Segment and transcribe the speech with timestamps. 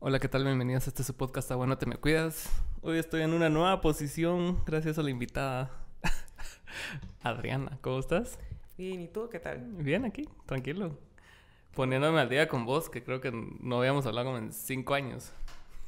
[0.00, 0.44] Hola, ¿qué tal?
[0.44, 2.48] Bienvenidos a este su podcast, Bueno, te me cuidas.
[2.82, 5.70] Hoy estoy en una nueva posición gracias a la invitada
[7.22, 7.78] Adriana.
[7.80, 8.38] ¿Cómo estás?
[8.76, 9.58] Bien, ¿y tú qué tal?
[9.78, 10.96] Bien, aquí, tranquilo.
[11.74, 15.32] Poniéndome al día con vos, que creo que no habíamos hablado como en cinco años.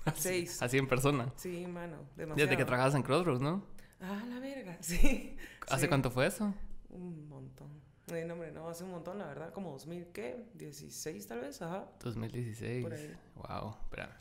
[0.16, 0.60] Seis.
[0.60, 1.32] Así en persona.
[1.36, 2.48] Sí, mano, demasiado.
[2.48, 3.62] Desde que trabajas en Crossroads, ¿no?
[4.00, 5.36] Ah, la verga, sí.
[5.68, 6.52] ¿Hace cuánto fue eso?
[6.88, 7.79] Un montón.
[8.12, 10.44] Eh, no, hombre, no, hace un montón, la verdad, como 2000, ¿qué?
[10.54, 11.86] 16 tal vez, ajá.
[12.02, 12.82] 2016.
[12.82, 13.16] Por ahí.
[13.36, 14.12] Wow, espérame.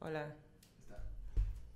[0.00, 0.34] Hola.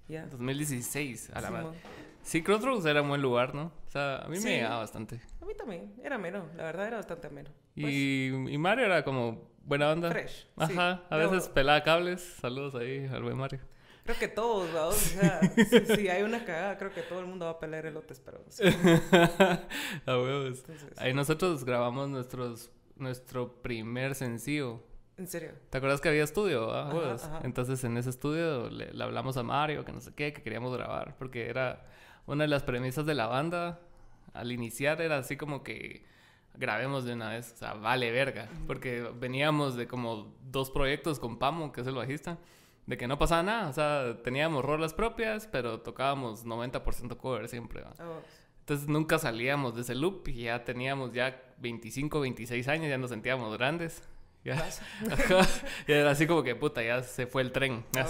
[0.08, 0.26] Ya.
[0.26, 1.78] 2016, a la Sí, madre.
[2.22, 3.72] Sí, Crossroads era un buen lugar, ¿no?
[3.86, 4.44] O sea, a mí Sí.
[4.44, 5.20] me llegaba bastante.
[5.40, 7.52] A mí también, era menos, la verdad era bastante menos.
[7.74, 10.10] Y, y Mario era como buena onda.
[10.10, 10.68] Pues, Fresh.
[10.68, 10.78] sí.
[10.78, 12.20] Ajá, a Pero veces pelaba cables.
[12.40, 13.60] Saludos ahí al buen Mario.
[14.04, 14.68] Creo que todos.
[14.74, 17.86] O sea, si, si hay una cagada, creo que todo el mundo va a pelear
[17.86, 18.64] elotes, pero sí.
[20.06, 20.58] a huevos.
[20.60, 24.82] Entonces, Ahí nosotros grabamos nuestros, nuestro primer sencillo.
[25.16, 25.52] en serio.
[25.70, 26.72] ¿Te acuerdas que había estudio?
[26.74, 27.24] Ajá, huevos?
[27.24, 27.40] ajá.
[27.44, 30.74] Entonces en ese estudio le, le hablamos a Mario, que no sé qué, que queríamos
[30.76, 31.16] grabar.
[31.16, 31.86] Porque era
[32.26, 33.80] una de las premisas de la banda.
[34.34, 36.04] Al iniciar era así como que
[36.54, 37.52] grabemos de una vez.
[37.52, 38.48] O sea, vale verga.
[38.66, 42.38] Porque veníamos de como dos proyectos con Pamo, que es el bajista.
[42.86, 43.68] De que no pasaba nada.
[43.68, 47.82] O sea, teníamos rolas propias, pero tocábamos 90% cover siempre.
[47.82, 47.98] vos.
[48.60, 53.10] Entonces nunca salíamos de ese loop y ya teníamos ya 25, 26 años, ya nos
[53.10, 54.02] sentíamos grandes.
[54.44, 54.68] Ya.
[55.86, 57.84] Y era así como que puta, ya se fue el tren.
[57.96, 58.06] Ah.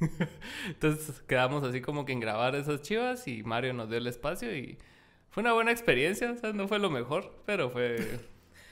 [0.66, 4.54] Entonces quedamos así como que en grabar esas chivas y Mario nos dio el espacio
[4.56, 4.78] y
[5.30, 8.20] fue una buena experiencia, o sea, no fue lo mejor, pero fue...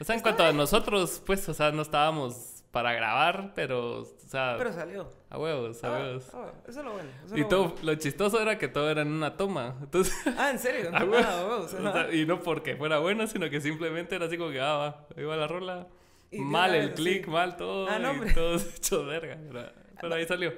[0.00, 4.04] O sea, en cuanto a nosotros, pues, o sea, no estábamos para grabar, pero, o
[4.04, 5.08] sea, Pero salió.
[5.30, 6.30] a huevos, a Ah, huevos.
[6.34, 7.08] ah, eso es lo bueno.
[7.24, 7.78] eso es Y lo todo, bueno.
[7.82, 9.76] lo chistoso era que todo era en una toma.
[9.82, 10.90] Entonces, Ah, ¿en serio?
[10.94, 11.48] Ah, Ah, huevo.
[11.50, 14.60] huevos, O sea, y no porque fuera bueno, sino que simplemente era así como que,
[14.60, 15.86] ah, va, ahí va la rola.
[16.30, 17.30] Y mal el vez, click, sí.
[17.30, 19.36] mal todo, Ah, no, y todo hecho verga.
[19.46, 19.64] Pero,
[20.00, 20.52] pero ahí salió.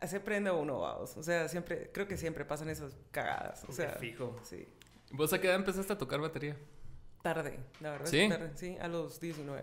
[0.00, 1.14] Así aprende uno, vamos.
[1.18, 3.64] O sea, siempre, creo que siempre pasan esas cagadas.
[3.68, 4.40] O sea, fijo.
[4.42, 4.66] sí.
[5.12, 6.56] ¿Vos a qué edad empezaste a tocar batería?
[7.20, 8.06] Tarde, la verdad.
[8.06, 8.20] ¿Sí?
[8.22, 8.28] ¿Sí?
[8.30, 9.62] Tarde, sí, a los 19.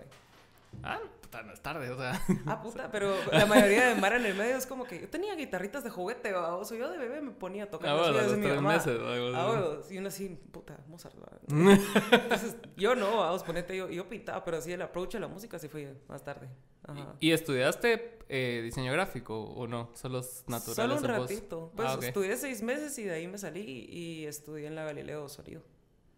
[0.84, 2.22] Ah, puta, es tarde, o sea.
[2.46, 5.36] Ah, puta, pero la mayoría de Mara en el medio es como que yo tenía
[5.36, 6.70] guitarritas de juguete, vamos.
[6.70, 8.74] Yo de bebé me ponía a tocar Ah, bueno, mi tres mamá.
[8.74, 9.00] meses.
[9.00, 9.78] o Ah.
[9.90, 11.16] Y uno así, puta, Mozart.
[11.48, 15.58] Entonces, yo no, vamos, ponete, yo, yo pintaba, pero así el approach a la música
[15.60, 16.48] sí fue más tarde.
[16.84, 17.16] Ajá.
[17.20, 19.90] ¿Y, y estudiaste eh, diseño gráfico o no?
[19.94, 21.30] Solo es natural Solo un en vos?
[21.30, 21.72] ratito.
[21.76, 22.04] Pues Ah, ok.
[22.04, 25.62] estudié seis meses y de ahí me salí y, y estudié en la Galileo Sonido.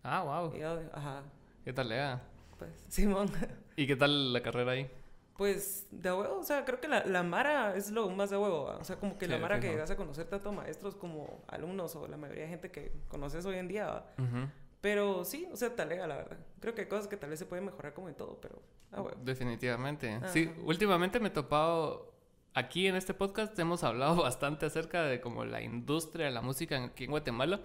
[0.04, 0.56] Ah, wow.
[0.56, 1.24] Y audio, ajá.
[1.64, 2.22] ¿Qué tal, Lea?
[2.58, 3.30] Pues, Simón.
[3.76, 4.90] ¿Y qué tal la carrera ahí?
[5.38, 8.66] Pues de huevo, o sea, creo que la, la Mara es lo más de huevo,
[8.66, 8.78] ¿va?
[8.78, 11.96] o sea, como que la Sí, Mara que llegas a conocer tanto maestros como alumnos
[11.96, 14.06] o la mayoría de gente que conoces hoy en día, ¿va?
[14.18, 14.50] Ujú.
[14.82, 16.38] pero sí, o sea, talega la verdad.
[16.60, 19.02] Creo que hay cosas que tal vez se pueden mejorar como en todo, pero ah,
[19.02, 19.18] huevo.
[19.24, 20.12] Definitivamente.
[20.12, 20.28] Ajá.
[20.28, 22.14] Sí, últimamente me he topado.
[22.54, 26.84] Aquí en este podcast hemos hablado bastante acerca de como la industria de la música
[26.84, 27.62] aquí en Guatemala.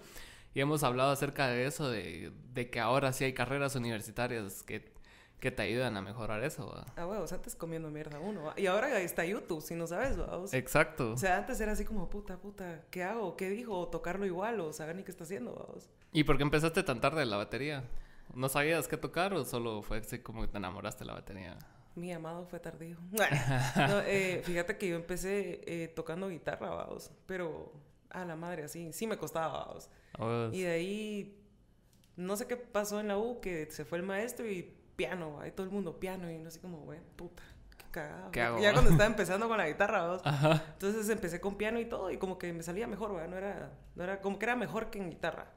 [0.53, 4.93] Y hemos hablado acerca de eso, de, de que ahora sí hay carreras universitarias que,
[5.39, 6.67] que te ayudan a mejorar eso.
[6.67, 6.85] ¿va?
[6.95, 8.53] Ah, huevos, antes comiendo mierda uno, ¿va?
[8.57, 10.37] y ahora está YouTube, si no sabes, ¿va?
[10.37, 11.11] O sea, Exacto.
[11.11, 13.35] o sea, antes era así como, puta, puta, ¿qué hago?
[13.35, 13.77] ¿Qué dijo?
[13.77, 15.89] O tocarlo igual, o saber ni qué está haciendo, vamos.
[16.11, 17.83] ¿Y por qué empezaste tan tarde en la batería?
[18.33, 21.57] ¿No sabías qué tocar o solo fue así como que te enamoraste de la batería?
[21.95, 22.97] Mi amado fue tardío.
[23.75, 27.71] No, eh, fíjate que yo empecé eh, tocando guitarra, vamos, pero
[28.09, 29.89] a la madre, así, sí me costaba, vamos.
[30.17, 31.41] Oh, Y de ahí,
[32.15, 35.51] no sé qué pasó en la U, que se fue el maestro y piano, ahí
[35.51, 37.43] todo el mundo piano, y no sé como, güey, puta,
[37.77, 38.31] qué cagado.
[38.31, 38.73] ¿Qué hago, Ya va?
[38.73, 40.21] cuando estaba empezando con la guitarra, vamos.
[40.25, 40.63] Ajá.
[40.73, 43.29] Entonces empecé con piano y todo, y como que me salía mejor, ¿verdad?
[43.29, 45.47] No era, no era, como que era mejor que en guitarra.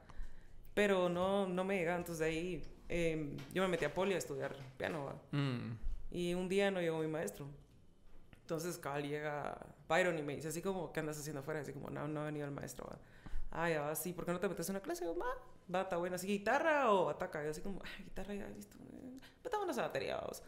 [0.73, 4.17] Pero no, no me llegaba, entonces de ahí eh, yo me metí a poli a
[4.17, 5.21] estudiar piano, ¿verdad?
[5.31, 5.77] Mm.
[6.11, 7.47] Y un día no llegó mi maestro.
[8.41, 11.59] Entonces, cabal, llega Byron y me dice así como, ¿qué andas haciendo afuera?
[11.59, 12.87] Así como, no, no ha venido el maestro.
[12.87, 12.97] ¿va?
[13.51, 15.05] Ah, ya va, sí, ¿por qué no te metes en una clase?
[15.05, 15.15] Yo,
[15.77, 16.15] está buena.
[16.15, 17.41] ¿Así guitarra o ataca?
[17.41, 18.77] Y yo así como, ah, guitarra ya, listo.
[18.77, 20.43] Eh, Metámonos a batería, vamos.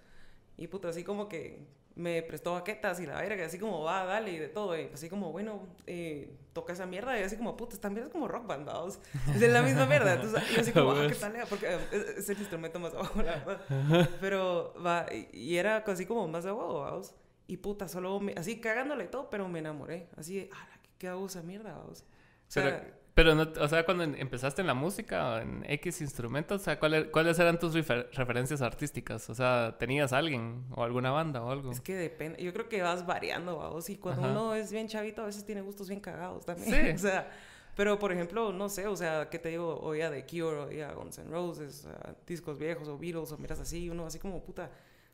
[0.58, 1.66] Y puta, así como que
[1.96, 4.78] me prestó baquetas y la verga, así como, va, dale, y de todo.
[4.78, 7.20] Y así como, bueno, eh, toca esa mierda.
[7.20, 9.00] Y así como, puta, esta mierda es como rock band, vamos.
[9.34, 10.14] Es la misma mierda.
[10.14, 11.34] Entonces, yo así como, ah, ¿qué tal?
[11.50, 14.10] Porque eh, es, es el instrumento más abajo, la verdad.
[14.20, 17.14] Pero, va, y, y era así como más de huevo, vamos.
[17.48, 20.08] Y puta, solo me, así cagándole y todo, pero me enamoré.
[20.16, 22.02] Así de, ah, ¿qué hago esa mierda, vamos?
[22.02, 22.06] O
[22.48, 26.62] sea, Pero, pero no, o sea, cuando empezaste en la música, o en X instrumentos,
[26.62, 29.30] o sea, ¿cuáles, cuáles eran tus refer- referencias artísticas?
[29.30, 31.72] O sea, ¿tenías alguien o alguna banda o algo?
[31.72, 32.42] es que depende.
[32.42, 33.90] Yo creo que vas variando, vamos.
[33.90, 34.32] Y cuando Ajá.
[34.32, 36.72] uno es bien chavito, a veces tiene gustos bien cagados también.
[36.72, 36.92] Sí.
[36.96, 37.30] o sea,
[37.76, 39.80] pero por ejemplo, no sé, o sea, ¿qué te digo?
[39.82, 43.60] Oía The Cure, oía Guns N' Roses, o sea, discos viejos o Beatles, o miras
[43.60, 44.70] así, uno así como puta.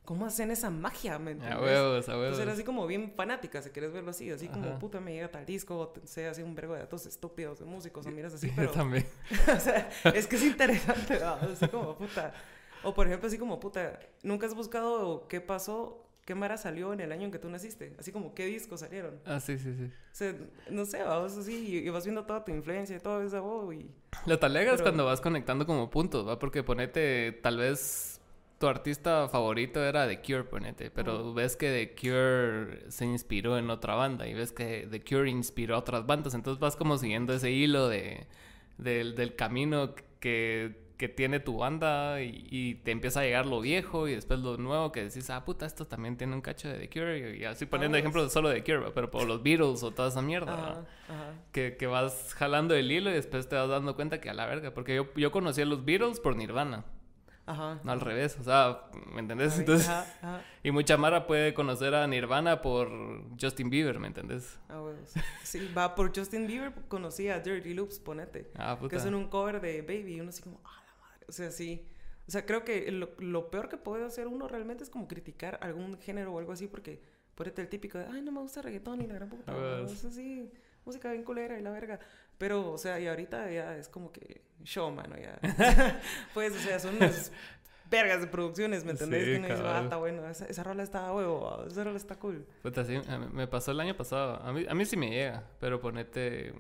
[0.07, 1.19] ¿Cómo hacen esa magia?
[1.19, 2.47] ¿Me A huevos, a Entonces era huevos.
[2.47, 4.79] así como bien fanática, si quieres verlo así, así como, Ajá.
[4.79, 8.05] puta, me llega tal disco, o sé así un vergo de datos estúpidos de músicos,
[8.05, 9.05] o miras así, Yo pero, también.
[9.53, 11.33] o sea, es que es interesante, ¿va?
[11.41, 12.33] así como, puta,
[12.83, 17.01] o por ejemplo, así como, puta, ¿nunca has buscado qué pasó, qué Mara salió en
[17.01, 17.93] el año en que tú naciste?
[17.99, 19.19] Así como, ¿qué discos salieron?
[19.25, 19.83] Ah, sí, sí, sí.
[19.87, 20.33] O sea,
[20.69, 23.91] no sé, vamos así, y, vas viendo toda tu influencia y todo eso, oh, y...
[24.25, 26.39] Lo talega es Pero- cuando vas conectando como puntos, ¿va?
[26.39, 28.16] Porque ponete, tal vez
[28.59, 33.69] tu artista favorito era The Cure, ponete, pero ves que The Cure se inspiró en
[33.69, 37.33] otra banda y ves que The Cure inspiró a otras bandas, entonces vas como siguiendo
[37.33, 38.27] ese hilo de,
[38.77, 43.61] del, del camino que, que tiene tu banda y, y te empieza a llegar lo
[43.61, 46.79] viejo y después lo nuevo que decís, ah, puta, esto también tiene un cacho de
[46.79, 49.83] The Cure y, así poniendo Ah, ejemplos solo de The Cure, pero por los Beatles
[49.83, 50.53] o toda esa mierda.
[50.53, 51.33] Ajá, ajá.
[51.51, 54.47] que, que vas jalando el hilo y después te vas dando cuenta que a la
[54.47, 54.73] verga.
[54.73, 56.85] Porque yo, yo conocí a los Beatles por Nirvana,
[57.47, 57.79] Ajá.
[57.83, 58.37] no al revés.
[58.39, 58.81] O sea,
[59.13, 59.57] ¿me entendés?
[59.57, 60.41] Entonces, ajá, ajá.
[60.61, 62.89] y mucha Mara puede conocer a Nirvana por
[63.41, 64.59] Justin Bieber, ¿me entendés?
[64.69, 65.13] Ah, huevos.
[65.43, 68.51] Sí, va por Justin Bieber, conocí a Dirty Loops, ponete.
[68.55, 68.89] Ah, puta.
[68.89, 70.15] Que es un cover de Baby.
[70.15, 71.25] Y uno así como, ah, la madre.
[71.27, 71.87] O sea, sí.
[72.27, 75.57] O sea, creo que lo, lo peor que puede hacer uno realmente es como criticar
[75.61, 77.01] algún género o algo así, porque
[77.35, 79.51] ponete el típico de, ay, no me gusta reggaetón y la gran puta.
[79.53, 79.85] ¿no?
[79.85, 80.51] Es así,
[80.83, 81.99] música bien culera y la verga.
[82.37, 85.39] Pero, o sea, y ahorita ya es como que show, mano, ya.
[86.33, 87.31] pues, o sea, son unas
[87.89, 89.23] vergas de producciones, ¿me entendés?
[89.25, 92.17] Sí, que uno dice, ah, está bueno, esa, esa rola está huevo, esa rola está
[92.19, 92.45] cool.
[92.61, 94.41] Puta, sí, mí- me pasó el año pasado.
[94.43, 96.53] A mí, a mí sí me llega, pero ponete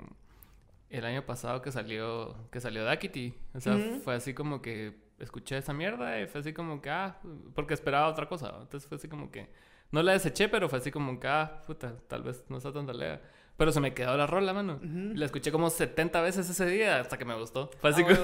[0.89, 3.33] el año pasado que salió que salió Dakity.
[3.53, 3.99] O sea, Ujú.
[4.03, 7.19] fue así como que escuché esa mierda y fue así como que, ah,
[7.53, 8.53] porque esperaba otra cosa.
[8.61, 9.49] Entonces fue así como que,
[9.91, 12.85] no la deseché, pero fue así como que, ah, puta, tal vez no está tan
[12.85, 13.21] talega.
[13.57, 14.75] Pero se me quedó la rola, mano.
[14.75, 14.87] Ujú.
[15.13, 17.71] Y la escuché como 70 veces ese día hasta que me gustó.
[17.81, 18.15] Fue así como.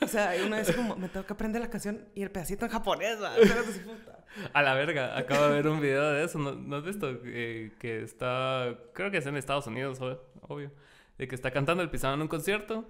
[0.00, 2.70] O sea, una vez como, me tengo que aprender la canción y el pedacito en
[2.70, 3.18] japonés,
[4.52, 5.16] a la verga.
[5.18, 6.38] Acabo de ver un video de eso.
[6.38, 7.08] ¿No, no has visto?
[7.24, 10.70] Eh, que está, creo que es en Estados Unidos, ob- obvio.
[11.18, 12.88] De que está cantando el pisado en un concierto.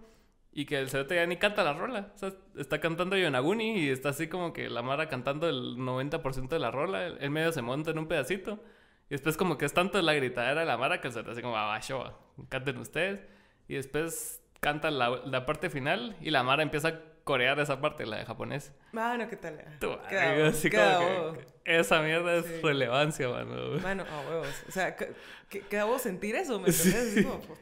[0.52, 2.12] Y que el cerote ya ni canta la rola.
[2.14, 6.48] O sea, está cantando Yonaguni y está así como que la Mara cantando el 90%
[6.48, 7.06] de la rola.
[7.06, 8.58] Él medio se monta en un pedacito.
[9.08, 11.42] Y después como que es tanto la gritadera de la Mara que el cerote así
[11.42, 12.04] como, ah, va, show,
[12.48, 13.20] canten ustedes.
[13.68, 18.06] Y después canta la, la parte final y la Mara empieza a corear esa parte,
[18.06, 18.72] la de japonés.
[18.92, 19.60] Mano, ¿qué tal?
[19.80, 21.36] Tú, Queda amigo, así queda como huevo.
[21.64, 22.60] que esa mierda es Sí.
[22.62, 23.78] relevancia, mano.
[23.82, 24.62] Mano, a huevos.
[24.68, 24.96] O sea,
[25.48, 27.12] queda vos sentir eso, ¿me entendés?
[27.12, 27.60] Así como, puta.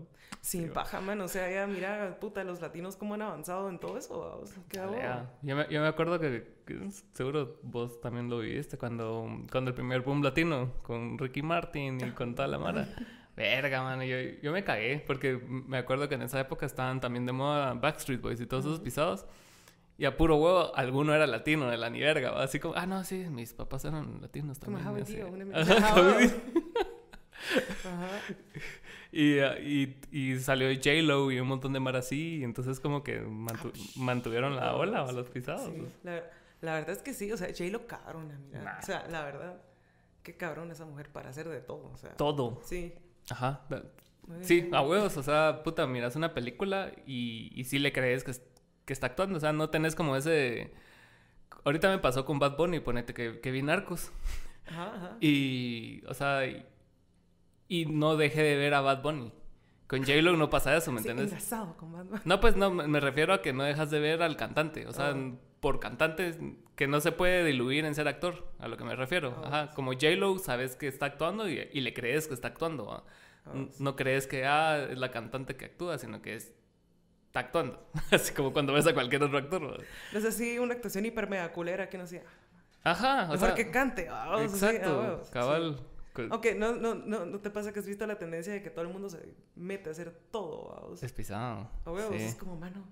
[0.51, 0.67] Llegado.
[0.67, 1.25] Sin paja, mano.
[1.25, 4.53] O sea, ya mira, puta, los latinos cómo han avanzado en todo eso, vamos.
[4.69, 4.97] Queda huevo.
[4.97, 5.31] Alea.
[5.41, 9.75] Yo me, yo me acuerdo que, que seguro vos también lo viviste cuando, cuando el
[9.75, 12.87] primer boom latino con Ricky Martin y con toda la mara.
[13.35, 17.27] Verga, mano, yo, yo me cagué porque me acuerdo que en esa época estaban también
[17.27, 19.27] de moda Backstreet Boys y todos esos pisados.
[19.99, 22.43] Y a puro huevo, alguno era latino de la ni verga, ¿va?
[22.43, 25.05] así como, ah, no, sí, mis papás eran latinos Como también.
[25.05, 25.75] Javi Ajá.
[25.77, 26.27] Ah, Javi.
[26.27, 26.37] Dio.
[27.85, 28.09] Ajá.
[29.11, 33.21] Y, y, y salió J-Lo y un montón de mar así, y entonces como que
[33.23, 35.71] mantu- mantuvieron la ola a los pisados.
[35.73, 36.23] Sí, la,
[36.61, 38.61] la verdad es que sí, o sea, J-Lo cabrona, mira.
[38.61, 38.79] Nah.
[38.79, 39.61] O sea, la verdad,
[40.23, 42.15] qué cabrón esa mujer para hacer de todo, o sea.
[42.15, 42.61] Todo.
[42.63, 42.93] Sí.
[43.29, 43.65] Ajá.
[44.41, 48.33] Sí, a huevos, o sea, puta, miras una película y, y sí le crees que,
[48.83, 50.73] que está actuando, o sea, no tenés como ese...
[51.63, 54.11] Ahorita me pasó con Bad Bunny, ponete que, que vi Narcos.
[54.67, 55.17] Ajá, ajá.
[55.21, 56.65] Y, o sea, y,
[57.67, 59.31] y no dejé de ver a Bad Bunny.
[59.87, 61.49] Con J-Lo no pasa eso, ¿me Sí, entiendes?
[61.77, 62.21] con Batman.
[62.25, 64.85] No, pues no, me refiero a que no dejas de ver al cantante.
[64.85, 65.31] O sea, Ah.
[65.61, 66.37] por cantante
[66.75, 69.33] que no se puede diluir en ser actor, a lo que me refiero.
[69.43, 72.91] Ah, Ajá, como J-Lo sabes que está actuando y, y le crees que está actuando.
[72.91, 73.03] Ah,
[73.53, 73.81] sí.
[73.81, 76.53] No crees que ah, es la cantante que actúa, sino que es,
[77.27, 77.89] está actuando.
[78.11, 79.63] Así como cuando ves a cualquier otro actor.
[79.71, 79.77] ¿va?
[80.17, 82.23] Es así una actuación hiper mega culera que no sé.
[82.83, 84.07] Ajá, o Mejor sea, que cante.
[84.09, 85.75] ah, así, exacto, ah, huevos, cabal.
[85.79, 85.83] Sí.
[86.31, 88.83] Ok, no, no, no, ¿no te pasa que has visto la tendencia de que todo
[88.85, 90.75] el mundo se mete a hacer todo?
[90.81, 91.03] vamos?
[91.03, 91.69] Es pisado.
[91.85, 92.23] A huevos, sí.
[92.23, 92.83] es como, mano,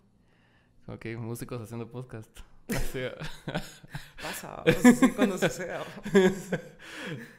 [0.99, 2.39] que músicos haciendo podcast.
[4.21, 4.63] Pasa,
[5.15, 5.79] cuando suceda.
[5.79, 6.33] vamos.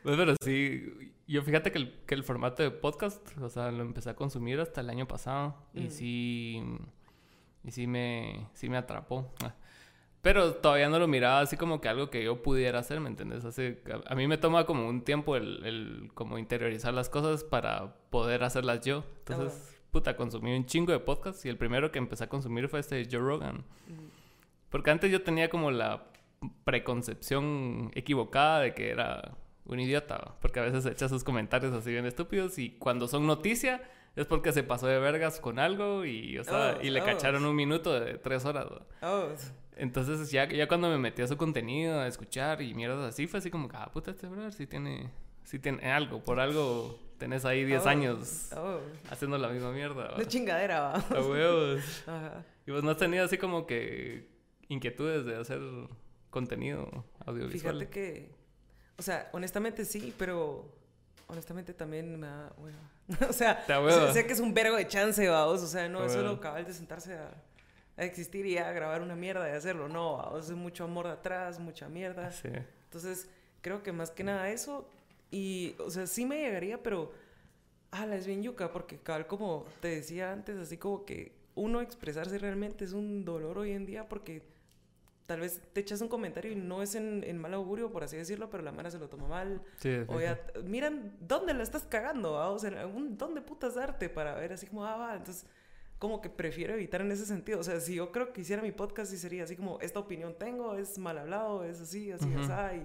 [0.02, 3.82] Pues, pero sí, yo fíjate que el, que el formato de podcast, o sea, lo
[3.82, 5.90] empecé a consumir hasta el año pasado y Mm.
[5.90, 6.62] sí,
[7.64, 9.32] y sí me, sí me atrapó.
[10.26, 13.44] Pero todavía no lo miraba así como que algo que yo pudiera hacer, ¿me entiendes?
[13.44, 17.44] Hace, a, a mí me toma como un tiempo el, el como interiorizar las cosas
[17.44, 19.04] para poder hacerlas yo.
[19.20, 22.80] Entonces, puta, consumí un chingo de podcasts y el primero que empecé a consumir fue
[22.80, 23.58] este Joe Rogan.
[23.86, 24.08] Mm,
[24.68, 26.06] Porque antes yo tenía como la
[26.64, 32.04] preconcepción equivocada de que era un idiota, porque a veces echa sus comentarios así bien
[32.04, 33.80] estúpidos y cuando son noticia
[34.16, 37.04] es porque se pasó de vergas con algo y, o sea, Oh, y le oh.
[37.04, 38.66] cacharon un minuto de tres horas.
[38.66, 38.80] ¿va?
[39.76, 43.38] Entonces ya, ya cuando me metí a su contenido, a escuchar y mierdas así, fue
[43.38, 45.10] así como, que, ah, puta, este brother sí tiene,
[45.44, 48.80] sí tiene algo, por algo tenés ahí 10 oh, años Oh,
[49.10, 50.12] haciendo la misma mierda.
[50.12, 50.16] ¿va?
[50.16, 50.92] de chingadera, va.
[50.94, 51.82] A huevos.
[52.06, 52.44] Ajá.
[52.66, 54.28] Y vos no has tenido así como que
[54.68, 55.60] inquietudes de hacer
[56.30, 57.78] contenido audiovisual.
[57.78, 58.34] Fíjate que,
[58.98, 60.74] o sea, honestamente sí, pero
[61.26, 62.90] honestamente también me da hueva.
[63.28, 65.62] o sea, sé, sé que es un vergo de chance, vamos.
[65.62, 67.30] O sea, no es solo cabal de sentarse a,
[67.96, 69.88] a existir y a grabar una mierda y hacerlo.
[69.88, 72.30] No, es mucho amor de atrás, mucha mierda.
[72.30, 72.48] Sí.
[72.84, 73.28] Entonces,
[73.62, 74.88] creo que más que nada eso.
[75.30, 77.12] Y, o sea, sí me llegaría, pero.
[77.92, 82.38] Ah, es bien yuca, porque cabal, como te decía antes, así como que uno expresarse
[82.38, 84.42] realmente es un dolor hoy en día porque
[85.24, 88.16] tal vez te echas un comentario y no es en, en mal augurio, por así
[88.16, 89.62] decirlo, pero la mara se lo toma mal.
[89.78, 92.50] Sí, O ya, miran dónde la estás cagando, ¿va?
[92.50, 95.46] o sea, dónde putas darte para ver así como, ah, va, entonces
[95.98, 97.58] como que prefiero evitar en ese sentido.
[97.60, 100.34] O sea, si yo creo que hiciera mi podcast y sería así como, esta opinión
[100.38, 102.40] tengo, es mal hablado, es así, así, Ujú.
[102.52, 102.76] así.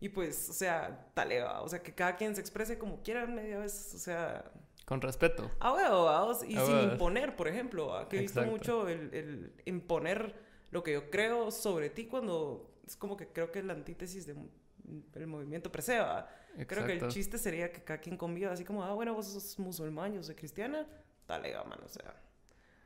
[0.00, 1.62] Y, y pues, o sea, tal va.
[1.62, 4.50] O sea, que cada quien se exprese como quiera media vez, o sea,
[4.86, 5.50] Con respeto.
[5.60, 6.92] a huevo, sea, y A sin huevo.
[6.92, 8.08] imponer, por ejemplo, ¿va?
[8.08, 10.34] que he visto mucho el, el imponer
[10.70, 14.26] lo que yo creo sobre ti cuando es como que creo que es la antítesis
[14.26, 16.26] del movimiento presea.
[16.66, 19.58] Creo que el chiste sería que cada quien conviva así como, ah, bueno, vos sos
[19.58, 20.86] musulmán, yo soy cristiana,
[21.26, 22.14] dale, va, mano, o sea,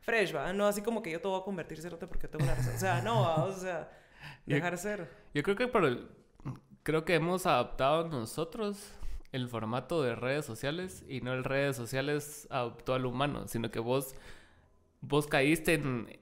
[0.03, 2.55] fresh, va, no así como que yo te voy a convertir cerote porque tengo una
[2.55, 3.91] razón, o sea, no, va, o sea,
[4.47, 5.09] Yo- dejar ser.
[5.35, 6.09] Yo creo que por el...
[6.85, 8.93] Creo que hemos adaptado nosotros
[9.31, 13.79] el formato de redes sociales y no el redes sociales adoptó al humano, sino que
[13.79, 14.15] vos,
[15.01, 16.19] vos caíste en,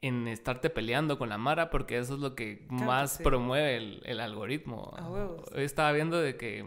[0.00, 4.18] en estarte peleando con la Mara porque eso es lo que más promueve el, el
[4.20, 4.92] algoritmo.
[4.98, 5.48] A huevos.
[5.54, 6.66] Hoy estaba viendo de que,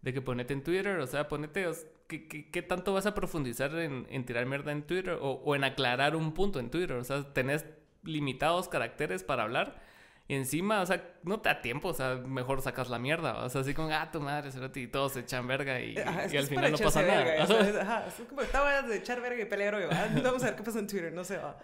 [0.00, 1.68] de que ponete en Twitter, o sea, ponete,
[2.10, 5.54] ¿qué, qué, qué tanto vas a profundizar en, en tirar mierda en Twitter o, o
[5.54, 6.92] en aclarar un punto en Twitter?
[6.96, 7.64] O sea, tenés
[8.02, 9.80] limitados caracteres para hablar.
[10.28, 13.48] Y encima, o sea, no te da tiempo, o sea, mejor sacas la mierda, o
[13.48, 16.32] sea, así como, ah, tu madre, cerote", y todos se echan verga y, Ajá, es
[16.32, 17.24] y al es final no pasa nada.
[17.24, 17.46] verga, Ajá.
[17.52, 17.76] ¿sabes?
[17.76, 19.74] Ajá, es como estaba de echar verga y pelear.
[20.22, 21.58] Vamos a ver qué pasa en Twitter, no sé, va.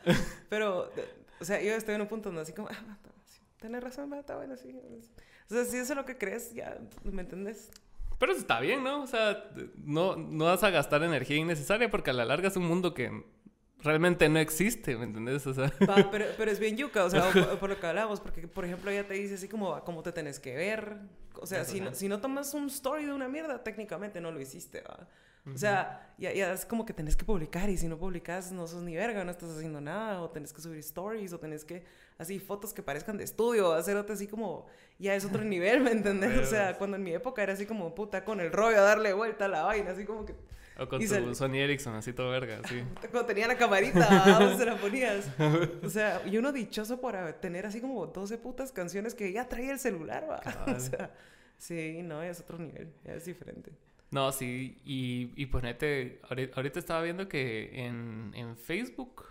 [0.48, 0.90] Pero,
[1.40, 2.98] o sea, yo estoy en un punto donde así como, ah,
[3.60, 4.76] tenés razón, va, está bueno, sí.
[5.48, 7.70] O sea, si eso es lo que crees, ya, ¿me entendés?
[8.18, 9.02] Pero está bien, ¿no?
[9.02, 12.66] O sea, no, no vas a gastar energía innecesaria porque a la larga es un
[12.66, 13.24] mundo que
[13.80, 15.46] realmente no existe, ¿me entendés?
[15.46, 18.20] O sea, Va, pero, pero es bien yuca, o sea, por, por lo que hablamos,
[18.20, 20.96] porque, por ejemplo, ella te dice así como, "Ah, cómo te tenés que ver.
[21.40, 24.40] O sea, si no, si no tomas un story de una mierda, técnicamente no lo
[24.40, 25.06] hiciste, ¿va?
[25.54, 28.66] O sea, ya, ya es como que tenés que publicar y si no publicas no
[28.66, 31.84] sos ni verga, no estás haciendo nada, o tenés que subir stories, o tenés que,
[32.18, 34.66] así, fotos que parezcan de estudio, hacer otro así como,
[34.98, 36.36] ya es otro nivel, ¿me entendés?
[36.38, 39.12] O sea, cuando en mi época era así como, puta, con el rollo a darle
[39.12, 40.34] vuelta a la vaina, así como que,
[40.78, 42.82] o con tu sal- Sony Ericsson, así todo verga, así.
[43.12, 45.28] cuando tenía la camarita, ¿a dónde se la ponías?
[45.84, 49.70] O sea, y uno dichoso por tener así como 12 putas canciones que ya traía
[49.72, 50.40] el celular, va.
[50.74, 51.12] O sea,
[51.56, 53.70] sí, no, ya es otro nivel, ya es diferente.
[54.10, 59.24] No, sí, y, y ponete, ahorita, ahorita estaba viendo que en, en Facebook,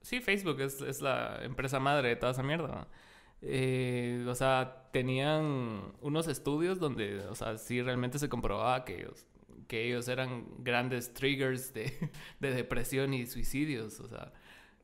[0.00, 2.88] sí, Facebook es, es la empresa madre de toda esa mierda.
[3.42, 9.26] Eh, o sea, tenían unos estudios donde, o sea, sí realmente se comprobaba que ellos,
[9.68, 11.92] que ellos eran grandes triggers de,
[12.40, 14.32] de depresión y suicidios, o sea,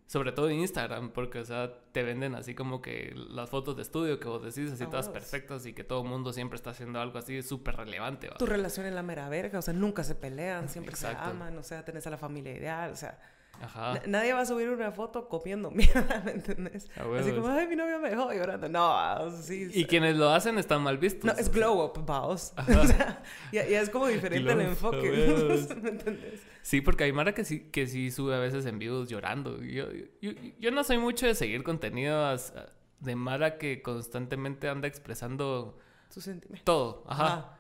[0.07, 3.83] sobre todo en Instagram, porque, o sea, te venden así como que las fotos de
[3.83, 7.01] estudio que vos decís, así todas perfectas y que todo el mundo siempre está haciendo
[7.01, 8.37] algo así súper relevante, ¿va?
[8.37, 11.25] Tu relación es la mera verga, o sea, nunca se pelean, siempre Exacto.
[11.25, 13.19] se aman, o sea, tenés a la familia ideal, o sea,
[13.63, 13.95] Ajá.
[13.95, 16.89] na- nadie va a subir una foto comiendo mierda, ¿me entendés?
[16.97, 18.69] A Así como, ay, mi novio me dejó llorando.
[18.69, 19.71] No, sí.
[19.73, 21.25] Y quienes lo hacen están mal vistos.
[21.25, 22.53] No, es glow up, vaos.
[22.69, 25.11] O sea, ya, ya es como diferente el Glow enfoque.
[25.83, 26.41] ¿me entendés?
[26.63, 29.63] Sí, porque hay Mara que sí, que sí sube a veces en vivos llorando.
[29.63, 29.87] Yo,
[30.21, 32.67] yo, yo no soy mucho de seguir contenidos ah,
[33.01, 36.65] de Mara que constantemente anda expresando Su sentimiento.
[36.65, 37.05] todo.
[37.07, 37.27] Ajá.
[37.27, 37.54] Ah.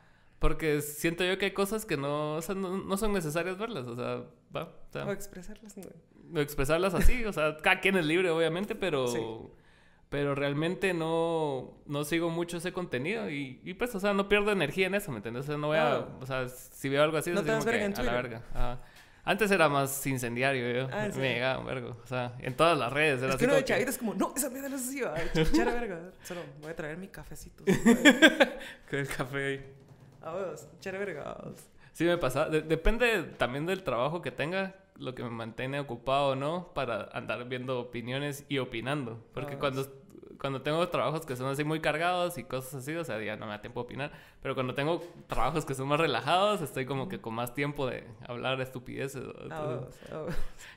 [0.44, 3.86] Porque siento yo que hay cosas que no, o sea, no, no son necesarias verlas.
[3.86, 4.24] O sea,
[4.54, 4.64] va.
[4.64, 5.88] O sea, O expresarlas, güey.
[6.34, 7.24] o expresarlas así.
[7.24, 9.06] O sea, cada quien es libre, obviamente, pero...
[9.08, 9.20] Sí.
[10.10, 14.52] Pero realmente no, no sigo mucho ese contenido y, y pues, o sea, no pierdo
[14.52, 15.44] energía en eso, ¿me entiendes?
[15.44, 16.08] O sea, no voy a, Ah.
[16.20, 18.42] o sea, si veo algo así, No es te como verga en a la verga.
[18.52, 18.80] Ajá.
[19.24, 20.88] Antes era más incendiario, yo.
[20.92, 21.96] Ah, ¿en me llegaba un vergo.
[22.04, 23.98] O sea, en todas las redes era Es así que uno de que- chavito es
[23.98, 25.14] como, no, esa mierda no es así, va.
[25.72, 26.00] Verga.
[26.22, 27.64] Solo voy a traer mi cafecito.
[28.90, 29.64] con el café ahí.
[30.24, 31.22] A vos, echar a verga.
[31.30, 31.66] a vos.
[31.92, 32.48] Sí, me pasa.
[32.48, 37.04] de- depende también del trabajo que tenga, lo que me mantiene ocupado o no, para
[37.12, 39.24] andar viendo opiniones y opinando.
[39.32, 39.86] Porque Ah, cuando,
[40.40, 43.46] cuando tengo trabajos que son así muy cargados y cosas así, o sea, ya no
[43.46, 44.12] me da tiempo de opinar.
[44.42, 48.04] Pero cuando tengo trabajos que son más relajados, estoy como que con más tiempo de
[48.26, 49.22] hablar estupideces.
[49.50, 49.80] Ah,
[50.12, 50.26] ah,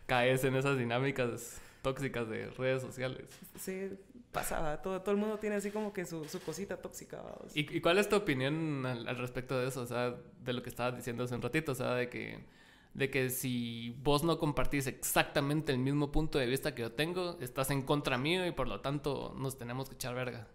[0.06, 3.28] caes en esas dinámicas tóxicas de redes sociales.
[3.56, 3.98] Sí,
[4.40, 4.82] pasaba.
[4.82, 7.22] Todo, todo el mundo tiene así como que su, su cosita tóxica.
[7.54, 9.82] ¿Y, ¿Y, cuál es tu opinión al, al, respecto de eso?
[9.82, 12.46] O sea, de lo que estabas diciendo hace un ratito, o sea, de que,
[12.94, 17.38] de que si vos no compartís exactamente el mismo punto de vista que yo tengo,
[17.42, 20.48] estás en contra mío y por lo tanto nos tenemos que echar verga.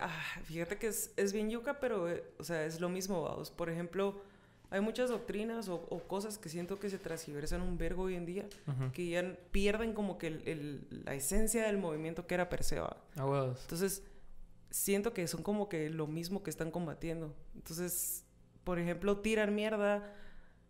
[0.00, 0.10] Ah,
[0.44, 3.50] fíjate que es, es bien yuca, pero, eh, o sea, es lo mismo, vamos.
[3.50, 4.20] Por ejemplo
[4.70, 8.44] hay muchas doctrinas o, cosas que siento que se transgiversan un vergo hoy en día,
[8.92, 12.84] que ya pierden como que el, la esencia del movimiento que era Perseo.
[13.16, 14.02] Ah, Entonces,
[14.70, 17.34] siento que son como que lo mismo que están combatiendo.
[17.54, 18.24] Entonces,
[18.64, 20.12] por ejemplo, tiran mierda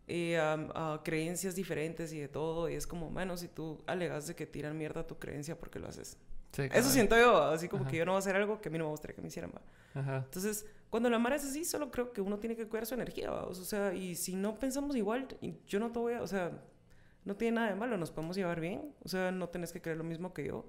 [0.08, 4.34] eh, a, creencias diferentes y de todo, y es como, bueno, si tú alegas de
[4.34, 6.18] que tiran mierda a tu creencia, ¿por qué lo haces?
[6.56, 8.78] Eso siento yo, así como que yo no voy a hacer algo que a mí
[8.78, 9.52] no me gustaría que me hicieran.
[9.94, 13.32] Entonces, cuando la mara es así, solo creo que uno tiene que cuidar su energía,
[13.32, 15.26] o sea, y si no pensamos igual,
[15.66, 16.52] yo no te voy a, o sea,
[17.24, 19.98] no tiene nada de malo, nos podemos llevar bien, o sea, no tenés que creer
[19.98, 20.64] lo mismo que yo.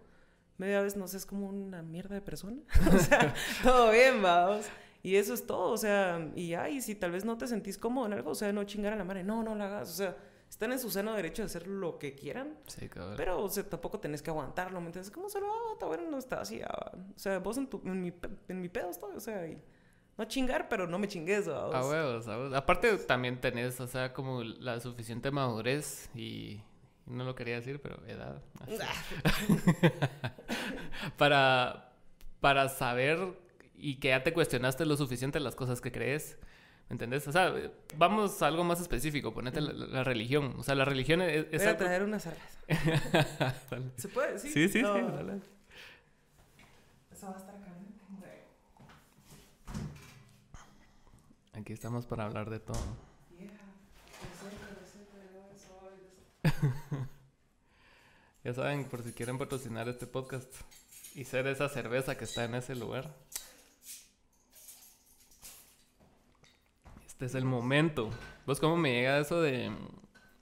[0.57, 2.57] Media vez no sé, es como una mierda de persona,
[2.93, 3.33] o sea,
[3.63, 4.65] todo bien, vamos.
[5.03, 7.77] Y eso es todo, o sea, y ya, y si tal vez no te sentís
[7.77, 9.93] cómodo en algo, o sea, no chingar a la madre, no, no la hagas, o
[9.93, 10.17] sea,
[10.49, 12.57] están en su seno derecho de hacer lo que quieran.
[12.67, 13.15] Sí, cabrón.
[13.17, 15.11] Pero, o sea, tampoco tenés que aguantarlo, ¿me entiendes?
[15.11, 15.73] ¿Cómo se lo hago?
[15.73, 16.61] Está bueno, no está así.
[16.63, 18.13] Ah, o sea, vos en, tu, en, mi,
[18.47, 19.61] en mi pedo estoy, o sea, y
[20.17, 21.47] no chingar, pero no me chingues.
[21.47, 22.53] A huevos, a huevos.
[22.53, 26.61] Aparte, también tenés, o sea, como la suficiente madurez y.
[27.05, 28.41] No lo quería decir, pero edad.
[31.17, 31.93] para,
[32.41, 33.39] para saber
[33.75, 36.37] y que ya te cuestionaste lo suficiente las cosas que crees
[36.89, 37.27] ¿Me entendés?
[37.27, 37.53] O sea,
[37.97, 40.55] vamos a algo más específico, ponete la, religión.
[40.57, 41.45] O sea, la religión es...
[41.51, 42.59] es Voy a traer una cerveza.
[43.97, 44.39] ¿Se puede?
[44.39, 44.79] Sí, sí, sí.
[44.79, 45.41] sí dale.
[47.11, 47.66] Eso va a estar caliente.
[51.67, 52.77] Aquí estamos para hablar de todo.
[58.45, 60.47] ya saben, por si quieren patrocinar este podcast
[61.13, 63.13] y ser esa cerveza que está en ese lugar.
[67.05, 68.11] este es el momento.
[68.45, 69.69] ¿Vos cómo me llega eso de,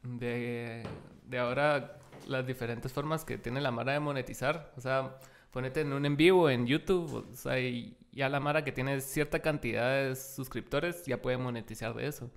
[0.03, 0.87] de,
[1.23, 4.71] de ahora las diferentes formas que tiene la Mara de monetizar?
[4.77, 5.17] O sea,
[5.49, 9.01] ponete en un en vivo en YouTube, o sea, y ya la Mara que tiene
[9.01, 12.31] cierta cantidad de suscriptores ya puede monetizar de eso.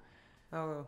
[0.50, 0.84] Ah,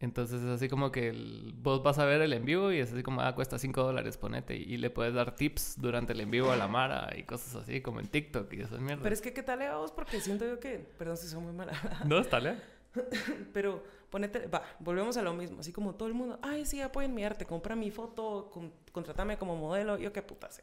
[0.00, 1.12] Entonces es así como que
[1.56, 4.16] vos vas a ver el en vivo y es así como, ah, cuesta 5 dólares,
[4.16, 4.56] ponete.
[4.56, 7.82] Y, le puedes dar tips durante el en vivo a la Mara y cosas así,
[7.82, 9.02] como en TikTok y esas mierdas.
[9.02, 9.92] Pero es que, ¿qué tal vos?
[9.92, 11.72] Porque siento yo que, perdón si soy muy mala.
[12.06, 12.40] no, está.
[13.52, 17.14] Pero ponete, va, volvemos a lo mismo, así como todo el mundo, ay, sí, apoyen
[17.14, 20.62] mi arte, compra mi foto, con, contratame como modelo, yo qué puta sé.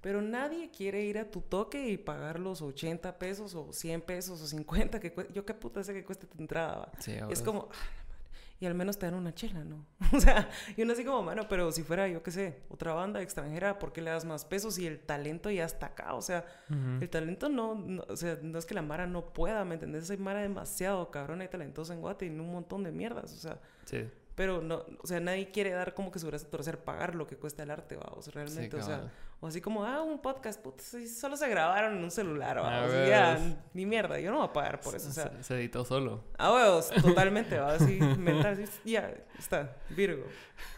[0.00, 4.40] Pero nadie quiere ir a tu toque y pagar los 80 pesos o 100 pesos
[4.40, 6.90] o 50, que yo qué puta sé que cueste tu entrada.
[7.30, 7.68] es como,
[8.60, 9.86] y al menos te dan una chela, ¿no?
[10.12, 13.22] o sea, y uno así como, bueno, pero si fuera, yo qué sé, otra banda
[13.22, 16.14] extranjera, ¿por qué le das más pesos y el talento ya está acá?
[16.14, 16.44] O sea,
[17.00, 20.10] el talento no, o sea, no es que la Mara no pueda, ¿me entendés?
[20.10, 23.38] Hay Mara demasiado cabrón y talentosa en Guate y en un montón de mierdas, o
[23.38, 23.58] sea.
[23.86, 24.06] Sí.
[24.34, 27.36] Pero no, o sea, nadie quiere dar como que su brazo torcer pagar lo que
[27.36, 29.10] cuesta el arte, vamos, realmente, o sea,
[29.42, 32.56] o así como, ah, un podcast, puto, solo se grabaron en un celular,
[33.08, 33.38] ya,
[33.72, 35.42] ni mierda, yo no voy a pagar por eso, o sea.
[35.42, 36.24] Se, editó solo.
[36.36, 40.24] Ah, huevos, totalmente, va, así, mental, ya, está, Virgo.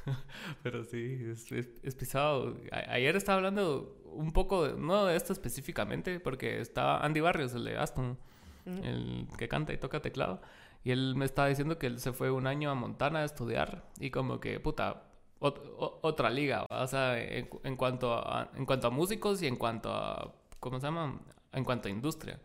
[0.63, 1.51] Pero sí, es,
[1.83, 2.57] es, pisado.
[2.71, 7.77] ayer estaba hablando un poco, no de esto específicamente, porque estaba Andy Barrios, el de
[7.77, 8.17] Aston,
[8.65, 10.41] el que canta y toca teclado.
[10.85, 13.85] Y él me estaba diciendo que él se fue un año a Montana a estudiar
[13.99, 15.05] y como que, puta,
[15.43, 20.35] otra liga, o sea, en, cuanto a, en cuanto a músicos y en cuanto a,
[20.61, 21.21] ¿cómo se llama?
[21.53, 22.41] En cuanto a industria.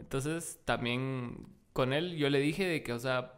[0.00, 3.34] Entonces, también con él yo le dije de que, o sea,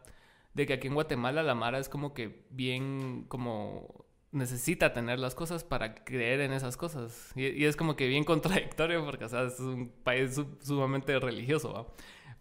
[0.53, 5.35] de que aquí en Guatemala la Mara es como que bien, como necesita tener las
[5.35, 7.31] cosas para creer en esas cosas.
[7.35, 11.87] Y, es como que bien contradictorio porque, o sea, es un país sumamente religioso, ¿va?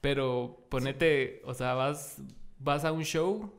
[0.01, 2.21] Pero ponete, o sea, vas,
[2.59, 3.53] vas a un show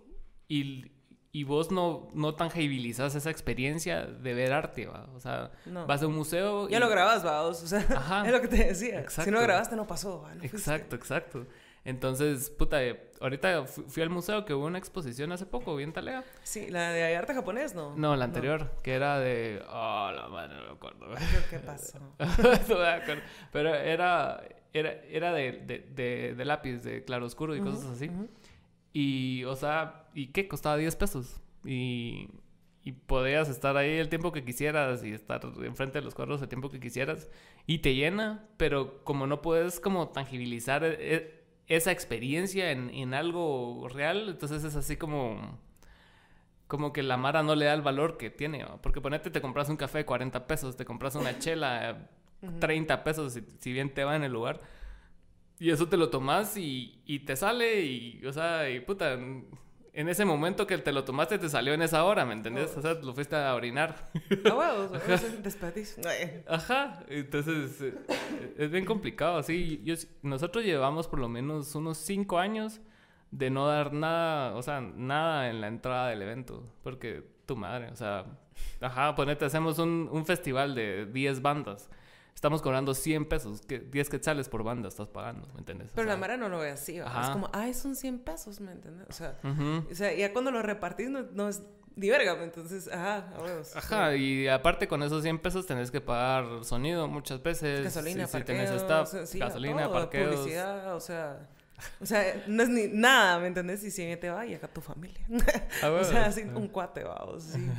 [0.47, 0.91] y,
[1.35, 5.09] y vos no, no tangibilizas esa experiencia de ver arte, ¿va?
[5.15, 6.69] O sea, vas a un museo.
[6.69, 7.79] Ya lo grabas, va, o sea,
[8.25, 9.09] es lo que te decía.
[9.09, 11.47] Si no grabaste, no pasó, exacto, exacto.
[11.85, 12.77] Entonces, puta,
[13.19, 16.23] ahorita fui, al museo que hubo una exposición hace poco, bien talea.
[16.43, 17.95] Sí, la de arte japonés, ¿no?
[17.97, 19.59] No, la anterior, que era de.
[19.67, 21.07] Oh, la madre, no me acuerdo.
[21.49, 21.97] ¿Qué pasó?
[22.69, 23.23] no me acuerdo.
[23.51, 24.39] Pero era
[24.73, 25.51] era, era de,
[25.93, 28.09] de, de, lápiz, de claroscuro y cosas así.
[28.93, 30.47] Y, o sea, ¿y qué?
[30.47, 31.41] Costaba 10 pesos.
[31.65, 32.29] Y,
[32.83, 36.49] y podías estar ahí el tiempo que quisieras y estar enfrente de los cuadros el
[36.49, 37.29] tiempo que quisieras
[37.65, 43.13] y te llena, pero como no puedes como tangibilizar e, e, esa experiencia en, en
[43.13, 45.59] algo real, entonces es así como
[46.67, 48.65] como que la Mara no le da el valor que tiene.
[48.81, 52.09] Porque ponete, te compras un café de 40 pesos, te compras una chela
[52.59, 54.59] 30 pesos, si, si, bien te va en el lugar.
[55.63, 60.09] Y eso te lo tomas y, y, te sale y, o sea, y puta, en
[60.09, 62.75] ese momento que te lo tomaste te salió en esa hora, ¿me entendés?
[62.75, 64.11] O sea, lo fuiste a orinar.
[64.45, 64.89] Ah, bueno,
[65.41, 66.03] desperdicio.
[66.49, 67.93] Ajá, entonces eh,
[68.57, 69.81] es bien complicado, así.
[69.85, 72.81] Yo, nosotros llevamos por lo menos unos 5 años
[73.31, 77.87] de no dar nada, o sea, nada en la entrada del evento, porque tu madre,
[77.87, 78.25] o sea,
[78.81, 81.89] ajá, ponete, hacemos un, un festival de 10 bandas.
[82.35, 85.91] Estamos cobrando 100 pesos, que 10 quetzales por banda estás pagando, ¿me entiendes?
[85.95, 89.07] Pero la Mara no lo ve así, es como, ay, son 100 pesos, ¿me entiendes?
[89.09, 91.61] O sea, o sea ya cuando lo repartís no, es
[91.95, 96.65] ni verga, entonces, ajá, a Ajá, y aparte con esos 100 pesos tenés que pagar
[96.65, 97.83] sonido muchas veces.
[97.83, 100.35] Gasolina, si, parqueos, si staff, gasolina, parqueos.
[100.35, 101.47] Publicidad, o sea...
[101.99, 103.83] O sea, no es ni nada, ¿me entendés?
[103.83, 105.25] Y si te va, y acá tu familia.
[105.81, 107.59] Ah, o sea, así un cuate, vamos, sí.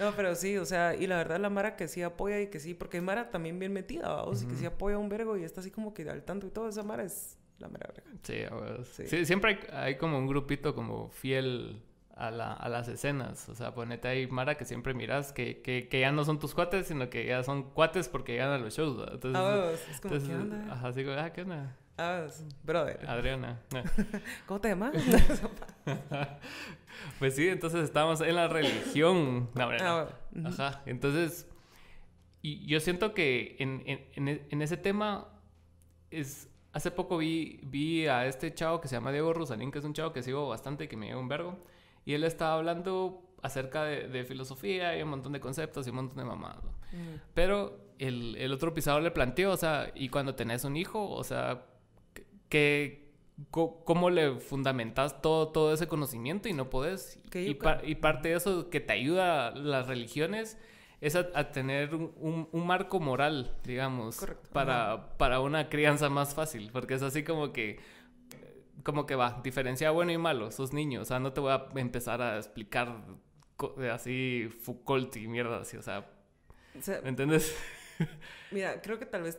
[0.00, 2.58] no, pero sí, o sea, y la verdad la Mara que sí apoya y que
[2.58, 5.60] sí, porque Mara también bien metida, vamos, y que sí apoya un vergo y está
[5.60, 8.34] así como que al tanto y todo, esa Mara es la Mara Sí,
[8.92, 9.06] sí.
[9.06, 9.26] sí.
[9.26, 11.82] siempre hay, como un grupito como fiel
[12.16, 13.48] a, la, a, las escenas.
[13.48, 16.54] O sea, ponete ahí, Mara, que siempre miras que, que, que, ya no son tus
[16.54, 19.06] cuates, sino que ya son cuates porque llegan a los shows.
[19.12, 20.72] Entonces, ah, es como, ¿qué onda?
[20.72, 21.76] Ajá, así como, ah, ¿qué onda?
[22.02, 22.26] Ah,
[22.64, 23.04] brother.
[23.06, 23.60] Adriana.
[24.46, 24.94] ¿Cómo te llamas?
[27.18, 29.50] pues sí, entonces estamos en la religión.
[29.54, 30.08] No, ah,
[30.46, 30.82] Ajá.
[30.86, 31.46] Entonces,
[32.40, 35.28] y yo siento que en, en, en, ese tema
[36.10, 36.48] es.
[36.72, 39.92] Hace poco vi, vi a este chavo que se llama Diego Rosalín, que es un
[39.92, 41.58] chavo que sigo bastante y que me lleva un vergo.
[42.06, 46.16] Y él estaba hablando acerca de, filosofía y un montón de conceptos y un montón
[46.16, 46.64] de mamadas.
[47.34, 51.24] Pero el, el, otro pisado le planteó, o sea, y cuando tenés un hijo, o
[51.24, 51.66] sea,
[52.50, 53.08] que
[53.50, 57.18] cómo le fundamentas todo, todo ese conocimiento y no podés.
[57.32, 60.58] Y, y, parte de eso que te ayuda las religiones
[61.00, 66.94] es a, tener un, un, marco moral, digamos, para, para una crianza más fácil, porque
[66.94, 67.78] es así como que
[68.82, 71.68] como que va, diferencia bueno y malo, sos niño, o sea, no te voy a
[71.76, 73.02] empezar a explicar
[73.92, 76.06] así Foucault y mierda así, o sea,
[77.02, 77.56] ¿me entiendes?
[78.50, 79.38] mira, creo que tal vez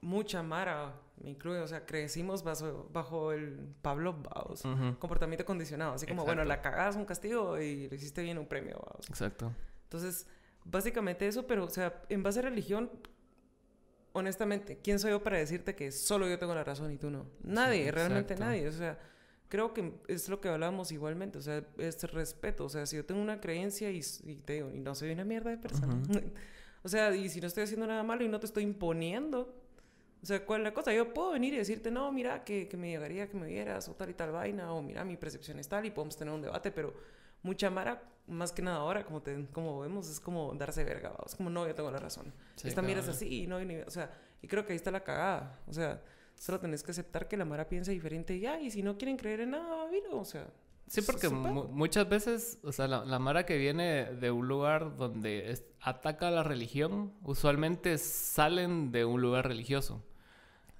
[0.00, 4.62] mucha Mara me incluye, o sea, crecimos bajo, bajo el Pablo Baos,
[4.98, 8.78] comportamiento condicionado, así como, bueno, la cagás un castigo y le hiciste bien un premio,
[8.78, 9.08] Baos.
[9.08, 9.52] Exacto.
[9.84, 10.26] Entonces,
[10.64, 12.90] básicamente eso, pero, o sea, en base a religión,
[14.12, 17.26] honestamente, ¿quién soy yo para decirte que solo yo tengo la razón y tú no?
[17.42, 18.98] Nadie, realmente nadie, o sea,
[19.48, 23.04] creo que es lo que hablábamos igualmente, o sea, es respeto, o sea, si yo
[23.04, 24.00] tengo una creencia y,
[24.44, 25.94] te digo, y no soy una mierda de persona,
[26.82, 29.59] o sea, y si no estoy haciendo nada malo y no te estoy imponiendo,
[30.22, 30.92] o sea, ¿cuál es la cosa?
[30.92, 33.94] Yo puedo venir y decirte, no, mira, que, que me llegaría que me vieras o
[33.94, 36.70] tal y tal vaina, o mira, mi percepción es tal y podemos tener un debate,
[36.70, 36.92] pero
[37.42, 41.34] mucha mara, más que nada ahora, como, te, como vemos, es como darse verga, es
[41.34, 42.32] como, no, yo tengo la razón.
[42.62, 44.10] Esta mira es así y no, y, o sea,
[44.42, 46.02] y creo que ahí está la cagada, o sea,
[46.34, 49.16] solo tenés que aceptar que la mara piensa diferente y ya, y si no quieren
[49.16, 50.46] creer en nada, vino, o sea.
[50.86, 55.56] Sí, porque muchas veces, o sea, la, la, Mara que viene de un lugar donde
[55.80, 60.02] ataca la religión, usualmente salen de un lugar religioso.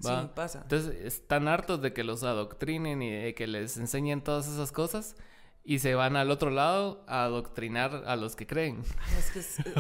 [0.01, 0.61] Sí, pasa.
[0.63, 5.17] Entonces están hartos de que los adoctrinen y de que les enseñen todas esas cosas
[5.63, 8.83] y se van al otro lado a adoctrinar a los que creen.
[9.19, 9.71] Es que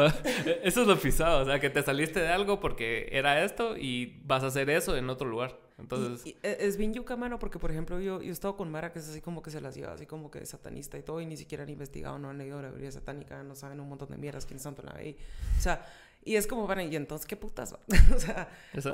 [0.00, 3.76] eh, eso es lo pisado, o sea, que te saliste de algo porque era esto
[3.76, 5.58] y vas a hacer eso en otro lugar.
[5.78, 6.34] Entonces...
[6.42, 8.98] E, es bien yuca, mano, porque por ejemplo yo, yo he estado con Mara que
[8.98, 11.26] es así como que se las lleva, así como que es satanista y todo, y
[11.26, 14.18] ni siquiera han investigado, no han leído la Biblia satánica, no saben un montón de
[14.18, 15.16] mierdas, quién santo la ve.
[15.58, 15.86] O sea,
[16.24, 17.72] y es como, bueno, ¿y entonces qué putas?
[18.14, 18.48] o sea...
[18.72, 18.86] es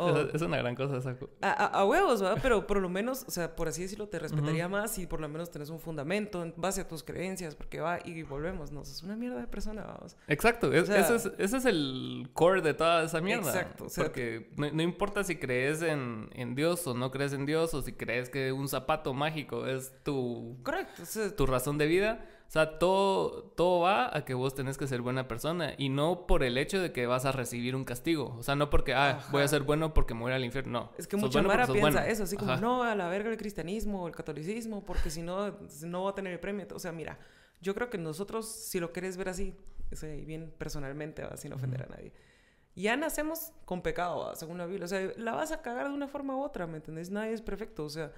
[0.42, 1.16] una gran cosa esa...
[1.42, 2.38] A, a, huevos, ¿verdad?
[2.42, 5.28] Pero por lo menos, o sea, por así decirlo, te respetaría más y por lo
[5.28, 8.82] menos tenés un fundamento en base a tus creencias, porque va y volvemos, ¿no?
[8.82, 10.16] Es una mierda de persona, vamos.
[10.26, 13.50] Exacto, ese, es, ese, es, el core de toda esa mierda.
[13.50, 13.84] Exacto.
[13.84, 17.44] O sea, porque no, no, importa si crees en, en, Dios o no crees en
[17.44, 20.56] Dios, o si crees que un zapato mágico es tu...
[20.62, 21.02] Correcto.
[21.36, 25.02] tu razón de vida o sea, todo, todo va a que vos tenés que ser
[25.02, 28.34] buena persona y no por el hecho de que vas a recibir un castigo.
[28.38, 30.72] O sea, no porque, ah, voy a ser bueno porque me voy al infierno.
[30.72, 30.92] No.
[30.96, 34.08] Es que mucha Mara piensa eso, así como, no, a la verga el cristianismo o
[34.08, 36.66] el catolicismo, porque si no, no va a tener el premio.
[36.74, 37.18] O sea, mira,
[37.60, 39.54] yo creo que nosotros, si lo querés ver así,
[40.24, 42.14] bien personalmente, sin ofender a nadie,
[42.74, 44.86] ya nacemos con pecado, según la Biblia.
[44.86, 47.10] O sea, la vas a cagar de una forma u otra, ¿me entendés?
[47.10, 48.10] Nadie es perfecto, o sea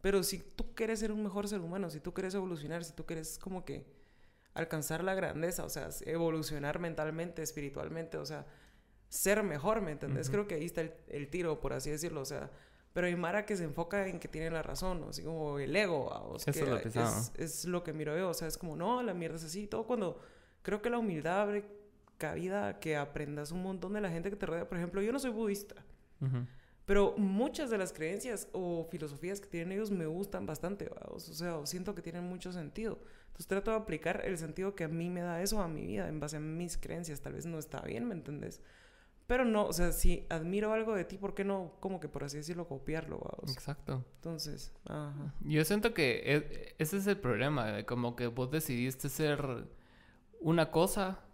[0.00, 3.04] pero si tú quieres ser un mejor ser humano, si tú quieres evolucionar, si tú
[3.06, 3.86] quieres como que
[4.54, 8.46] alcanzar la grandeza, o sea, evolucionar mentalmente, espiritualmente, o sea,
[9.08, 10.30] ser mejor, ¿me entendés?
[10.30, 12.50] Creo que ahí está el, tiro, por así decirlo, o sea,
[12.92, 15.08] pero hay Mara que se enfoca en que tiene la razón, ¿no?
[15.10, 18.56] así como el ego, o sea, es, es, lo que miro yo, o sea, es
[18.56, 20.18] como, no, la mierda es así, todo cuando
[20.62, 21.66] creo que la humildad abre
[22.18, 25.18] cabida que aprendas un montón de la gente que te rodea, por ejemplo, yo no
[25.18, 25.76] soy budista,
[26.86, 31.66] pero muchas de las creencias o filosofías que tienen ellos me gustan bastante, o sea,
[31.66, 32.98] siento que tienen mucho sentido.
[33.26, 36.08] Entonces trato de aplicar el sentido que a mí me da eso a mi vida
[36.08, 37.20] en base a mis creencias.
[37.20, 38.62] Tal vez no está bien, ¿me entendés?
[39.26, 42.24] Pero no, o sea, si admiro algo de ti, ¿por qué no, como que por
[42.24, 43.20] así decirlo, copiarlo?
[43.42, 44.04] Exacto.
[44.14, 45.34] Entonces, ajá.
[45.40, 49.66] Yo siento que e, ese es el problema, como que vos decidiste ser
[50.40, 51.25] una cosa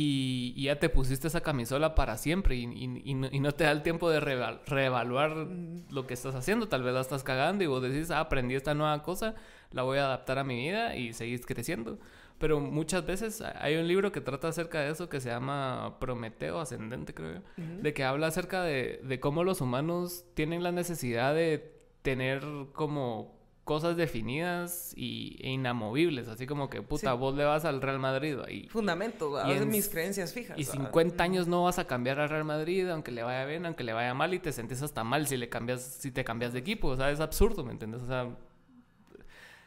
[0.00, 2.62] y, ya te pusiste esa camisola para siempre y,
[3.04, 5.48] y, no, te da el tiempo de reevaluar
[5.90, 6.68] lo que estás haciendo.
[6.68, 9.34] Tal vez la estás cagando y vos decís, ah, aprendí esta nueva cosa,
[9.72, 11.98] la voy a adaptar a mi vida y seguís creciendo.
[12.38, 16.60] Pero muchas veces hay un libro que trata acerca de eso que se llama Prometeo
[16.60, 17.42] Ascendente, creo yo,
[17.82, 23.37] de que habla acerca de, de cómo los humanos tienen la necesidad de tener como
[23.68, 28.38] cosas definidas y, e inamovibles, así como que, puta, vos le vas al Real Madrid
[28.46, 28.66] ahí.
[28.70, 30.58] Fundamento, y mis creencias fijas.
[30.58, 33.84] Y 50 años no vas a cambiar al Real Madrid, aunque le vaya bien, aunque
[33.84, 36.60] le vaya mal, y te sentís hasta mal si le cambias, si te cambias de
[36.60, 38.00] equipo, o sea, es absurdo, ¿me entiendes?
[38.00, 38.30] O sea,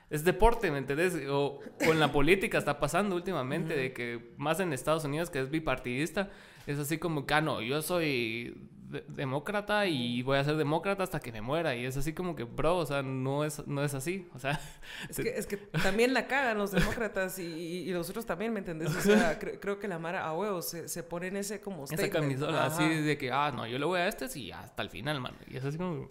[0.09, 1.15] es deporte, ¿me entendés?
[1.29, 5.51] O con la política está pasando últimamente, de que más en Estados Unidos, que es
[5.51, 6.31] bipartidista,
[6.65, 8.67] es así como que, ah, no, yo soy
[9.08, 11.75] demócrata y voy a ser demócrata hasta que me muera.
[11.75, 14.27] Y es así como que, bro, o sea, no es, no es así.
[14.34, 14.60] O sea,
[15.10, 18.60] es, que, es que también la cagan los demócratas y, y, los otros también, ¿me
[18.60, 18.95] entendés?
[18.95, 22.10] O sea, creo que la Mara a huevos se, se pone en ese como Esa
[22.10, 25.19] camisola, así de que, ah, no, yo le voy a este y hasta el final,
[25.19, 25.38] mano.
[25.47, 26.10] Y es así como.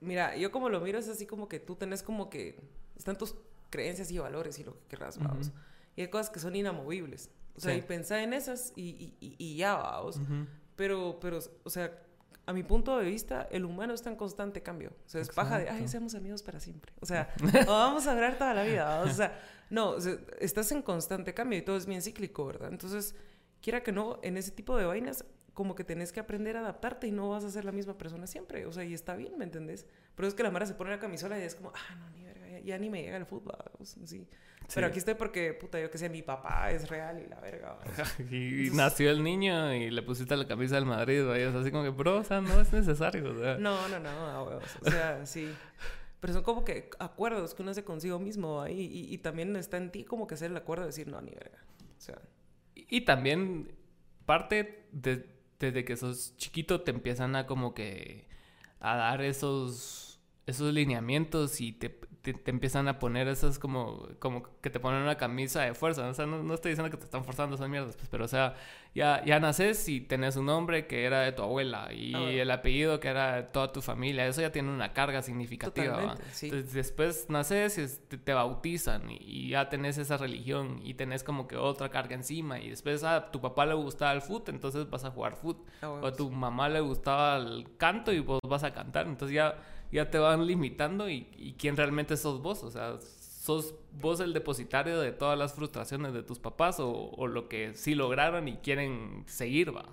[0.00, 2.60] Mira, yo como lo miro es así como que tú tenés como que.
[2.96, 3.34] Están tus
[3.70, 5.50] creencias y valores y lo que querrás, vamos.
[5.96, 7.30] Y hay cosas que son inamovibles.
[7.56, 10.20] O sea, y pensá en esas y, y, y ya, vamos.
[10.76, 11.92] Pero, pero, o sea,
[12.44, 14.92] a mi punto de vista, el humano está en constante cambio.
[15.06, 16.92] O sea, es paja de, ay, seamos amigos para siempre.
[17.00, 17.32] O sea,
[17.66, 19.00] vamos a hablar toda la vida.
[19.02, 19.96] O sea, no,
[20.40, 22.70] estás en constante cambio y todo es bien cíclico, ¿verdad?
[22.70, 23.14] Entonces,
[23.60, 25.24] quiera que no, en ese tipo de vainas,
[25.54, 28.26] como que tenés que aprender a adaptarte y no vas a ser la misma persona
[28.26, 28.66] siempre.
[28.66, 29.86] O sea, y está bien, ¿me entendés?
[30.14, 32.21] Pero es que la Mara se pone la camisola y es como, ah, no, ni
[32.64, 33.56] ya, ni me llega el fútbol.
[33.82, 34.26] sí.
[34.74, 37.78] Pero aquí estoy porque, puta, yo que sé, mi papá es real y la verga.
[38.30, 41.28] y, nació el niño y le pusiste la camisa del Madrid.
[41.32, 43.56] Es así como que, bro, o sea, no es necesario, o sea.
[43.58, 45.52] No, no, no, O sea, sí.
[46.20, 48.80] Pero son como que acuerdos que uno hace consigo mismo ahí.
[48.80, 51.32] Y, y, también está en ti como que hacer el acuerdo de decir, no, ni
[51.32, 51.58] verga.
[51.96, 52.18] O sea.
[52.74, 53.72] Y, también
[54.24, 55.26] parte de,
[55.58, 58.28] desde que sos chiquito te empiezan a como que
[58.80, 64.70] a dar esos esos lineamientos y te, te, empiezan a poner esas como, como que
[64.70, 66.06] te ponen una camisa de fuerza.
[66.06, 68.54] O sea, no, estoy diciendo que te están forzando esas mierdas, pues, pero o sea,
[68.94, 72.50] ya, ya naces y tenés un nombre que era de tu abuela y ah, el
[72.50, 74.26] apellido que era de toda tu familia.
[74.26, 76.16] Eso ya tiene una carga significativa.
[76.40, 81.56] Entonces, después naces y te, bautizan y, ya tenés esa religión y tenés como que
[81.56, 82.60] otra carga encima.
[82.60, 85.66] Y después a tu papá le gustaba el fútbol, entonces vas a jugar fútbol.
[85.82, 89.08] Ah, o a tu mamá le gustaba el canto y vos vas a cantar.
[89.08, 89.56] Entonces ya
[89.92, 92.64] ya te van limitando y, y quién realmente sos vos.
[92.64, 97.26] O sea, sos vos el depositario de todas las frustraciones de tus papás o, o
[97.26, 99.84] lo que sí lograron y quieren seguir, va.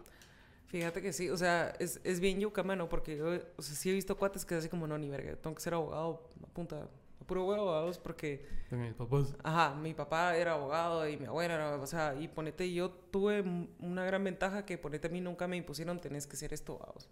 [0.67, 3.25] Fíjate que sí, o sea, es, es bien yuca, mano, porque yo,
[3.57, 5.63] o sea, sí he visto cuates que es así como, no, ni verga, tengo que
[5.63, 6.87] ser abogado a punta, a
[7.29, 8.45] puro huevo, vamos, porque...
[8.69, 9.35] De mis papás.
[9.43, 13.41] Ajá, mi papá era abogado y mi abuela era, o sea, y ponete, yo tuve
[13.79, 17.09] una gran ventaja que ponete a mí nunca me impusieron, tenés que ser esto, vamos.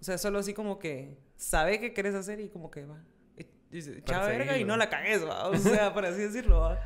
[0.00, 3.02] O sea, solo así como que sabe qué querés hacer y como que va.
[3.70, 5.48] Dice, chava verga y no la cagues, va.
[5.48, 6.80] O sea, por así decirlo, va.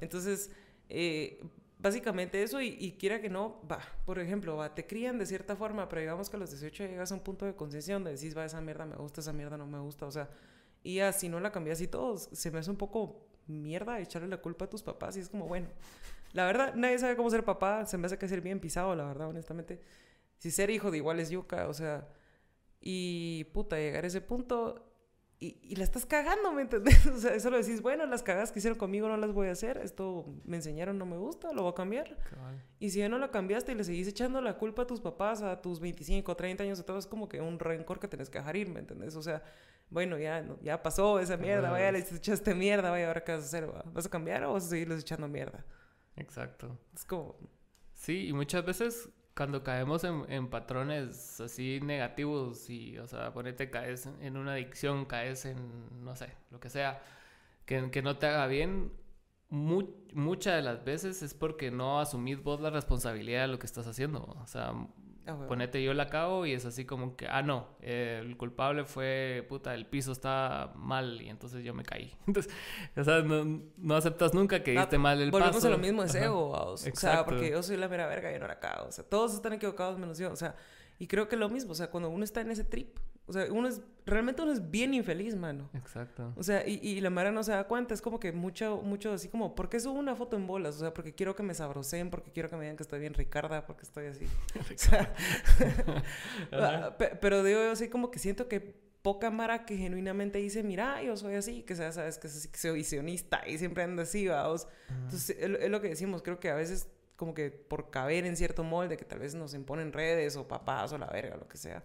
[0.00, 0.50] Entonces,
[0.88, 1.40] eh,
[1.78, 3.80] básicamente eso y, quiera que no, va.
[4.04, 7.10] Por ejemplo, va, te crían de cierta forma, pero digamos que a los 18 llegas
[7.10, 9.66] a un punto de conciencia donde decís, va, esa mierda me gusta, esa mierda no
[9.66, 10.06] me gusta.
[10.06, 10.30] O sea,
[10.82, 14.38] y así no la cambias y todo, se me hace un poco mierda echarle la
[14.38, 15.68] culpa a tus papás y es como, bueno,
[16.32, 19.04] la verdad, nadie sabe cómo ser papá, se me hace que ser bien pisado, la
[19.04, 19.82] verdad, honestamente.
[20.38, 22.08] Si ser hijo de igual es yuca, o sea,
[22.80, 24.91] y puta, llegar a ese punto
[25.42, 27.04] y, y, la estás cagando, ¿me entendés?
[27.12, 29.78] O sea, solo decís, bueno, las cagadas que hicieron conmigo no las voy a hacer,
[29.78, 32.16] esto me enseñaron, no me gusta, lo voy a cambiar.
[32.78, 35.42] Y si ya no lo cambiaste y le seguís echando la culpa a tus papás
[35.42, 38.38] a tus 25, 30 años, de todo es como que un rencor que tenés que
[38.38, 39.16] dejar ir, ¿me entendés?
[39.16, 39.42] O sea,
[39.90, 43.46] bueno, ya, ya pasó esa mierda, vaya, le echaste mierda, vaya, ahora qué vas a
[43.46, 45.66] hacer, ¿vas a cambiar o vas a seguirles echando mierda?
[46.14, 46.78] Exacto.
[46.94, 47.36] Es como...
[47.94, 54.08] Sí, y muchas veces cuando caemos en, patrones así negativos y, o sea, ponete, caes
[54.20, 57.02] en una adicción, caes en, no sé, lo que sea,
[57.66, 58.92] que, que no te haga bien,
[59.52, 63.86] muchas de las veces es porque no asumís vos la responsabilidad de lo que estás
[63.86, 64.22] haciendo.
[64.42, 64.72] O sea,
[65.26, 69.46] Ah, Ponete yo la cago y es así como que, ah, no, el culpable fue,
[69.48, 72.12] puta, el piso está mal y entonces yo me caí.
[72.26, 72.52] Entonces,
[72.96, 75.68] o sea, no, aceptas nunca que diste mal el volvemos paso.
[75.68, 78.34] Volvemos a lo mismo, es ego, o sea, porque yo soy la mera verga y
[78.34, 78.88] yo no la cago.
[78.88, 80.56] O sea, todos están equivocados menos yo, o sea,
[80.98, 83.46] y creo que lo mismo, o sea, cuando uno está en ese trip, o sea,
[83.52, 85.70] uno es, realmente uno es bien infeliz, mano.
[85.74, 86.32] Exacto.
[86.36, 89.12] O sea, y, y la Mara no se da cuenta, es como que mucho, mucho
[89.12, 90.76] así como, ¿por qué subo una foto en bolas?
[90.76, 93.14] O sea, porque quiero que me sabroseen, porque quiero que me digan que estoy bien
[93.14, 94.26] Ricarda, porque estoy así.
[94.74, 95.14] o sea,
[96.52, 101.16] ah, pero digo así como que siento que poca Mara que genuinamente dice, mira, yo
[101.16, 104.66] soy así, que sea, sabes, que soy visionista y siempre ando así, vamos.
[104.88, 108.64] Entonces, es, lo que decimos, creo que a veces como que por caber en cierto
[108.64, 111.84] molde que tal vez nos imponen redes o papás o la verga, lo que sea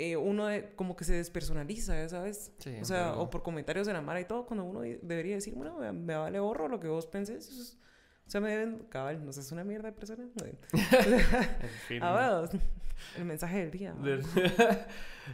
[0.00, 2.52] eh, uno como que se despersonaliza, ¿sabes?
[2.58, 5.54] Sí, o sea, o por comentarios de la Mara y todo, cuando uno debería decir,
[5.54, 7.78] bueno, me, vale gorro lo que vos penses.
[8.26, 10.24] O sea, me deben, cabal, no sé, es una mierda de persona.
[12.00, 12.60] ah, bueno,
[13.18, 13.94] el mensaje del día.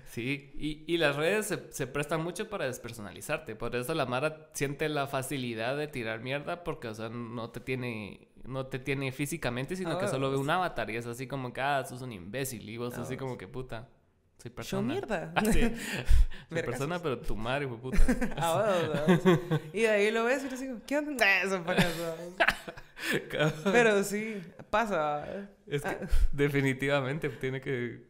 [0.07, 3.55] sí, y, y, las redes se, se, prestan mucho para despersonalizarte.
[3.55, 7.61] Por eso la Mara siente la facilidad de tirar mierda porque, o sea, no te
[7.61, 11.53] tiene no te tiene físicamente, sino que solo ve un avatar y es así como
[11.53, 13.89] que, ah, sos un imbécil y vos así como que puta.
[14.39, 14.83] Soy persona.
[14.83, 15.33] Yo mierda.
[15.35, 15.61] Ah, sí.
[16.51, 17.99] Soy persona, pero tu madre fue puta.
[18.37, 21.43] ah, bueno, Y de ahí lo ves y le digo, ¿qué onda?
[21.43, 21.63] Eso
[23.65, 25.49] Pero sí, pasa.
[25.67, 26.09] Es que ah.
[26.33, 28.07] definitivamente tiene que...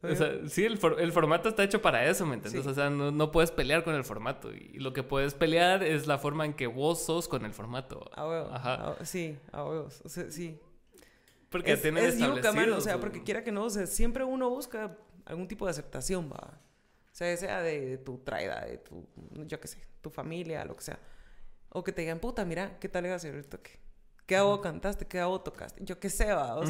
[0.00, 2.64] O sea, sí, el, el, formato está hecho para eso, ¿me entiendes?
[2.68, 4.54] O sea, no, no, puedes pelear con el formato.
[4.54, 8.08] Y lo que puedes pelear es la forma en que vos sos con el formato.
[8.14, 8.48] Ah, bueno.
[8.52, 9.04] Ajá.
[9.04, 10.00] sí, a huevos.
[10.04, 10.60] O sea, sí.
[11.50, 14.50] Porque es, tiene es yuca, O sea, porque quiera que no, o sea, siempre uno
[14.50, 14.96] busca
[15.28, 16.58] algún tipo de aceptación, va.
[17.12, 19.06] O sea, sea de, tu traida, de tu,
[19.46, 20.98] yo qué sé, tu familia, lo que sea.
[21.70, 23.78] O que te digan, puta, mira, ¿qué tal le vas a hacer el toque?
[24.26, 25.06] ¿Qué hago cantaste?
[25.06, 25.84] ¿Qué hago tocaste?
[25.84, 26.60] Yo qué sé, va.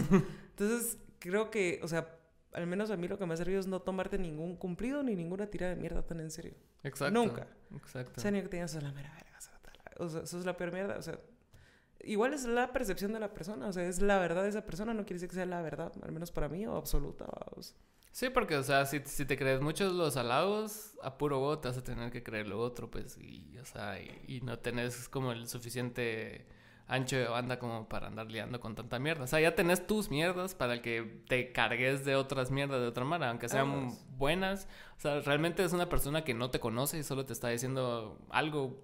[0.51, 2.17] entonces, creo que, o sea,
[2.53, 5.15] al menos a mí lo que me ha servido es no tomarte ningún cumplido ni
[5.15, 6.55] ninguna tirada de mierda tan en serio.
[6.83, 7.15] Exacto.
[7.15, 7.47] Nunca.
[7.75, 8.15] Exacto.
[8.17, 9.29] O sea, ni que te digan, sos la mera verga.
[9.99, 10.97] O sea, sos la peor mierda.
[10.97, 11.19] O sea,
[12.01, 13.67] igual es la percepción de la persona.
[13.67, 14.95] O sea, es la verdad de esa persona.
[14.95, 17.27] No quiere decir que sea la verdad, al menos para mí, o absoluta.
[17.57, 17.61] O
[18.13, 21.69] Sí, porque, o sea, si, si te crees muchos los halagos, a puro vos te
[21.69, 25.33] vas a tener que creer lo otro, pues, y, o sea, y, no tenés como
[25.33, 26.47] el suficiente
[26.87, 29.25] ancho de banda como para andar liando con tanta mierda.
[29.25, 33.05] O sea, ya tenés tus mierdas para que te cargues de otras mierdas de otra
[33.05, 34.67] manera, aunque sean buenas.
[34.97, 38.19] O sea, realmente es una persona que no te conoce y solo te está diciendo
[38.31, 38.83] algo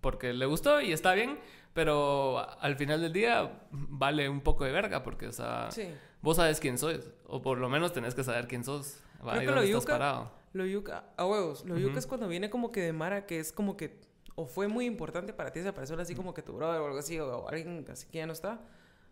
[0.00, 1.38] porque le gustó y está bien,
[1.74, 5.70] pero al final del día vale un poco de verga porque, o sea...
[5.70, 5.88] Sí
[6.22, 7.10] vos sabes quién sois.
[7.26, 9.02] O por lo menos tenés que saber quién sos.
[9.20, 11.64] Creo que lo yuca, Lo yuca, a huevos.
[11.64, 14.00] Lo yuca es cuando viene como que de Mara, que es como que.
[14.34, 16.98] O fue muy importante para ti esa persona, así como que tu brother o algo
[16.98, 18.60] así, o alguien así que ya no está.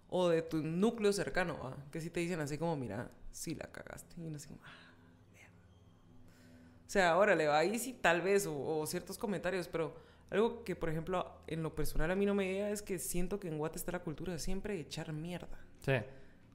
[0.09, 1.77] O de tu núcleo cercano, ¿va?
[1.93, 4.21] que sí te dicen así como, mira, sí la cagaste.
[4.21, 4.91] Y uno así como, ah,
[6.87, 9.95] O sea, órale, va ahí sí tal vez, o, ciertos comentarios, pero
[10.31, 13.39] algo que, por ejemplo, en lo personal a mí no me llega es que siento
[13.39, 15.59] que en Guate está la cultura de siempre echar mierda.
[15.81, 15.93] Sí.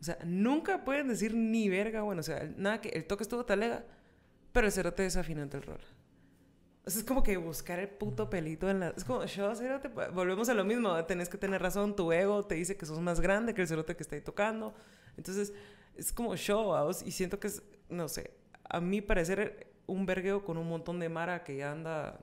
[0.05, 3.43] O sea, nunca pueden decir ni verga, bueno, o sea, nada que el toque estuvo
[3.43, 3.83] talega,
[4.51, 5.79] pero el cerote desafinante el rol.
[6.85, 8.89] O sea, es como que buscar el puto pelito en la...
[8.89, 12.53] Es como, yo, cerote, volvemos a lo mismo, tenés que tener razón, tu ego te
[12.53, 14.75] dice que sos más grande que el cerote que está tocando.
[15.17, 15.53] Entonces,
[15.95, 18.29] es como show, y siento que es, no sé,
[18.63, 22.19] a mi parecer, un vergueo con un montón de mara que ya anda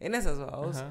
[0.00, 0.82] en esas, vamos.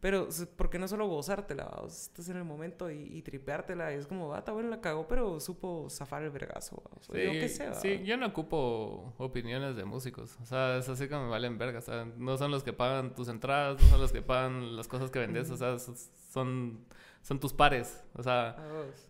[0.00, 1.66] Pero, ¿por qué no solo gozártela?
[1.66, 3.92] O estás en el momento y, y tripeártela.
[3.92, 6.82] Y es como, ah, está bueno, la cagó, pero supo zafar el vergazo.
[6.98, 7.74] O sea, yo qué sé.
[7.74, 10.38] Sí, yo no ocupo opiniones de músicos.
[10.40, 11.80] O sea, es así como me valen verga.
[11.80, 14.88] O sea, no son los que pagan tus entradas, no son los que pagan las
[14.88, 15.50] cosas que vendes.
[15.50, 16.86] O sea, son,
[17.20, 18.02] son tus pares.
[18.14, 18.56] O sea,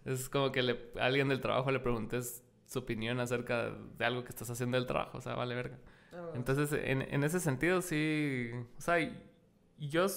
[0.05, 4.24] es como que le, a alguien del trabajo le preguntes su opinión acerca de algo
[4.24, 5.18] que estás haciendo del trabajo.
[5.18, 5.79] O sea, vale verga.
[6.35, 8.50] Entonces, en, en ese sentido, sí.
[8.76, 8.96] O sea,
[9.79, 10.09] yo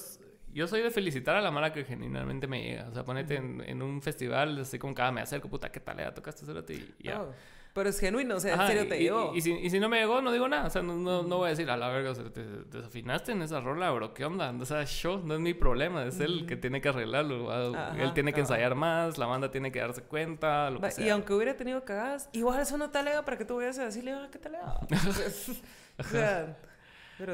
[0.54, 2.88] yo soy de felicitar a la mala que genuinamente me llega.
[2.88, 5.98] O sea, ponete en, un festival, así como cada me acerco, puta, ¿qué tal?
[5.98, 7.22] Ya tocaste cerote y ya.
[7.22, 7.32] Oh,
[7.72, 9.34] pero es genuino, o sea, en serio te llegó.
[9.34, 10.68] Y, si, no me llegó, no digo nada.
[10.68, 13.42] O sea, no, no, voy a decir, a la verga, o sea, te, desafinaste en
[13.42, 14.54] esa rola, bro, ¿qué onda?
[14.60, 17.52] O sea, yo, no es mi problema, es él que tiene que arreglarlo.
[17.96, 21.04] él tiene que ensayar más, la banda tiene que darse cuenta, lo que sea.
[21.04, 23.86] Y aunque hubiera tenido cagadas, igual eso no te alega para que tú vayas a
[23.86, 24.78] decirle, ah, ¿qué te alega?
[25.98, 26.56] o sea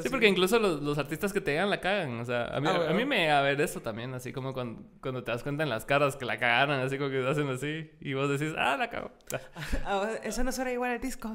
[0.03, 2.21] sí, porque incluso los, los, artistas que te llegan la cagan.
[2.21, 4.83] O sea, a mí, ah, a mí me a ver eso también, así como cuando,
[5.01, 7.91] cuando, te das cuenta en las caras que la cagaron, así como que hacen así,
[8.01, 9.11] y vos decís, ah, la cago.
[9.85, 11.33] Ah, eso no suena igual al disco,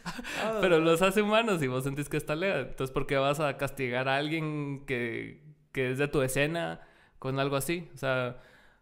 [0.60, 2.60] Pero los hace humanos y vos sentís que está lea.
[2.60, 5.42] Entonces, ¿por qué vas a castigar a alguien que,
[5.72, 6.80] que es de tu escena?
[7.22, 7.88] con algo así.
[7.94, 8.36] O sea,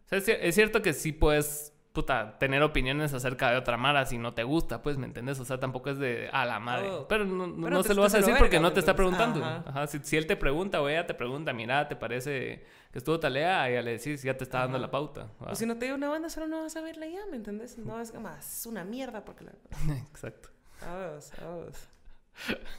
[0.07, 3.77] o sea, es, cier- es cierto que sí puedes, puta, tener opiniones acerca de otra
[3.77, 5.41] Mara si no te gusta, pues, ¿me entiendes?
[5.41, 6.89] O sea, tampoco es de a la madre.
[6.89, 7.09] Oh.
[7.09, 8.75] Pero no, no- Pero no te- se lo vas a decir verga, porque no ¿me
[8.75, 9.45] te está preguntando.
[9.45, 9.65] Ajá.
[9.67, 13.19] Ajá, Si, si él te pregunta o ella te pregunta, mira, ¿te parece que estuvo
[13.19, 13.69] talea?
[13.71, 14.87] Y ya le decís, ya te está dando Ajá.
[14.87, 15.31] la pauta.
[15.45, 15.51] ¿va?
[15.53, 17.77] O si no te digo una banda, solo no vas a verla ya, ¿me entendés?
[17.79, 19.53] No es como, "Ah, es una mierda porque la...
[20.11, 20.51] Exacto.
[20.83, 21.89] Vamos, vamos.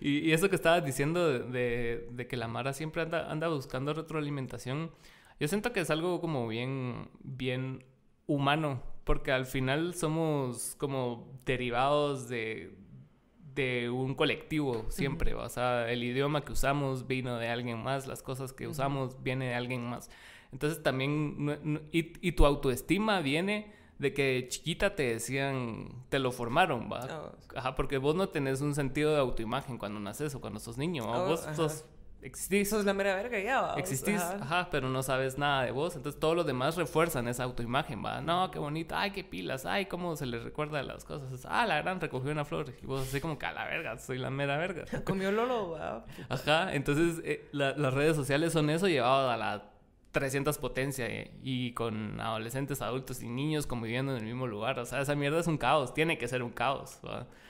[0.00, 3.48] Y, y eso que estabas diciendo de, de- de que la Mara siempre anda, anda
[3.48, 4.90] buscando retroalimentación,
[5.38, 7.84] yo siento que es algo como bien, bien
[8.32, 12.74] humano, porque al final somos como derivados de,
[13.54, 15.44] de un colectivo siempre, ¿va?
[15.44, 18.72] o sea, el idioma que usamos vino de alguien más, las cosas que Ujú.
[18.72, 20.10] usamos viene de alguien más.
[20.52, 26.90] Entonces también, y, y tu autoestima viene de que chiquita te decían, te lo formaron,
[26.92, 27.06] ¿va?
[27.06, 27.48] Vamos.
[27.54, 31.06] Ajá, porque vos no tenés un sentido de autoimagen cuando naces o cuando sos niño.
[31.06, 31.22] ¿va?
[31.22, 31.54] Oh, vos ajá.
[31.54, 31.84] sos,
[32.22, 34.38] existís, Eso es la mera verga ya, existís, Ajá.
[34.40, 34.68] ajá.
[34.70, 35.96] pero no sabes nada de vos.
[35.96, 38.20] Entonces todos los demás refuerzan esa autoimagen, va.
[38.20, 41.46] No, qué bonito, ay, qué pilas, ay, cómo se le recuerda las cosas.
[41.48, 42.72] Ah, la gran recogió una flor.
[42.82, 44.84] Y vos así como que a la verga, soy la mera verga.
[45.04, 46.04] Comió Lolo, va.
[46.28, 49.62] Ajá, entonces eh, la- las redes sociales son eso llevado a la
[50.12, 54.78] 300 potencia eh, y con adolescentes, adultos y niños conviviendo en el mismo lugar.
[54.78, 56.98] O sea, esa mierda es un caos, tiene que ser un caos.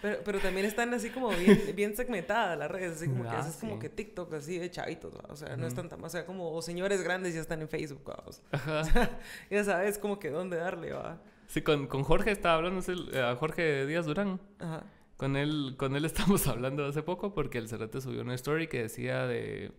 [0.00, 3.40] Pero, pero también están así como bien, bien segmentadas las redes, así como que Ah,
[3.40, 5.24] haces como que TikTok así de chavitos, ¿va?
[5.28, 8.08] o sea, no están tan, o sea, como o señores grandes ya están en Facebook,
[8.26, 9.18] o sea,
[9.50, 11.20] ya sabes como que dónde darle, va.
[11.48, 14.40] Sí, con, con Jorge estaba hablando, es el- a Jorge Díaz Durán.
[14.58, 14.84] Ajá.
[15.16, 18.82] Con él, con él estamos hablando hace poco porque el Cerrete subió una story que
[18.82, 19.72] decía de,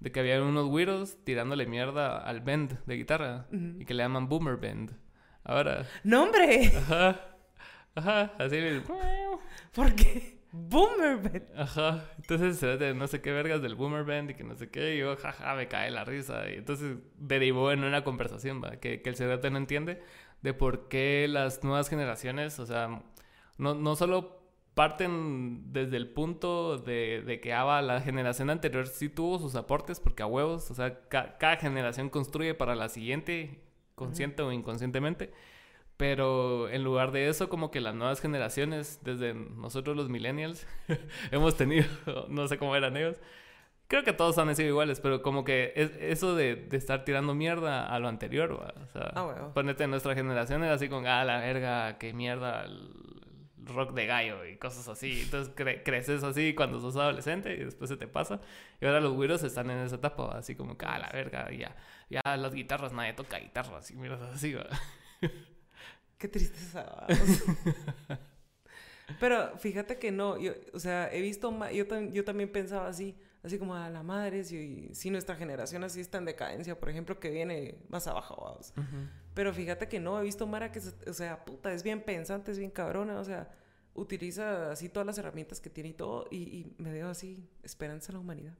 [0.00, 3.80] de que había unos güiros tirándole mierda al bend de guitarra Ujú.
[3.80, 4.92] y que le llaman boomer bend.
[5.44, 6.72] Ahora, ¡No, hombre!
[6.76, 7.20] ajá,
[7.94, 8.82] ajá, así le-
[9.74, 10.38] ¿Por qué?
[10.50, 11.42] Boomer, man.
[11.56, 14.70] Ajá, entonces el Cerrete no sé qué vergas del boomer band y que no sé
[14.70, 16.48] qué, y yo, jaja, me cae la risa.
[16.50, 18.76] Y entonces derivó en una conversación, ¿va?
[18.76, 20.02] Que, que el Cerrete no entiende
[20.40, 23.02] de por qué las nuevas generaciones, o sea,
[23.58, 24.37] no, no solo
[24.78, 29.98] parten desde el punto de, de que Ava, la generación anterior, sí tuvo sus aportes,
[29.98, 33.60] porque a huevos, o sea, ca- cada generación construye para la siguiente,
[33.96, 35.32] consciente o inconscientemente.
[35.96, 40.64] Pero en lugar de eso, como que las nuevas generaciones, desde nosotros los millennials,
[41.32, 41.86] hemos tenido,
[42.28, 43.16] no sé cómo eran ellos,
[43.88, 47.34] creo que todos han sido iguales, pero como que es, eso de, de estar tirando
[47.34, 48.74] mierda a lo anterior, ¿va?
[48.80, 49.52] o sea, Ah, bueno.
[49.54, 52.66] ponete en nuestra generación era así con, ah, la verga, qué mierda,
[53.68, 55.20] rock de gallo y cosas así.
[55.22, 58.40] Entonces cre- creces así cuando sos adolescente y después se te pasa.
[58.80, 61.76] Y ahora los güiros están en esa etapa, así como que, ah, la verga, ya,
[62.10, 64.66] ya las guitarras, nadie toca guitarras y mierdas así, ¿va?
[66.18, 67.06] Qué tristeza.
[69.20, 73.58] Pero fíjate que no, yo, o sea, he visto, yo, yo también pensaba así, así
[73.58, 77.30] como a la madre, si, si nuestra generación así está en decadencia, por ejemplo, que
[77.30, 78.72] viene más abajo, vamos.
[79.34, 82.58] Pero fíjate que no, he visto Mara que, o sea, puta, es bien pensante, es
[82.58, 83.50] bien cabrona, o sea,
[83.94, 88.12] utiliza así todas las herramientas que tiene y todo, y, y me veo así, esperanza
[88.12, 88.54] en la humanidad.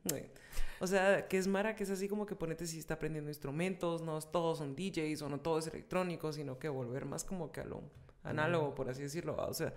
[0.81, 4.03] O sea, que es Mara que es así como que ponete si está aprendiendo instrumentos,
[4.03, 7.61] no todos son DJs o no todo es electrónico, sino que volver más como que
[7.61, 7.83] a lo
[8.23, 9.73] análogo, por así decirlo, o sea,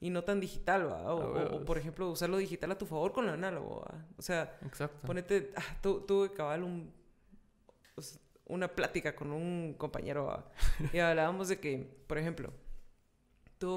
[0.00, 1.12] y no tan digital, ¿va?
[1.14, 4.06] O, o- o, por ejemplo, usar lo digital a tu favor con lo análogo, ¿va?
[4.16, 5.06] O sea, Exacto.
[5.06, 6.92] Ponete, ah, tu- tuve cabal un,
[8.46, 10.44] una plática con un compañero ah,
[10.92, 12.52] y hablábamos de que, por ejemplo,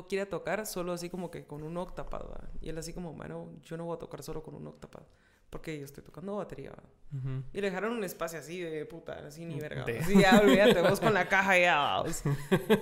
[0.09, 2.49] ir a tocar solo así como que con un octapad, ¿va?
[2.61, 5.01] y él así como, mano, yo no voy a tocar solo con un octapad,
[5.49, 7.17] porque yo estoy tocando batería, ¿va?
[7.17, 7.43] Ujú.
[7.51, 9.99] y le dejaron un espacio así de puta, así ni verga, De- ¿va?
[10.05, 12.05] así ya, olvídate, vos con la caja ya, ¿va?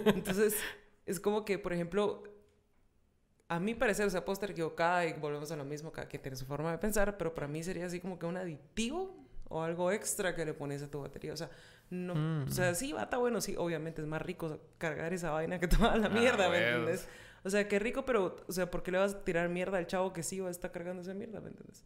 [0.07, 0.55] Entonces,
[1.05, 2.21] es como que, por ejemplo,
[3.49, 6.21] a mi parecer, o sea, puedo estar equivocada y volvemos a lo mismo, cada quien
[6.21, 9.15] tiene su forma de pensar, pero para mí sería así como que un aditivo
[9.49, 11.33] o algo extra que le pones a tu batería.
[11.33, 11.49] O sea,
[11.89, 12.43] no, Mm.
[12.47, 15.67] o sea, sí, va, está bueno, sí, obviamente es más rico cargar esa vaina que
[15.91, 17.07] toda la Ah, mierda, ¿me entiendes?
[17.43, 19.87] O sea, qué rico, pero, o sea, ¿por qué le vas a tirar mierda al
[19.87, 21.83] chavo que sí va a estar cargando esa mierda, ¿me entiendes?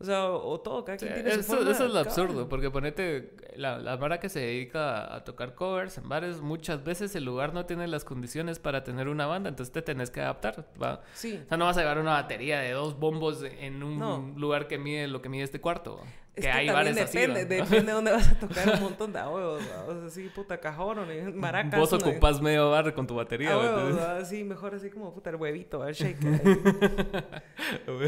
[0.00, 1.70] O sea, o, todo, cada Sí, quien tiene su eso, forma.
[1.70, 5.98] eso es lo absurdo, porque ponete, la, la vara que se dedica a tocar covers
[5.98, 9.72] en bares, muchas veces el lugar no tiene las condiciones para tener una banda, entonces
[9.72, 11.00] te tenés que adaptar, ¿va?
[11.14, 11.40] Sí.
[11.44, 14.32] O sea, no vas a llevar una batería de dos bombos en un No.
[14.36, 16.00] lugar que mide lo que mide este cuarto.
[16.34, 17.16] Es que hay bares así.
[17.16, 17.64] depende, ¿va?
[17.64, 19.62] depende de dónde vas a tocar un montón de huevos.
[19.86, 20.98] O sea, sí, puta cajón
[21.36, 21.78] maracas.
[21.78, 21.98] Vos ¿no?
[21.98, 23.56] ocupás medio bar con tu batería.
[23.56, 24.24] Huevos, Entonces- ¿va?
[24.24, 26.18] sí, mejor así como puta el huevito, el shake.
[26.24, 26.58] ahí.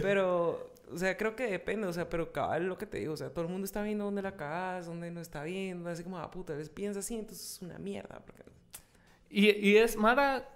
[0.03, 3.17] pero, o sea, creo que depende, o sea, pero cabal lo que te digo, o
[3.17, 6.19] sea, todo el mundo está viendo dónde la cagas, dónde no está viendo, así como,
[6.19, 8.23] ah, puta, les piensa así, entonces es una mierda.
[9.29, 10.49] Y, y es Mara,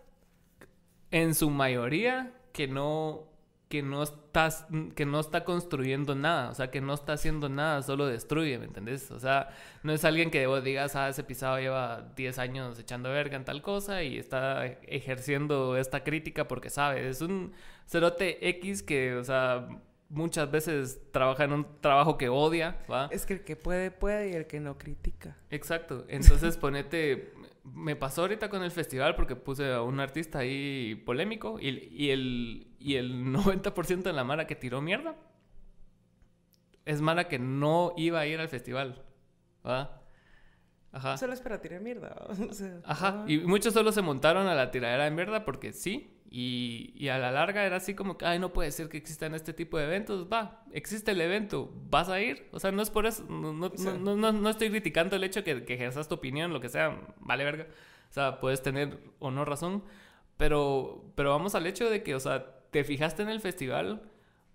[1.10, 3.30] en su mayoría, que no
[3.68, 4.66] que no estás
[4.96, 8.64] que no está construyendo nada, o sea, que no está haciendo nada, solo destruye, ¿me
[8.64, 9.12] entendés?
[9.12, 9.50] O sea,
[9.84, 13.44] no es alguien que vos digas, ah, ese pisado lleva 10 años echando verga en
[13.44, 17.52] tal cosa y está ejerciendo esta crítica porque sabe, es un
[17.86, 19.68] cerote X que, o sea,
[20.11, 23.08] muchas veces trabaja en un trabajo que odia, ¿va?
[23.11, 25.36] Es que el que puede, puede y el que no critica.
[25.50, 26.04] Exacto.
[26.08, 27.32] Entonces ponete,
[27.64, 32.11] me pasó ahorita con el festival porque puse a un artista ahí polémico y, y
[32.11, 35.16] el, y el 90% de la Mara que tiró mierda
[36.84, 39.02] es Mara que no iba a ir al festival.
[39.66, 40.02] ¿Va?
[40.92, 41.16] Ajá.
[41.16, 42.26] Solo es para tirar mierda.
[42.84, 43.24] Ajá.
[43.28, 46.19] Y muchos solo se montaron a la tiradera de mierda porque sí.
[46.32, 49.34] Y, y, a la larga era así como que, ay, no puede ser que existan
[49.34, 50.28] este tipo de eventos.
[50.32, 52.46] Va, existe el evento, ¿vas a ir?
[52.52, 53.68] O sea, no es por eso, no, no,
[53.98, 57.00] no, no, no estoy criticando el hecho que, que ejerzas tu opinión, lo que sea,
[57.18, 57.66] vale verga.
[58.10, 59.82] O sea, puedes tener o no razón,
[60.36, 64.02] pero, pero vamos al hecho de que, o sea, te fijaste en el festival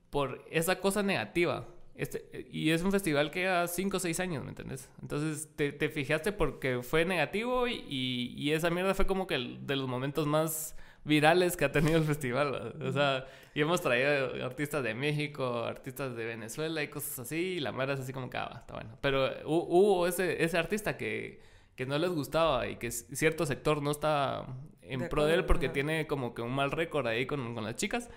[0.09, 1.67] por esa cosa negativa.
[1.95, 4.89] Este, y es un festival que lleva 5 o 6 años, ¿me entiendes?
[5.01, 9.76] Entonces te, te, fijaste porque fue negativo y, y, esa mierda fue como que de
[9.78, 10.76] los momentos más
[11.06, 12.76] virales que ha tenido el festival.
[12.82, 17.60] O sea, y hemos traído artistas de México, artistas de Venezuela y cosas así, y
[17.60, 18.97] la madre es así como que, ah, está bueno.
[19.01, 21.39] Pero hubo ese, ese artista que,
[21.76, 24.45] que no les gustaba y que cierto sector no está
[24.82, 27.76] en pro de él porque tiene como que un mal récord ahí con, con las
[27.76, 28.10] chicas.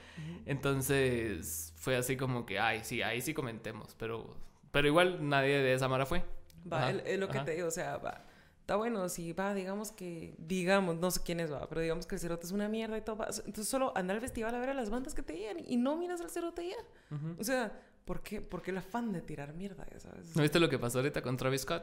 [0.47, 4.35] Entonces fue así como que, ay, sí, ahí sí comentemos, pero,
[4.73, 6.25] pero igual nadie de esa mara fue.
[6.71, 8.25] Va, es lo que te digo, o sea, va
[8.69, 12.17] está bueno, si va, digamos que, digamos, no sé quién es, va, pero digamos que
[12.17, 13.29] el cerote es una mierda y todo, va.
[13.29, 15.97] entonces solo anda al festival a ver a las bandas que te llegan y no
[15.97, 17.17] miras al cerote ya.
[17.39, 17.73] O sea,
[18.05, 20.37] ¿por qué, ¿por qué el afán de tirar mierda, ya sabes?
[20.37, 21.83] ¿No viste lo que pasó ahorita con Travis Scott?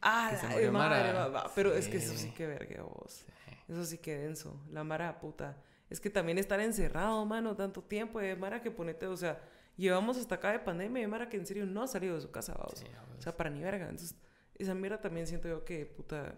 [0.00, 3.24] Ah, la madre, va, pero es que eso sí que verga vos.
[3.68, 4.60] Eso sí que denso.
[4.70, 5.56] La mara puta.
[5.90, 9.40] Es que también estar encerrado, mano, tanto tiempo, de mara que ponete, o sea,
[9.76, 12.30] llevamos hasta acá de pandemia, de mara que en serio no ha salido de su
[12.30, 12.84] casa, vamos.
[13.18, 13.88] o sea, para ni verga.
[13.88, 14.16] Entonces,
[14.62, 16.34] esa mierda también siento yo que, puta,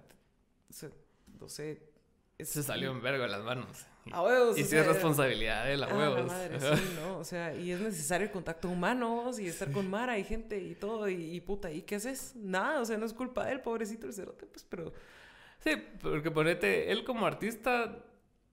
[1.40, 1.94] no sé.
[2.38, 3.86] Se salió en vergo de las manos.
[4.10, 4.58] A huevos.
[4.58, 6.26] Y si es responsabilidad de la huevos.
[6.26, 7.18] madre, sí, ¿no?
[7.18, 10.74] O sea, y es necesario el contacto humano y estar con Mara y gente y
[10.74, 11.08] todo.
[11.08, 12.34] Y, puta, ¿y qué haces?
[12.36, 14.92] Nada, o sea, no es culpa de él, pobrecito el cerote, pues, pero.
[15.60, 15.70] Sí,
[16.02, 18.04] porque ponete, él como artista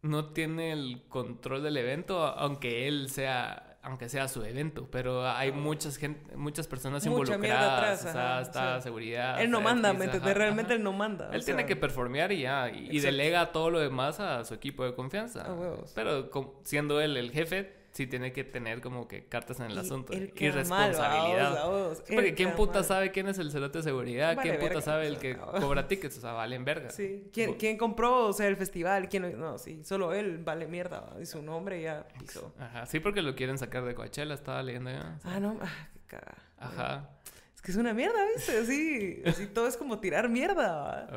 [0.02, 5.52] no tiene el control del evento, aunque él sea aunque sea su evento, pero hay
[5.52, 9.42] muchas gente, muchas personas Mucha involucradas, atrás, o sea, está seguridad.
[9.42, 10.08] Él no manda, ¿me?
[10.08, 11.30] Realmente él no manda.
[11.34, 14.94] Él tiene que performear y ya, y, delega todo lo demás a su equipo de
[14.94, 15.48] confianza.
[15.96, 16.30] pero
[16.64, 20.14] siendo él el jefe, sí tiene que tener como que cartas en el asunto.
[20.14, 21.94] y responsabilidad.
[22.14, 24.38] porque ¿quién puta sabe quién es el celote de seguridad?
[24.42, 26.18] ¿Quién puta sabe el que cobra tickets?
[26.18, 26.90] O sea, valen verga.
[26.90, 27.30] Sí.
[27.34, 29.10] ¿Quién, ¿Quién, compró, o sea, el festival?
[29.10, 29.58] ¿Quién no?
[29.58, 29.84] sí.
[29.84, 31.16] Solo él vale mierda.
[31.22, 32.54] Y su nombre ya pisó.
[32.60, 32.86] Ajá.
[32.86, 34.34] Sí, porque lo quieren sacar de Coachella.
[34.34, 35.20] Estaba leyendo ya.
[35.24, 35.58] Ah, no.
[35.62, 36.38] Ah, qué cagada.
[36.58, 37.10] Ajá.
[37.56, 38.58] Es que es una mierda, ¿viste?
[38.58, 41.10] Así, así todo es como tirar mierda.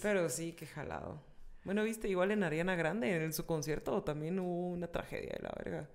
[0.00, 1.20] Pero sí, qué jalado.
[1.64, 5.52] Bueno, viste, igual en Ariana Grande, en su concierto, también hubo una tragedia de la
[5.56, 5.88] verga.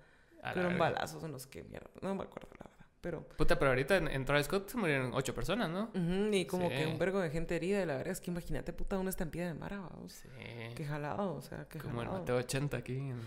[0.54, 1.90] Fueron balazos en los que mierda.
[2.02, 2.86] No me acuerdo la verdad.
[3.02, 3.28] Pero.
[3.38, 5.92] Puta, pero ahorita en, Travis Scott se murieron ocho personas, ¿no?
[6.34, 7.82] y como que un vergo de gente herida.
[7.82, 10.14] Y la verdad es que imagínate, puta, una estampida de mara, vamos.
[10.14, 10.30] Sí.
[10.76, 13.20] Qué jalado, o sea, qué Como el Mateo 80 aquí en,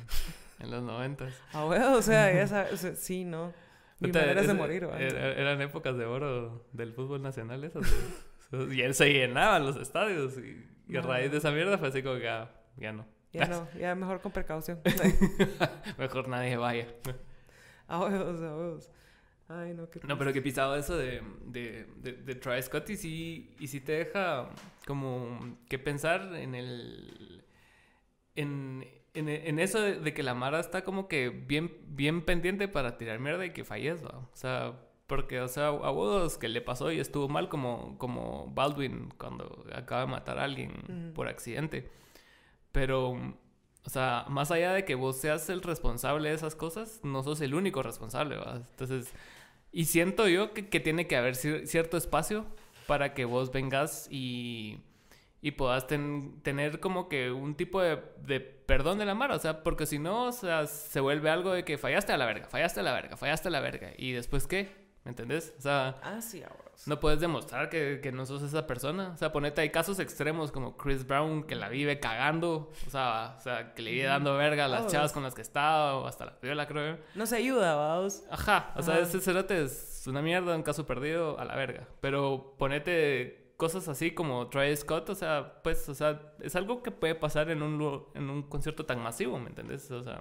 [0.59, 1.29] en los 90.
[1.53, 3.53] ah, bueno, o sea, ya sabes, sí, ¿no?
[4.01, 7.87] Maneras de morir, Eran épocas de oro del fútbol nacional esas.
[8.71, 10.39] y él se llenaban los estadios.
[10.39, 13.07] Y, a raíz de esa mierda fue así como que ya, ya no.
[13.33, 14.81] Ya no, ya mejor con precaución.
[15.99, 16.89] mejor nadie vaya.
[17.87, 18.91] A huevos, a huevos.
[19.49, 22.97] Ay, no, qué No, pero que pisado eso de, de, de, de Travis Scott y
[22.97, 24.49] sí, y sí te deja
[24.87, 27.45] como que pensar en el...
[28.37, 32.97] En, en, en eso de, que la Mara está como que bien, bien pendiente para
[32.97, 34.19] tirar mierda y que fallezca.
[34.19, 34.79] O sea,
[35.09, 39.65] porque, o sea, a vos que le pasó y estuvo mal como, como Baldwin cuando
[39.75, 41.91] acaba de matar a alguien por accidente.
[42.73, 47.23] Pero, o sea, más allá de que vos seas el responsable de esas cosas, no
[47.23, 48.37] sos el único responsable.
[48.71, 49.13] Entonces,
[49.73, 52.47] y siento yo que, que tiene que haber cierto espacio
[52.87, 54.79] para que vos vengas y,
[55.43, 59.63] y puedas tener como que un tipo de, de, perdón de la mara, o sea,
[59.63, 62.81] porque si no, o sea, se vuelve algo de que fallaste a la verga, fallaste
[62.81, 64.69] a la verga, fallaste a la verga, y después qué,
[65.05, 65.55] ¿me entendés?
[65.59, 66.43] O sea, ah, sí,
[66.87, 69.11] no puedes demostrar que, que, no sos esa persona.
[69.15, 72.71] O sea, ponete, hay casos extremos como Chris Brown que la vive cagando.
[72.87, 74.89] O sea, o sea que le vive dando verga a las oh.
[74.89, 76.99] chavas con las que estaba o hasta la viola, creo.
[77.15, 78.23] No se ayuda, vamos.
[78.31, 78.73] Ajá.
[78.77, 81.87] O sea, ese cerote es una mierda, un caso perdido a la verga.
[82.01, 86.91] Pero ponete cosas así como Travis Scott, o sea, pues, o sea, es algo que
[86.91, 89.91] puede pasar en un, en un concierto tan masivo, ¿me entiendes?
[89.91, 90.21] O sea...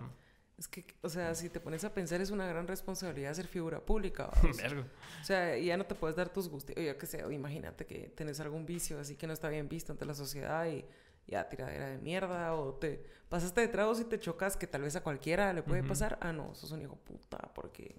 [0.60, 3.80] Es que, o sea, si te pones a pensar, es una gran responsabilidad ser figura
[3.80, 4.30] pública.
[5.22, 6.76] O sea, ya no te puedes dar tus gustos.
[6.76, 9.92] Yo qué sé, o imagínate que tenés algún vicio así que no está bien visto
[9.94, 10.84] ante la sociedad y
[11.28, 12.54] ya tiradera de mierda.
[12.56, 15.84] O te pasaste de tragos y te chocas que tal vez a cualquiera le puede
[15.84, 16.18] pasar.
[16.22, 17.96] Ah, no, sos un hijo puta porque...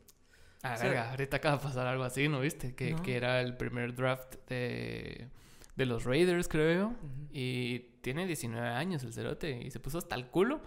[0.62, 2.74] Ah, O sea- verga, ahorita acaba de pasar algo así, ¿no viste?
[2.74, 3.02] Que, No.
[3.02, 5.28] que era el primer draft de,
[5.76, 6.92] de los Raiders, creo yo.
[7.32, 9.50] Y tiene 19 años el cerote.
[9.62, 10.61] Y se puso hasta el culo.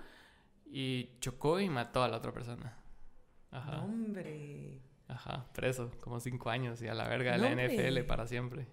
[0.75, 2.75] Y chocó y mató a la otra persona.
[3.51, 3.83] Ajá.
[3.83, 4.79] Hombre.
[5.07, 5.45] Ajá.
[5.53, 5.91] Preso.
[6.01, 6.81] Como 5 años.
[6.81, 7.67] Y a la verga de la.
[7.67, 8.65] NFL para siempre.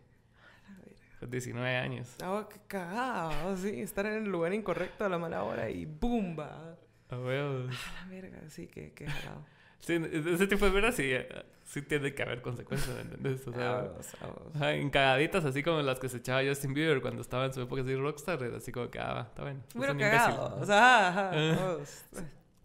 [0.66, 0.94] A ver.
[1.18, 2.16] Con 19 años.
[2.22, 6.38] Ah, qué cagada, sí, estar en el lugar incorrecto a la mala hora y ¡boom!
[6.38, 6.78] va.
[7.10, 7.70] A huevos.
[7.70, 9.44] A la verga, sí, que, que jalado.
[9.80, 11.26] Sí, ese tipo de veras sí, eh,
[11.64, 13.46] sí tiene que haber consecuencias, ¿me entendés?
[13.48, 14.56] O sea, Vamos, vamos.
[14.56, 17.62] ajá, en cagaditas así como las que se echaba Justin Bieber cuando estaba en su
[17.62, 19.42] época así rockstar, era así como que, ah, está
[19.74, 20.58] Hubiera un cagado.
[20.60, 21.76] O sea, ajá.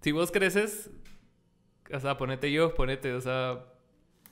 [0.02, 0.90] Si vos creces,
[1.94, 3.64] o sea, ponete yo, ponete, o sea,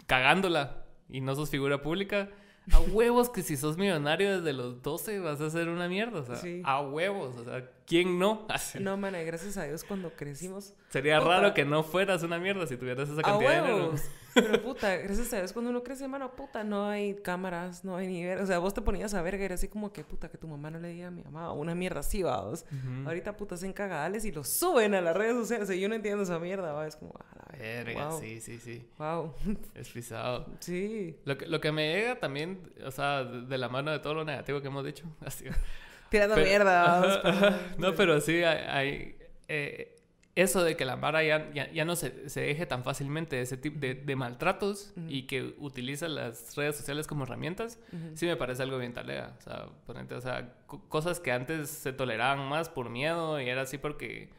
[0.06, 2.30] cagándola y no sos figura pública,
[2.72, 6.26] a huevos que si sos millonario desde los 12 vas a hacer una mierda, o
[6.26, 6.62] sea, Sí.
[6.66, 8.46] a huevos, o sea, ¿quién no?
[8.50, 8.80] Así.
[8.80, 10.74] No, mana, gracias a Dios cuando crecimos.
[10.90, 11.30] Sería Puta.
[11.30, 13.94] raro que no fueras una mierda si tuvieras esa A cantidad de dinero.
[14.34, 18.08] Pero puta, gracias a Dios cuando uno crece, mano, puta, no hay cámaras, no hay
[18.08, 18.40] ni ver.
[18.40, 20.48] O sea, vos te ponías a verga y era así como que, puta, que tu
[20.48, 22.66] mamá no le diga a mi mamá una mierda así, vamos.
[22.72, 23.08] Ujú.
[23.08, 25.68] Ahorita, puta, hacen cagadales y lo suben a las redes sociales.
[25.68, 26.88] Sea, yo no entiendo esa mierda, va.
[26.88, 28.20] Es como, a la Verga, wow.
[28.20, 28.84] sí, sí, sí.
[28.98, 29.36] Wow.
[29.76, 30.48] Es pisado.
[30.60, 31.16] sí.
[31.26, 34.16] Lo que, lo que me llega también, o sea, de, de la mano de todo
[34.16, 35.06] lo negativo que hemos dicho.
[35.24, 35.46] Así,
[36.14, 37.20] Tirando Pero- mierda, vamos.
[37.24, 37.56] Pero-.
[37.78, 38.58] No, pero sí hay...
[38.68, 39.16] hay,
[39.48, 39.90] eh,
[40.36, 43.44] eso de que la Mara ya, ya, ya no se, se deje tan fácilmente de
[43.44, 47.78] ese tipo de, de maltratos y que utiliza las redes sociales como herramientas,
[48.16, 49.36] sí me parece algo bien talega.
[49.38, 53.48] O sea, ponente, o sea, co- cosas que antes se toleraban más por miedo y
[53.48, 54.30] era así porque,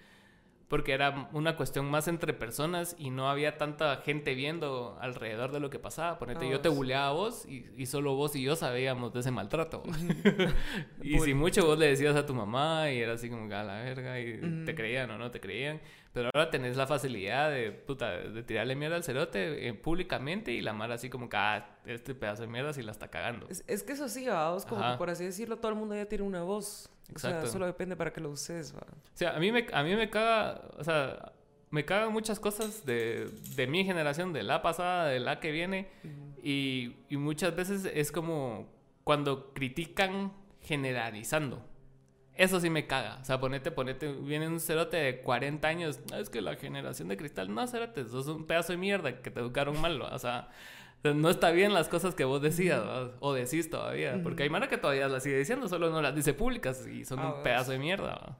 [0.69, 5.61] porque era una cuestión más entre personas y no había tanta gente viendo alrededor de
[5.61, 6.19] lo que pasaba.
[6.19, 9.31] Ponete, yo te buleaba a vos y, y solo vos y yo sabíamos de ese
[9.31, 9.83] maltrato.
[11.03, 13.63] y si mucho vos le decías a tu mamá y era así como que a
[13.63, 15.81] la verga y te creían o no te creían.
[16.13, 20.61] Pero ahora tenés la facilidad de, puta, de tirarle mierda al cerote eh, públicamente y
[20.61, 23.49] la mara así como que, ah, este pedazo de mierda sí la está cagando.
[23.49, 26.07] Es, es que eso sí, vamos, como que por así decirlo, todo el mundo ya
[26.07, 26.89] tiene una voz.
[27.15, 27.51] O sea, Exacto.
[27.53, 28.81] solo depende para que lo uses, va.
[28.81, 31.33] O sea, a mí me, a mí me caga, o sea,
[31.71, 35.89] me cagan muchas cosas de, de mi generación, de la pasada, de la que viene.
[36.43, 38.69] Y, y muchas veces es como
[39.05, 41.63] cuando critican generalizando.
[42.35, 43.19] Eso sí me caga.
[43.21, 46.01] O sea, ponete, ponete, viene un cerote de 40 años.
[46.13, 49.31] "Ah, es que la generación de cristal, no, cerote, sos un pedazo de mierda que
[49.31, 50.01] te educaron mal.
[50.03, 50.49] O sea,
[51.13, 52.83] no está bien las cosas que vos decías
[53.21, 54.19] o decís todavía.
[54.23, 57.19] Porque hay mara que todavía las sigue diciendo, solo no las dice públicas y son
[57.19, 58.15] Ah, un pedazo de mierda.
[58.15, 58.39] ¿va?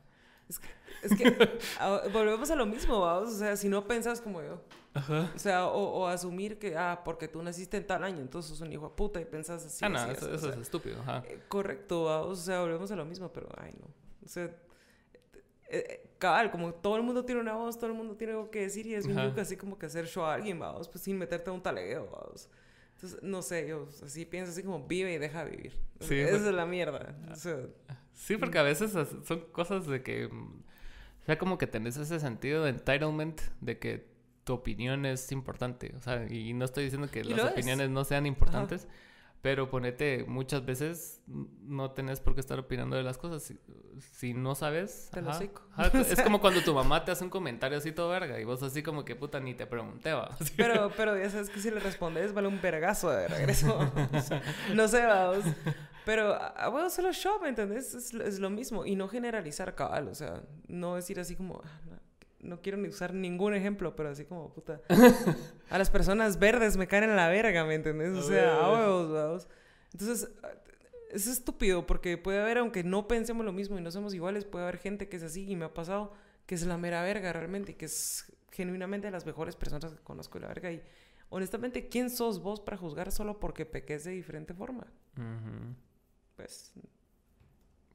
[1.03, 1.51] Es que
[1.81, 3.35] a- volvemos a lo mismo, vamos.
[3.35, 4.63] O sea, si no pensas como yo.
[4.95, 5.31] Ajá.
[5.35, 8.61] O sea, o, o asumir que, ah, porque tú naciste en tal año, entonces sos
[8.61, 9.85] un hijo de puta y pensás así.
[9.85, 11.01] ah, no, así, eso, o sea, es estúpido.
[11.03, 11.23] Ajá.
[11.27, 12.39] eh, correcto, vamos.
[12.39, 13.87] O sea, volvemos a lo mismo, pero, ay, no.
[14.25, 14.53] O sea, eh,
[15.69, 18.61] eh, cabal, como todo el mundo tiene una voz, todo el mundo tiene algo que
[18.63, 19.29] decir y es un Ajá.
[19.29, 22.09] yuca así como que hacer show a alguien, vamos, pues sin meterte a un talegueo,
[22.11, 22.49] vamos.
[22.95, 25.73] Entonces, no sé, yo así pienso así como vive y deja vivir.
[26.01, 27.15] Sí, Esa pues- es la mierda.
[27.31, 27.59] O sea,
[28.15, 28.93] Sí, porque a veces
[29.25, 30.29] son cosas de que.
[30.29, 30.63] mm,
[31.23, 34.07] O sea, como que tenés ese sentido de entitlement de que
[34.45, 35.93] tu opinión es importante.
[35.97, 37.53] O sea, y no estoy diciendo que las lo es.
[37.53, 38.87] opiniones no sean importantes,
[39.45, 43.43] pero ponete, muchas veces no tenés por qué estar opinando de las cosas.
[43.43, 43.61] Si,
[44.15, 45.11] si no sabes.
[45.13, 48.41] Te lo ajá, es como cuando tu mamá te hace un comentario así todo verga
[48.41, 50.35] y vos así como que puta ni te pregunté, va.
[50.57, 53.93] Pero, pero ya sabes que si le respondes, vale un vergazo de regreso.
[54.75, 55.45] No sé, vamos.
[56.07, 57.93] Pero, ah, bueno, solo show, ¿me entendés?
[57.93, 58.87] Es, es lo mismo.
[58.87, 60.09] Y no generalizar cabal.
[60.09, 61.61] O sea, no decir así como.
[61.63, 61.94] ah, no,
[62.45, 64.81] no quiero ni usar ningún ejemplo, pero así como, puta.
[65.71, 68.15] A las personas verdes me caen en la verga, ¿me entendés?
[68.15, 69.49] O sea, a huevos.
[69.93, 70.51] Entonces, ah,
[71.11, 74.65] es estúpido porque puede haber, aunque no pensemos lo mismo y no somos iguales, puede
[74.65, 76.13] haber gente que es así y me ha pasado
[76.47, 80.03] que es la mera verga realmente y que es genuinamente de las mejores personas que
[80.03, 80.71] conozco y la verga.
[80.71, 80.83] Y
[81.31, 84.87] honestamente, ¿quién sos vos para juzgar solo porque peques de diferente forma?
[86.37, 86.73] Pues,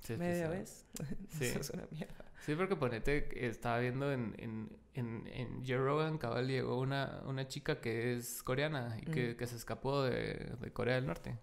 [0.01, 0.85] Sí, media vez.
[1.37, 1.45] Sí.
[1.45, 2.25] Eso es una mierda.
[2.41, 7.47] Sí, porque ponete, estaba viendo en, en, en, en Joe Rogan, cabal, llegó una, una
[7.47, 11.37] chica que es coreana y que, que se escapó de, de Corea del Norte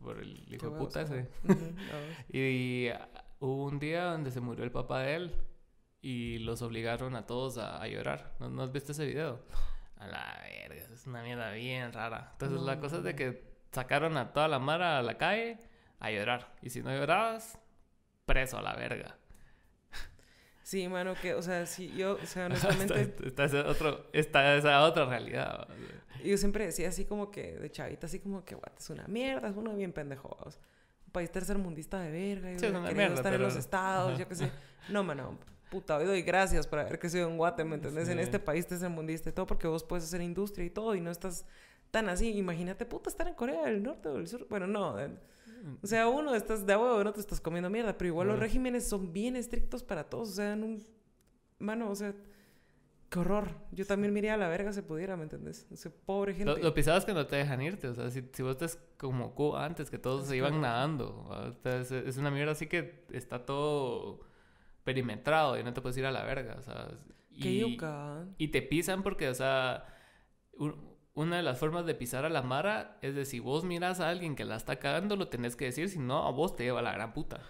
[0.00, 1.28] por el hijo de puta ese.
[2.28, 3.08] Y ah,
[3.40, 5.34] hubo un día donde se murió el papá de él
[6.00, 8.34] y los obligaron a todos a, a llorar.
[8.40, 9.44] ¿No, ¿No has visto ese video?
[9.96, 12.30] A la verga, es una mierda bien rara.
[12.32, 13.16] Entonces la cosa es de No.
[13.16, 15.58] que sacaron a toda la mara a la calle
[16.00, 16.52] a llorar.
[16.60, 17.58] Y si no llorabas,
[18.26, 19.16] preso a la verga.
[20.62, 24.54] Sí, mano, que, o sea, sí, yo, o sea, está, honestamente, está ese otro, está
[24.56, 25.66] esa otra realidad.
[25.68, 25.74] ¿va?
[26.24, 29.48] yo siempre decía así como que, de chavita, así como que, what, es una mierda,
[29.48, 30.36] es uno bien pendejo.
[30.38, 30.58] vamos.
[31.06, 34.20] Un país tercermundista de verga, yo Sí, mierda, estar en los pero- estados, Ajá.
[34.20, 34.50] yo qué sé.
[34.88, 35.36] No, mano,
[35.70, 38.08] puta, hoy doy gracias por haber crecido en Guate, ¿me entendés?
[38.08, 38.22] En Sí.
[38.24, 41.44] este país tercermundista y todo, porque vos puedes hacer industria y todo, y no estás
[41.90, 42.30] tan así.
[42.38, 44.46] Imagínate, puta, estar en Corea del Norte o del Sur.
[44.48, 44.96] Bueno, no.
[45.82, 48.88] O sea, uno estás de huevo, no te estás comiendo mierda, pero igual los regímenes
[48.88, 50.30] son bien estrictos para todos.
[50.30, 50.86] O sea, en un.
[51.58, 52.14] Mano, o sea,
[53.08, 53.48] qué horror.
[53.70, 55.66] Yo también miré a la verga si pudiera, ¿me entendés?
[55.70, 56.52] O sea, pobre gente.
[56.52, 57.86] Lo, lo pisado es que no te dejan irte.
[57.88, 61.26] O sea, si, si vos estás como Cuba antes, que todos se iban nadando.
[61.28, 64.20] O sea, es, es una mierda así que está todo
[64.84, 66.56] perimetrado y no te puedes ir a la verga.
[66.58, 66.88] O sea,
[67.40, 68.24] Qué y, yuca.
[68.38, 69.86] y te pisan porque, o sea,
[70.54, 74.00] un- una de las formas de pisar a la mara es de si vos miras
[74.00, 76.64] a alguien que la está cagando, lo tenés que decir, si no, a vos te
[76.64, 77.40] lleva a la gran puta.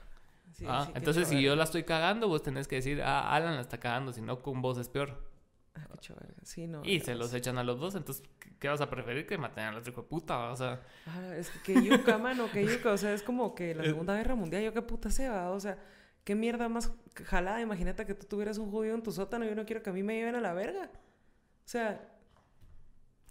[0.53, 3.55] Sí, Ah, sí, entonces, si yo la estoy cagando, vos tenés que decir, ah, Alan
[3.55, 5.31] la está cagando, si no, con vos es peor.
[5.75, 6.15] Ah, qué.
[6.43, 6.83] Sí, no.
[6.85, 9.27] Y se los echan a los dos, entonces, ¿qué- ¿qué vas a preferir?
[9.27, 10.83] Que maten al otro hijo de puta, o sea...
[11.07, 12.93] Ah, es que yuca, mano, qué yuca.
[12.93, 15.51] O sea, es como que la Segunda Guerra Mundial, yo qué puta sea, ¿va?
[15.51, 15.79] O sea,
[16.25, 16.93] qué mierda más
[17.25, 17.61] jalada.
[17.63, 19.93] Imagínate que tú tuvieras un judío en tu sótano y yo no quiero que a
[19.95, 20.91] mí me lleven a la verga.
[20.93, 22.12] O sea,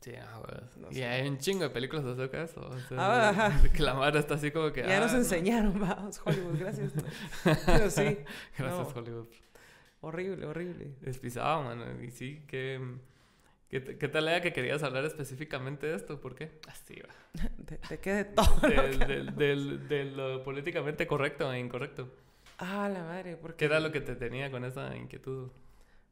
[0.01, 0.61] Sí, ah, güey.
[0.77, 1.05] No y sé.
[1.05, 2.59] hay un chingo de películas acerca de eso.
[2.61, 2.97] O sea,
[3.29, 4.81] Ah, de que la madre está así como que.
[4.81, 6.91] ya nos ah, enseñaron, vamos, Hollywood, gracias.
[7.65, 8.17] Pero sí,
[8.57, 9.01] Gracias, no.
[9.01, 9.27] Hollywood.
[10.01, 10.95] horrible, horrible.
[11.05, 11.85] Es pisado, mano.
[12.03, 12.81] Y sí, que.
[13.69, 16.19] ¿Qué, qué tal era que querías hablar específicamente de esto?
[16.19, 16.59] ¿Por qué?
[16.67, 17.13] Así va.
[17.65, 18.59] Te, te quede todo.
[18.67, 22.09] Del, del, del- de lo políticamente correcto e incorrecto.
[22.57, 23.55] Ah, la madre, porque...
[23.57, 25.49] ¿Qué era lo que te tenía con esa inquietud?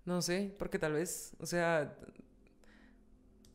[0.06, 1.96] No sé, porque tal vez, o sea,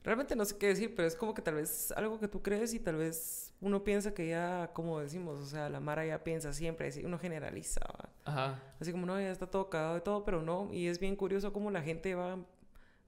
[0.05, 2.73] realmente no sé qué decir, pero es como que tal vez algo que tú crees
[2.75, 6.53] y tal vez uno piensa que ya, como decimos, o sea, la Mara ya piensa
[6.53, 8.11] siempre, así, uno generaliza, ¿va?
[8.27, 8.63] Ajá.
[8.81, 11.53] así como no, ya está todo cagado de todo, pero no, y es bien curioso
[11.53, 12.39] cómo la gente va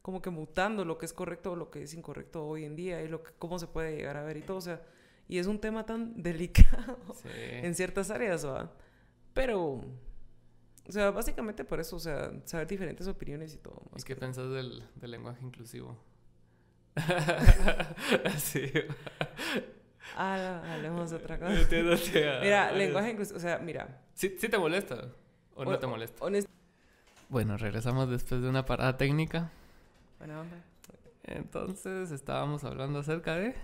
[0.02, 3.02] como que mutando lo que es correcto o lo que es incorrecto hoy en día
[3.02, 4.80] y lo que, cómo se puede llegar a ver y todo, o sea,
[5.28, 7.28] y es un tema tan delicado Sí.
[7.32, 8.72] en ciertas áreas, ¿va?
[9.34, 9.82] Pero,
[10.88, 13.82] o sea, básicamente por eso, o sea, saber diferentes opiniones y todo.
[13.90, 15.98] ¿Y más qué que- pensás del, del lenguaje inclusivo?
[18.38, 18.72] sí.
[20.16, 21.60] Ah, hablemos de otra cosa.
[21.60, 24.00] Entiéndate a- Mira, a- lenguaje inclusivo, o sea, mira.
[24.14, 25.08] ¿Sí, sí te molesta?
[25.54, 26.24] ¿O no hon- te molesta?
[27.28, 29.50] Bueno, regresamos después de una parada técnica.
[30.18, 30.56] Buena onda.
[31.24, 33.54] Entonces estábamos hablando acerca de...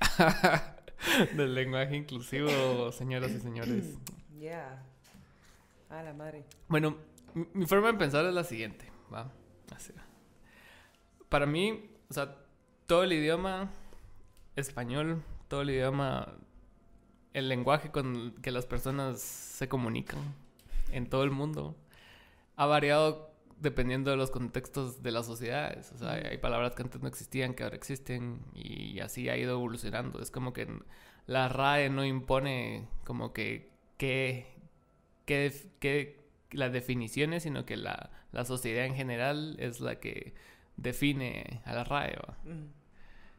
[1.34, 3.84] del lenguaje inclusivo, señoras y señores.
[4.38, 4.82] Yeah.
[5.90, 6.44] Ah, la madre.
[6.68, 6.96] Bueno,
[7.34, 9.30] mi, mi forma de pensar es la siguiente, ¿va?
[9.74, 10.02] Así va.
[11.28, 12.36] Para mí, o sea,
[12.86, 13.70] todo el idioma
[14.56, 16.34] español, todo el idioma,
[17.32, 20.20] el lenguaje con que las personas se comunican
[20.90, 21.76] en todo el mundo,
[22.56, 23.30] ha variado
[23.60, 25.92] dependiendo de los contextos de las sociedades.
[25.92, 29.52] O sea, hay, palabras que antes no existían, que ahora existen, y así ha ido
[29.52, 30.20] evolucionando.
[30.20, 30.66] Es como que
[31.26, 34.46] la RAE no impone como que qué
[35.26, 36.18] que, def- que
[36.50, 40.34] las definiciones, sino que la, la sociedad en general es la que
[40.80, 42.36] define a la RAE, ¿va?
[42.44, 42.72] Mm.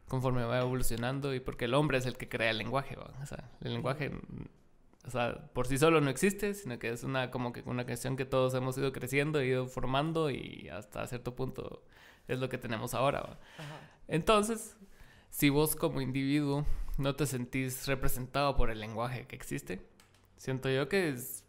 [0.08, 3.10] conforme va evolucionando y porque el hombre es el que crea el lenguaje, ¿va?
[3.22, 4.12] O sea, el lenguaje,
[5.06, 8.16] o sea, por sí solo no existe, sino que es una como que una cuestión
[8.16, 11.82] que todos hemos ido creciendo, ido formando y hasta cierto punto
[12.28, 13.38] es lo que tenemos ahora.
[14.06, 14.76] Entonces,
[15.30, 16.66] si vos como individuo
[16.98, 19.80] no te sentís representado por el lenguaje que existe,
[20.36, 21.44] siento yo que es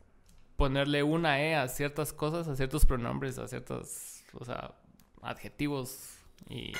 [0.55, 4.73] ponerle una E a ciertas cosas, a ciertos pronombres, a ciertos, o sea,
[5.26, 6.17] adjetivos
[6.49, 6.74] y,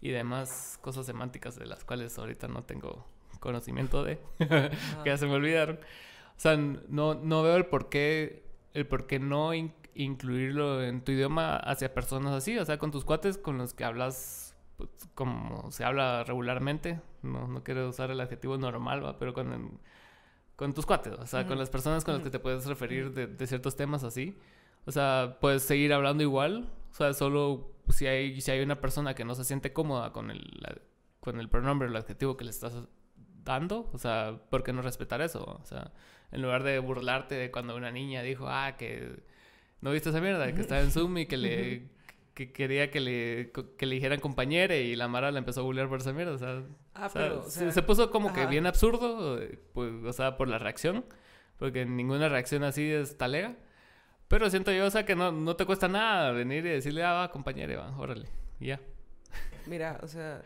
[0.00, 3.04] y demás cosas semánticas de las cuales ahorita no tengo
[3.40, 4.70] conocimiento de, que
[5.06, 5.76] ya se me olvidaron.
[5.76, 11.02] O sea, no, no veo el por qué, el por qué no in- incluirlo en
[11.02, 14.88] tu idioma hacia personas así, o sea, con tus cuates con los que hablas pues,
[15.14, 17.00] como se habla regularmente.
[17.22, 19.18] No, no quiero usar el adjetivo normal, ¿va?
[19.18, 19.80] pero con,
[20.54, 23.26] con tus cuates, o sea, con las personas con las que te puedes referir de,
[23.26, 24.36] de ciertos temas así.
[24.86, 29.14] O sea, puedes seguir hablando igual, o sea, solo si hay, si hay una persona
[29.14, 30.76] que no se siente cómoda con el, la-
[31.20, 32.74] con el pronombre o el adjetivo que le estás
[33.44, 35.44] dando, o sea, ¿por qué no respetar eso?
[35.60, 35.92] O sea,
[36.32, 39.22] en lugar de burlarte de cuando una niña dijo, ah, que
[39.80, 41.88] no viste esa mierda, que estaba en Zoom y que le
[42.34, 45.88] que quería que le, que le dijeran compañera y la Mara la empezó a burlar
[45.88, 46.62] por esa mierda, o sea,
[46.94, 48.50] Ah, o sea, pero, o se- sea, se, puso como que ajá.
[48.50, 51.04] bien absurdo, eh, pues, o sea, por la reacción,
[51.58, 53.56] porque ninguna reacción así es talega.
[54.28, 57.12] Pero siento yo, o sea, que no, no te cuesta nada venir y decirle, ah,
[57.14, 58.28] va, compañero, va, órale,
[58.60, 58.78] ya.
[59.66, 60.42] Mira, o sea,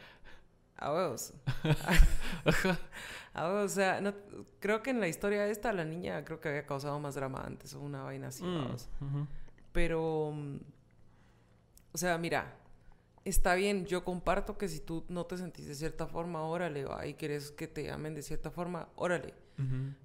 [0.77, 1.35] a huevos.
[3.35, 4.15] a huevos, o sea, no,
[4.61, 7.75] creo que en la historia esta la niña creo que había causado más drama antes
[7.75, 8.89] o una vaina así, Mm, vamos.
[9.73, 10.29] Pero,
[11.93, 12.55] o sea, mira,
[13.25, 17.07] está bien, yo comparto que si tú no te sentís de cierta forma, órale, va,
[17.07, 19.35] y quieres que te llamen de cierta forma, órale.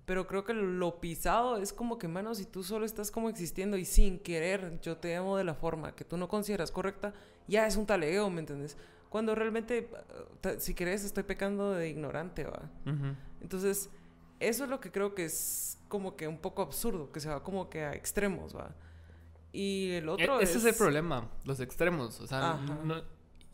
[0.06, 3.76] Pero creo que lo pisado es como que, mano, si tú solo estás como existiendo
[3.78, 7.14] y sin querer yo te llamo de la forma que tú no consideras correcta,
[7.48, 8.78] ya es un talego, ¿me entiendes?
[9.10, 9.90] Cuando realmente,
[10.44, 12.70] eh, si querés, estoy pecando de ignorante, va.
[13.42, 13.90] Entonces,
[14.40, 17.44] eso es lo que creo que es como que un poco absurdo, que se va
[17.44, 18.76] como que a extremos, va.
[19.52, 20.66] Y el otro e, Ese es...
[20.66, 22.20] el problema, los extremos.
[22.20, 22.60] O sea,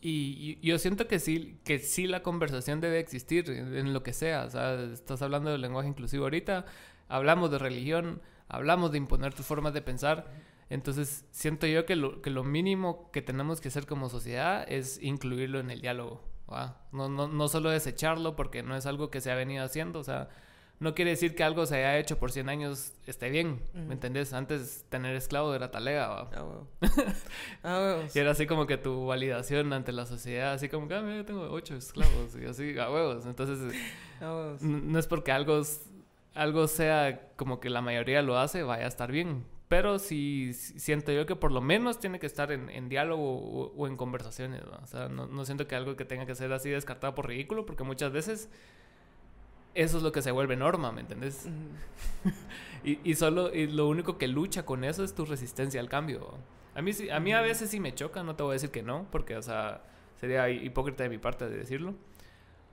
[0.06, 4.44] y, yo siento que sí, que sí la conversación debe existir en, lo que sea.
[4.44, 6.66] O sea, estás hablando del lenguaje inclusivo ahorita,
[7.08, 10.30] hablamos de religión, hablamos de imponer tus formas de pensar.
[10.70, 15.02] Entonces, siento yo que lo, que lo mínimo que tenemos que hacer como sociedad es
[15.02, 16.22] incluirlo en el diálogo.
[16.92, 20.00] No, no, no solo desecharlo porque no es algo que se ha venido haciendo.
[20.00, 20.30] O sea,
[20.80, 24.34] no quiere decir que algo se haya hecho por 100 años esté bien, ¿me entendés?
[24.34, 26.28] Antes tener esclavo era talega.
[26.34, 26.64] Ah,
[27.64, 31.02] ah y era así como que tu validación ante la sociedad, así como que, ah,
[31.02, 33.26] mira, yo tengo ocho esclavos, y así, a huevos.
[33.26, 33.74] Entonces,
[34.62, 35.62] no es porque algo,
[36.34, 39.46] algo sea como que la mayoría lo hace, vaya a estar bien.
[39.70, 43.96] Pero sí, siento yo que por lo menos tiene que estar en, diálogo o, en
[43.96, 44.78] conversaciones, ¿no?
[44.84, 47.66] O sea, no, no siento que algo que tenga que ser así descartado por ridículo,
[47.66, 48.50] porque muchas veces
[49.76, 51.48] eso es lo que se vuelve norma, ¿me entendés?
[52.84, 56.38] y, y, solo, y lo único que lucha con eso es tu resistencia al cambio.
[56.76, 58.82] A mí, a mí a veces sí me choca, no te voy a decir que
[58.82, 59.84] no, porque, o sea,
[60.20, 61.94] sería hipócrita de mi parte de decirlo.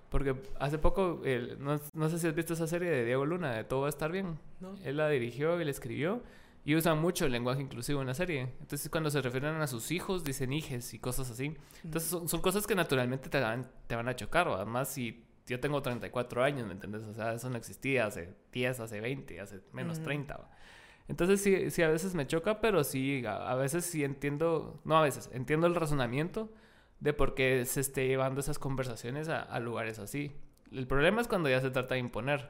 [0.08, 1.22] Porque hace poco,
[1.58, 3.90] no, no, sé si has visto esa serie de Diego Luna, de Todo va a
[3.90, 4.38] estar bien.
[4.84, 6.22] Él la dirigió y la escribió.
[6.64, 8.52] Y usa mucho el lenguaje inclusivo en la serie.
[8.60, 11.56] Entonces, cuando se refieren a sus hijos, dicen hijes y cosas así.
[11.84, 14.48] Entonces, son, son cosas que naturalmente te van, te van a chocar.
[14.48, 17.02] Además, si yo tengo 34 años, ¿me entiendes?
[17.04, 20.50] O sea, eso no existía hace 10, hace 20, hace menos 30.
[21.08, 25.02] Entonces sí, sí, a veces me choca, pero sí, a, veces sí entiendo, no a
[25.02, 26.52] veces, entiendo el razonamiento
[27.00, 30.32] de por qué se esté llevando esas conversaciones a lugares así.
[30.72, 32.48] El problema es cuando ya se trata de imponer.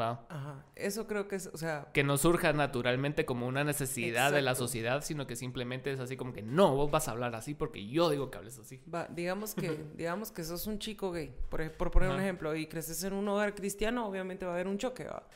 [0.00, 0.64] Ajá.
[0.74, 1.88] Eso creo que es, o sea...
[1.92, 6.16] Que no surja naturalmente como una necesidad de la sociedad, sino que simplemente es así
[6.16, 8.82] como que no, vos vas a hablar así porque yo digo que hables así.
[8.92, 12.66] Va, digamos que, digamos que sos un chico gay, por, por poner un ejemplo, y
[12.66, 15.28] creces en un hogar cristiano, obviamente va a haber un choque, ¿va?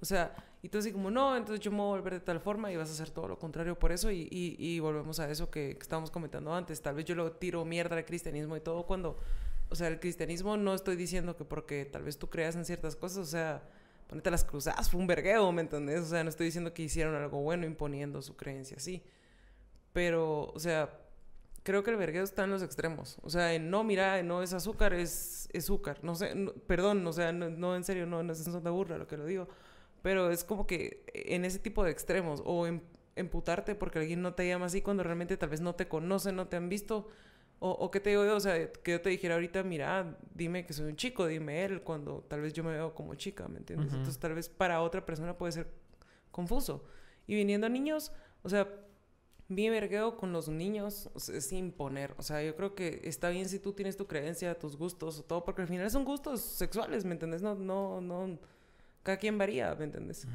[0.00, 2.40] O sea, y tú así como, no, entonces yo me voy a volver de tal
[2.40, 5.30] forma y vas a hacer todo lo contrario por eso y, y, y volvemos a
[5.30, 6.82] eso que, que estábamos comentando antes.
[6.82, 9.20] Tal vez yo lo tiro mierda al cristianismo y todo cuando...
[9.68, 12.96] O sea, el cristianismo no estoy diciendo que porque tal vez tú creas en ciertas
[12.96, 13.62] cosas, o sea
[14.12, 16.00] ponete las cruzadas, fue un vergueo, ¿me entendés?
[16.00, 19.02] O sea, no estoy diciendo que hicieron algo bueno imponiendo su creencia, sí.
[19.94, 21.00] Pero, o sea,
[21.62, 23.18] creo que el vergueo está en los extremos.
[23.22, 26.00] O sea, no, mira, no es azúcar, es, azúcar.
[26.02, 26.34] No sé,
[26.66, 29.48] perdón, o sea, no, en serio, no, no es de burla lo que lo digo.
[30.02, 32.82] Pero es como que en ese tipo de extremos, o en,
[33.16, 36.48] emputarte porque alguien no te llama así cuando realmente tal vez no te conocen, no
[36.48, 37.08] te han visto
[37.64, 40.72] o, o que te digo, o sea, que yo te dijera ahorita, mira, dime que
[40.72, 43.92] soy un chico, dime él, cuando tal vez yo me veo como chica, ¿me entiendes?
[43.92, 45.68] Entonces tal vez para otra persona puede ser
[46.32, 46.84] confuso.
[47.28, 48.10] Y viniendo a niños,
[48.42, 48.68] o sea,
[49.46, 52.14] mi vergueo con los niños es imponer.
[52.18, 55.22] O sea, yo creo que está bien si tú tienes tu creencia, tus gustos o
[55.22, 57.42] todo, porque al final son gustos sexuales, ¿me entiendes?
[57.42, 58.40] No, no, no.
[59.04, 60.26] Cada quien varía, ¿me entiendes?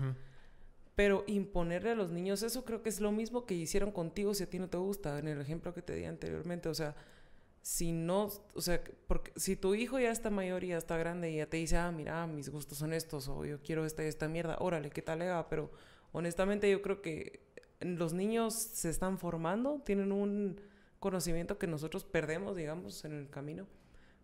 [0.96, 4.44] Pero imponerle a los niños eso creo que es lo mismo que hicieron contigo si
[4.44, 6.70] a ti no te gusta, en el ejemplo que te di anteriormente.
[6.70, 6.96] O sea,
[7.68, 11.32] si no, o sea, porque si tu hijo ya está mayor y ya está grande
[11.32, 14.08] y ya te dice, ah, mira, mis gustos son estos, o yo quiero esta y
[14.08, 15.50] esta mierda, órale, ¿qué tal era?
[15.50, 15.70] Pero
[16.14, 17.42] honestamente yo creo que
[17.82, 20.62] los niños se están formando, tienen un
[21.00, 23.68] conocimiento que nosotros perdemos, digamos, en el camino.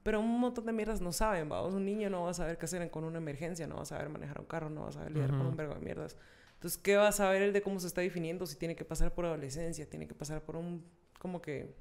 [0.04, 2.64] Pero un montón de mierdas no saben, vamos, un niño no va a saber qué
[2.64, 5.12] hacer con una emergencia, no va a saber manejar un carro, no va a saber
[5.12, 6.16] lidiar con un vergo de mierdas.
[6.54, 9.14] Entonces, ¿qué va a saber él de cómo se está definiendo si tiene que pasar
[9.14, 10.86] por adolescencia, tiene que pasar por un,
[11.20, 11.76] como que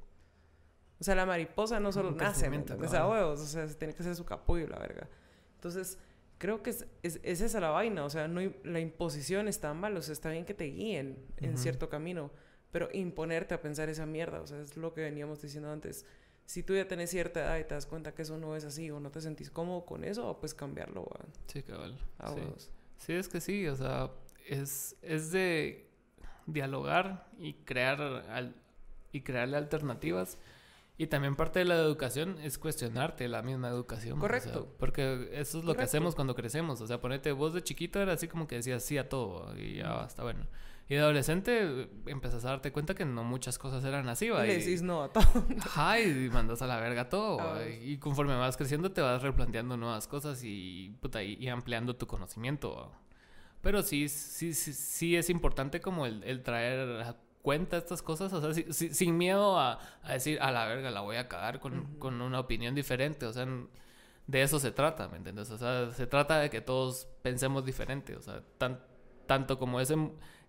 [1.03, 2.95] o sea, la mariposa no solo nace, ¿me entiendes?
[2.95, 5.09] A huevos, o sea, tiene que ser su capullo, la verga.
[5.57, 5.99] Entonces,
[6.39, 10.01] creo que es, es, esa la vaina, o sea, no, la imposición está mal, o
[10.03, 12.31] sea, está bien que te guíen en cierto camino,
[12.71, 16.07] pero imponerte a pensar esa mierda, o sea, es lo que veníamos diciendo antes.
[16.47, 18.89] Si tú ya tenés cierta edad y te das cuenta que eso no es así
[18.93, 21.09] o no te sentís cómodo con eso, pues cambiarlo,
[21.49, 21.99] Sí, cabal.
[22.59, 22.69] sí.
[22.99, 24.13] sí, es que sí, o sea,
[24.47, 25.91] es, es de
[26.47, 28.55] dialogar y crear al,
[29.11, 30.39] y crearle alternativas
[30.99, 34.19] y también parte de la educación es cuestionarte la misma educación.
[34.19, 34.75] Correcto.
[34.79, 36.81] porque eso es lo que hacemos cuando crecemos.
[36.81, 39.77] O sea, ponete, vos de chiquito era así como que decías sí a todo y
[39.77, 40.47] ya está bueno.
[40.89, 44.47] Y de adolescente empezás a darte cuenta que no muchas cosas eran así, ¿va?
[44.47, 45.25] Y decís no a todo.
[45.61, 47.39] Ajá, y mandas a la verga todo.
[47.43, 52.07] Ah, y conforme vas creciendo te vas replanteando nuevas cosas y, puta, y, ampliando tu
[52.07, 52.93] conocimiento.
[53.63, 58.41] Pero sí, sí, sí, sí, es importante como el, el traer cuenta estas cosas, o
[58.41, 61.59] sea, si- si- sin miedo a, a decir, a la verga, la voy a cagar
[61.61, 63.47] con, con una opinión diferente, o sea,
[64.27, 65.51] de eso se trata, ¿me entiendes?
[65.51, 68.81] O sea, se trata de que todos pensemos diferente, o sea, tan-
[69.27, 69.97] tanto como ese,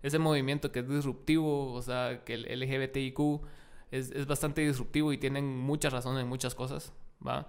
[0.02, 3.40] ese movimiento que es disruptivo, o sea, que el LGBTIQ
[3.90, 6.92] es, es bastante disruptivo y tienen muchas razones en muchas cosas,
[7.26, 7.48] ¿va?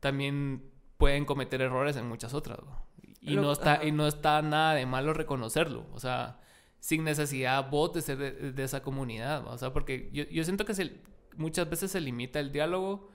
[0.00, 2.84] También pueden cometer errores en muchas otras, ¿va?
[3.20, 3.84] Y Lo- no, está, ajá.
[3.84, 6.38] y no está nada de malo reconocerlo, o sea,
[6.84, 9.52] sin necesidad vos de ser de, de esa comunidad, ¿va?
[9.52, 10.92] o sea, porque yo, yo siento que se,
[11.38, 13.08] muchas veces se limita el diálogo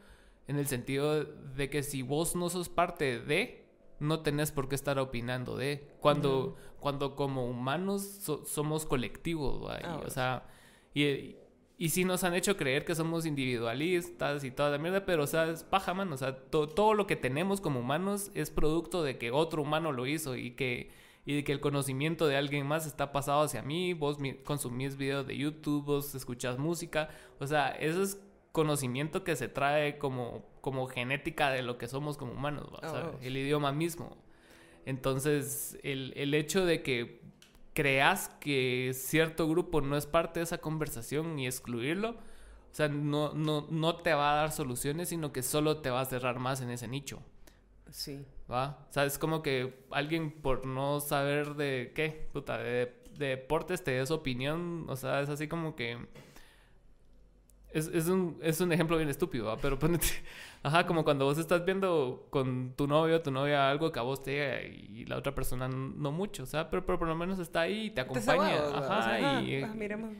[0.47, 3.67] en el sentido de que si vos no sos parte de,
[3.99, 9.75] no tenés por qué estar opinando de, cuando, cuando como humanos so- somos colectivos, ¿va?
[9.79, 10.47] Y, Ah, o sea,
[10.95, 11.35] y,
[11.77, 15.27] y sí nos han hecho creer que somos individualistas y toda la mierda, pero o
[15.27, 19.03] sea, es paja, man, o sea, to- todo lo que tenemos como humanos es producto
[19.03, 20.89] de que otro humano lo hizo y que
[21.29, 25.27] y de que el conocimiento de alguien más está pasado hacia mí, vos consumís videos
[25.27, 27.09] de YouTube, vos escuchás música,
[27.39, 28.19] o sea, eso es
[28.51, 32.77] conocimiento que se trae como, como genética de lo que somos como humanos, ¿va?
[32.77, 33.19] O sea, wow.
[33.21, 34.17] el idioma mismo.
[34.87, 37.21] Entonces, el, el hecho de que
[37.75, 43.33] creas que cierto grupo no es parte de esa conversación y excluirlo, o sea, no,
[43.33, 46.61] no, no te va a dar soluciones, sino que solo te va a cerrar más
[46.61, 47.21] en ese nicho.
[47.91, 48.25] Sí.
[48.51, 48.77] ¿Va?
[48.89, 53.83] O sea, es como que alguien por no saber de qué, puta, de, de deportes
[53.83, 54.85] te dé su opinión.
[54.89, 55.97] O sea, es así como que.
[57.71, 59.57] Es, es, un, es un ejemplo bien estúpido, ¿va?
[59.57, 60.07] Pero ponete.
[60.63, 64.01] Ajá, como cuando vos estás viendo con tu novio o tu novia algo que a
[64.01, 67.15] vos te llega y la otra persona no mucho, o sea, pero, pero por lo
[67.15, 68.57] menos está ahí y te acompaña.
[68.73, 69.61] Ajá, y.
[69.61, 70.11] ah, ah, miremos.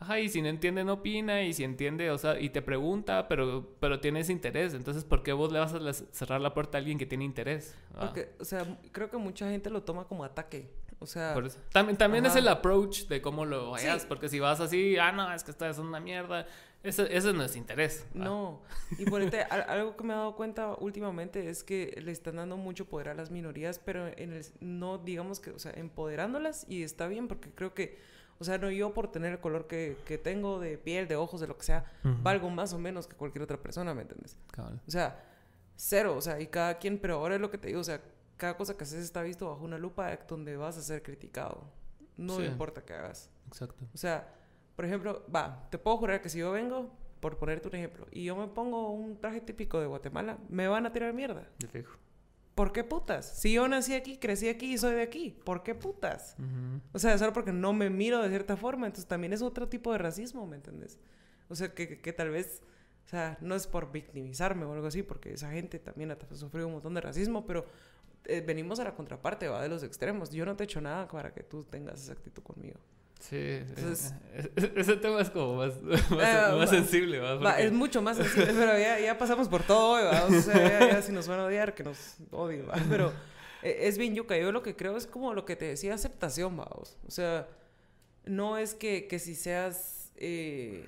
[0.00, 3.26] Ajá, y si no entiende, no opina, y si entiende, o sea, y te pregunta,
[3.28, 4.74] pero, pero tiene ese interés.
[4.74, 7.74] Entonces, ¿por qué vos le vas a cerrar la puerta a alguien que tiene interés?
[7.94, 10.68] Ah, Porque, o sea, creo que mucha gente lo toma como ataque.
[10.98, 11.58] O sea, por eso.
[11.72, 14.08] También, también es el approach de cómo lo vayas, Sí.
[14.08, 16.46] porque si vas así, ah, no, es que esta es una mierda,
[16.82, 18.06] ese, ese no es interés.
[18.14, 18.18] ah.
[18.18, 18.62] No,
[18.98, 22.36] y por este, al- algo que me he dado cuenta últimamente es que le están
[22.36, 26.64] dando mucho poder a las minorías, pero en el, no digamos que, o sea, empoderándolas
[26.68, 27.98] y está bien porque creo que,
[28.38, 31.40] o sea, no yo por tener el color que, que tengo de piel, de ojos,
[31.40, 32.14] de lo que sea, Ujú.
[32.22, 34.36] valgo más o menos que cualquier otra persona, ¿me entiendes?
[34.52, 34.80] Cabal.
[34.86, 35.22] O sea,
[35.76, 38.00] cero, o sea, y cada quien, pero ahora es lo que te digo, o sea,
[38.36, 41.64] cada cosa que haces está visto bajo una lupa donde vas a ser criticado.
[42.16, 42.44] No Sí.
[42.44, 43.30] importa qué hagas.
[43.48, 43.84] Exacto.
[43.94, 44.28] O sea,
[44.76, 48.24] por ejemplo, va, te puedo jurar que si yo vengo, por ponerte un ejemplo, y
[48.24, 51.48] yo me pongo un traje típico de Guatemala, me van a tirar mierda.
[51.58, 51.96] De fijo.
[52.54, 53.26] ¿Por qué putas?
[53.38, 56.36] Si yo nací aquí, crecí aquí y soy de aquí, ¿por qué putas?
[56.92, 59.90] O sea, solo porque no me miro de cierta forma, entonces también es otro tipo
[59.92, 60.98] de racismo, ¿me entiendes?
[61.48, 62.62] O sea, que, que, que tal vez,
[63.06, 66.68] o sea, no es por victimizarme o algo así, porque esa gente también ha sufrido
[66.68, 67.66] un montón de racismo, pero
[68.26, 70.30] eh, venimos a la contraparte, va, de los extremos.
[70.30, 72.80] Yo no te he hecho nada para que tú tengas esa actitud conmigo.
[73.28, 76.20] Sí, eh, Entonces- eh, eh, ese tema es como más, más, más
[76.58, 76.66] va.
[76.66, 77.36] sensible, ¿va?
[77.36, 79.94] Va, es mucho más sensible, pero ya, ya pasamos por todo.
[80.26, 82.74] O sea, ya, ya si nos van a odiar, que nos odien, ¿va?
[82.90, 83.12] Pero
[83.62, 84.36] eh, es bien yuca.
[84.36, 86.98] Yo lo que creo es como lo que te decía, aceptación, vamos.
[87.06, 87.48] O sea,
[88.26, 90.86] no es que, que si seas eh,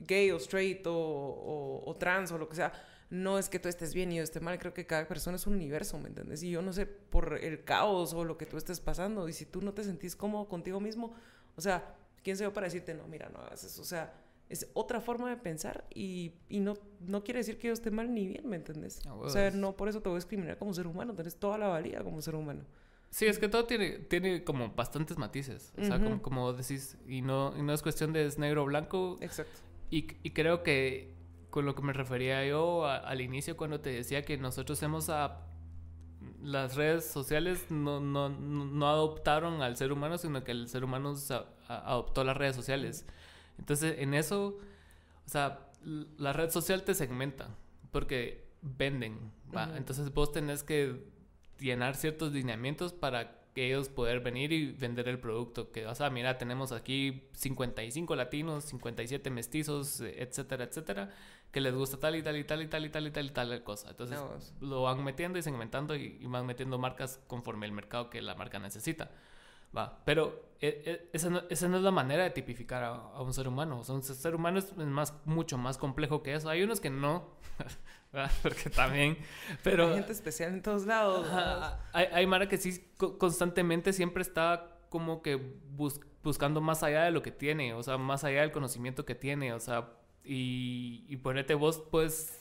[0.00, 2.72] gay o straight o, o- o trans o lo que sea,
[3.10, 4.58] no es que tú estés bien y yo esté mal.
[4.58, 6.42] Creo que cada persona es un universo, ¿me entiendes?
[6.42, 9.28] Y yo no sé por el caos o lo que tú estés pasando.
[9.28, 11.14] Y si tú no te sentís cómodo contigo mismo,
[11.56, 13.82] o sea, ¿quién soy yo para decirte, no, mira, no hagas eso?
[13.82, 14.12] O sea,
[14.48, 18.12] es otra forma de pensar y, y no, no quiere decir que yo esté mal
[18.12, 19.00] ni bien, ¿me entendés?
[19.06, 21.56] Ah, o sea, no por eso te voy a discriminar como ser humano, tenés toda
[21.58, 22.64] la valía como ser humano.
[23.10, 25.72] Sí, es que todo tiene, tiene como bastantes matices.
[25.78, 28.66] O sea, como, como decís, y no, y no es cuestión de es negro o
[28.66, 29.18] blanco.
[29.20, 29.52] Exacto.
[29.90, 31.12] Y, y creo que
[31.50, 35.10] con lo que me refería yo a- al inicio cuando te decía que nosotros hemos
[35.10, 35.46] a
[36.42, 41.14] las redes sociales no, no, no adoptaron al ser humano, sino que el ser humano
[41.68, 43.06] adoptó las redes sociales.
[43.58, 44.58] Entonces, en eso,
[45.24, 45.68] o sea,
[46.18, 47.48] la red social te segmenta
[47.90, 49.18] porque venden.
[49.76, 51.04] Entonces vos tenés que
[51.58, 55.70] llenar ciertos lineamientos para que ellos poder venir y vender el producto.
[55.70, 61.10] Que, o sea, mira, tenemos aquí 55 latinos, 57 mestizos, etcétera, etcétera,
[61.52, 63.30] que les gusta tal y tal y tal y tal y tal y tal y
[63.30, 63.90] tal cosa.
[63.90, 64.54] Entonces No, vos.
[64.60, 68.34] lo van metiendo y segmentando y, y van metiendo marcas conforme el mercado que la
[68.34, 69.10] marca necesita.
[69.76, 73.22] Va, pero eh, eh, esa, no, esa no es la manera de tipificar a, a
[73.22, 73.78] un ser humano.
[73.80, 76.50] O sea, un ser humano es más, mucho más complejo que eso.
[76.50, 77.30] Hay unos que no,
[78.12, 78.30] ¿verdad?
[78.42, 79.16] porque también,
[79.62, 79.88] pero...
[79.88, 81.26] Hay gente especial en todos lados.
[81.94, 87.04] hay, hay Mara que sí co- constantemente siempre está como que bus- buscando más allá
[87.04, 89.88] de lo que tiene, o sea, más allá del conocimiento que tiene, o sea,
[90.24, 92.38] y, y ponete vos, pues,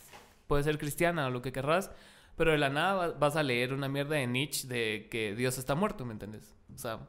[0.48, 1.92] puedes ser cristiana o lo que querrás,
[2.38, 5.58] pero de la nada va- vas a leer una mierda de Nietzsche de que Dios
[5.58, 6.54] está muerto, ¿me entiendes?
[6.74, 7.00] O sea,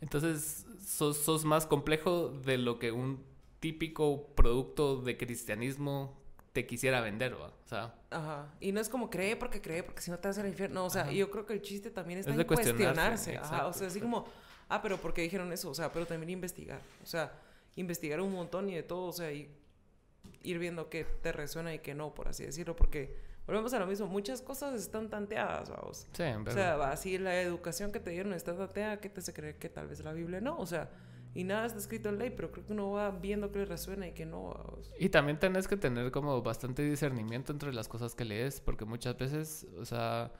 [0.00, 3.22] Entonces, sos, sos más complejo de lo que un
[3.60, 6.18] típico producto de cristianismo
[6.52, 7.46] te quisiera vender, ¿va?
[7.64, 8.52] O sea, Ajá.
[8.60, 10.80] Y no es como cree porque cree, porque si no te vas al infierno.
[10.80, 11.12] No, o sea, Ajá.
[11.12, 13.36] yo creo que el chiste también está Es de en cuestionarse, cuestionarse.
[13.36, 13.46] Ajá.
[13.46, 14.26] exacto, O sea, así como,
[14.68, 15.70] ah, pero ¿por qué dijeron eso?
[15.70, 16.80] O sea, pero también investigar.
[17.02, 17.32] O sea,
[17.76, 19.48] investigar un montón y de todo, o sea, y
[20.42, 23.16] ir viendo qué te resuena y qué no, por así decirlo, porque
[23.46, 26.08] volvemos a lo mismo, muchas cosas están tanteadas, vamos.
[26.12, 26.52] sí, en O verdad.
[26.54, 29.68] sea, va así la educación que te dieron está tanteada, que te hace creer que
[29.68, 30.90] tal vez la Biblia no, o sea,
[31.34, 34.06] y nada está escrito en ley, pero creo que uno va viendo qué le resuena
[34.06, 34.92] y qué no, vamos.
[34.98, 39.16] Y también tenés que tener como bastante discernimiento entre las cosas que lees, porque muchas
[39.16, 40.30] veces, o sea,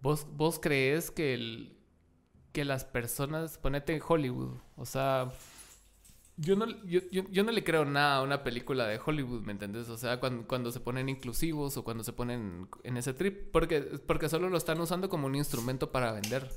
[0.00, 1.76] vos, vos crees que, el,
[2.52, 5.30] que las personas, ponete en Hollywood, o sea,
[6.38, 9.52] yo no, yo, yo, yo no le creo nada a una película de Hollywood, ¿me
[9.52, 9.88] entendés?
[9.88, 13.80] O sea, cuando, cuando se ponen inclusivos o cuando se ponen en ese trip, porque,
[14.06, 16.48] porque solo lo están usando como un instrumento para vender.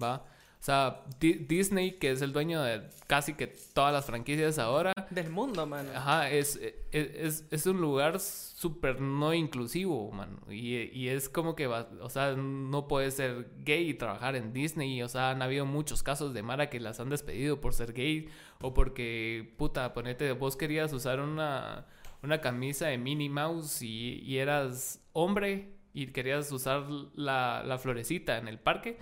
[0.00, 0.24] ¿va?
[0.60, 4.92] O sea, Di- Disney, que es el dueño de casi que todas las franquicias ahora,
[5.08, 5.88] Del mundo, man.
[5.94, 10.36] ajá, es, es, es, es un lugar súper no inclusivo, mano.
[10.50, 14.52] Y, y es como que, va, o sea, no puedes ser gay y trabajar en
[14.52, 15.02] Disney.
[15.02, 18.28] O sea, han habido muchos casos de Mara que las han despedido por ser gay
[18.60, 21.86] o porque, puta, ponete, vos querías usar una,
[22.22, 26.82] una camisa de Minnie Mouse y, y eras hombre y querías usar
[27.14, 28.98] la, la florecita en el parque,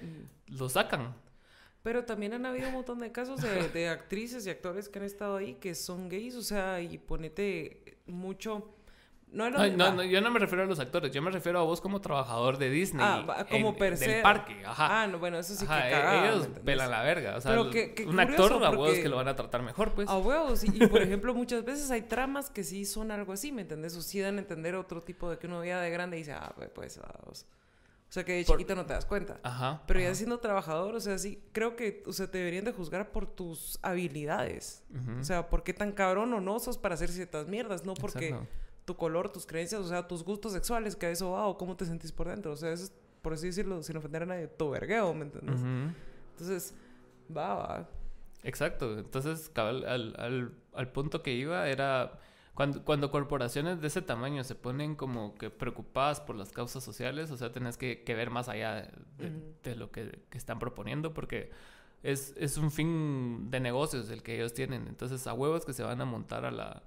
[0.47, 1.15] lo sacan.
[1.89, 5.07] Pero también han habido un montón de casos de, de actrices y actores que han
[5.07, 8.75] estado ahí que son gays, o sea, y ponete mucho...
[9.33, 9.69] No, no, va.
[9.69, 12.59] no, yo no me refiero a los actores, yo me refiero a vos como trabajador
[12.59, 13.03] de Disney.
[13.03, 14.07] Ah, como en- per se.
[14.11, 15.03] Del parque, ajá.
[15.03, 17.37] Ah, no, bueno, eso sí Ajá, que e- cagada, ¿me ellos pelan la verga.
[17.39, 20.11] O sea, Pero qué un actor, a huevos que lo van a tratar mejor, pues.
[20.11, 23.51] A huevos, y, y, por ejemplo, muchas veces hay tramas que sí son algo así,
[23.51, 23.97] ¿me entendés?
[23.97, 26.53] O sí dan a entender otro tipo de que uno ya de grande dice, ah,
[26.55, 27.47] pues, pues, vamos.
[28.09, 29.39] O sea, que de Por- chiquito no te das cuenta.
[29.43, 29.83] Ajá.
[29.87, 33.13] Pero ya siendo trabajador, o sea, sí, creo que, o sea, te deberían de juzgar
[33.13, 34.83] por tus habilidades.
[35.21, 38.29] O sea, por qué tan cabrón o no sos para hacer ciertas mierdas, no porque
[38.31, 38.49] Exacto.
[38.87, 41.77] tu color, tus creencias, o sea, tus gustos sexuales, que a eso va, o cómo
[41.77, 42.53] te sentís por dentro.
[42.53, 45.61] O sea, eso es, por así decirlo, sin ofender a nadie, tu vergueo, ¿me entiendes?
[46.33, 46.75] Entonces,
[47.37, 47.89] va, va.
[48.43, 48.99] Exacto.
[48.99, 52.19] Entonces, cabal, al, al, al punto que iba era
[52.59, 57.31] cuando, cuando corporaciones de ese tamaño se ponen como que preocupadas por las causas sociales,
[57.31, 59.55] o sea, tenés que, que ver más allá de, de- Ujú.
[59.63, 61.51] de lo que, que están proponiendo, porque
[62.03, 64.89] es, es un fin de negocios el que ellos tienen.
[64.89, 66.83] Entonces, a huevos que se van a montar a la,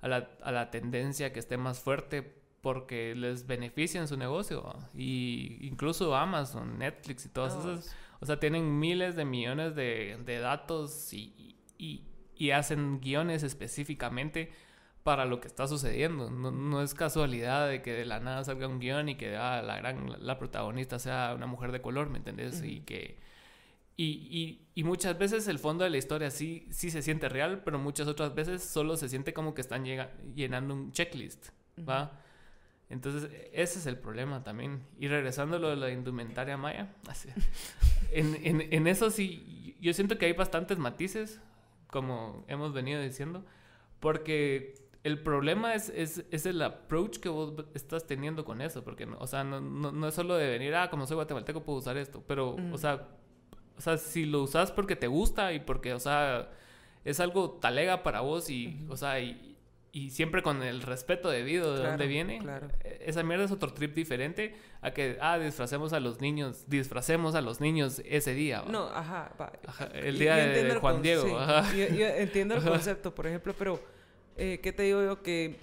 [0.00, 2.22] a la, a la tendencia que esté más fuerte
[2.60, 4.76] porque les beneficia en su negocio.
[4.94, 10.38] Y incluso Amazon, Netflix y todas esas o sea, tienen miles de millones de, de
[10.38, 12.02] datos y, y,
[12.36, 14.52] y hacen guiones específicamente
[15.06, 16.30] para lo que está sucediendo.
[16.30, 19.62] No, no es casualidad de que de la nada salga un guion y que ah,
[19.62, 22.60] la gran la protagonista sea una mujer de color, ¿me entendés?
[22.64, 22.86] Y Ujú.
[22.86, 23.18] que
[23.96, 27.62] y, y, y muchas veces el fondo de la historia sí, sí se siente real,
[27.64, 29.84] pero muchas otras veces solo se siente como que están
[30.34, 32.20] llenando un checklist, ¿va?
[32.90, 34.82] Entonces, ese es el problema también.
[34.98, 37.28] Y regresando a lo de la indumentaria maya, así,
[38.10, 41.40] en, en, en eso sí, yo siento que hay bastantes matices,
[41.88, 43.44] como hemos venido diciendo,
[44.00, 44.74] porque
[45.06, 49.26] el problema es, es, es el approach que vos estás teniendo con eso, porque, o
[49.26, 52.24] sea, no, no, no es solo de venir, ah, como soy guatemalteco puedo usar esto,
[52.26, 52.78] pero, o Ujú.
[52.78, 53.06] sea,
[53.76, 56.50] o sea, si lo usas porque te gusta y porque, o sea,
[57.04, 59.56] es algo talega para vos y, o sea, y,
[59.92, 62.68] y siempre con el respeto debido de Claro, dónde viene, claro.
[62.82, 67.34] eh, esa mierda es otro trip diferente a que, ah, disfracemos a los niños, disfracemos
[67.36, 68.62] a los niños ese día.
[68.62, 68.72] ¿va?
[68.72, 69.52] No, ajá, va.
[69.68, 71.22] Ajá, el día de Juan Diego.
[71.26, 71.72] sí, ajá.
[71.76, 72.70] Yo, yo entiendo el Ajá.
[72.70, 73.80] concepto, por ejemplo, pero
[74.36, 75.22] eh, ¿qué te digo yo?
[75.22, 75.58] Que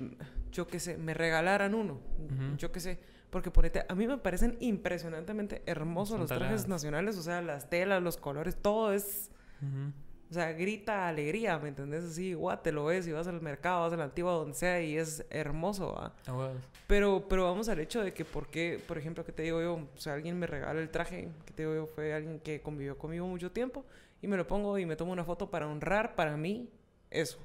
[0.51, 1.93] yo qué sé, me regalaran uno.
[1.93, 2.57] Ujú.
[2.57, 2.99] Yo qué sé.
[3.29, 7.67] Porque ponete, a mí me parecen impresionantemente hermosos Son los trajes nacionales, o sea, las
[7.67, 9.91] telas, los colores, todo es, Ujú.
[10.29, 12.03] o sea, grita alegría, ¿me entendés?
[12.03, 14.79] Así, guau, te lo ves y vas al mercado, vas a la antigua, donde sea,
[14.83, 16.13] y es hermoso, ¿va?
[16.27, 16.61] Huevos.
[16.85, 19.73] Pero, pero vamos al hecho de que, ¿por qué, por ejemplo, que te digo yo?
[19.95, 22.99] O sea, alguien me regala el traje, que te digo yo, fue alguien que convivió
[22.99, 23.83] conmigo mucho tiempo,
[24.21, 26.69] y me lo pongo y me tomo una foto para honrar para mí
[27.09, 27.39] eso.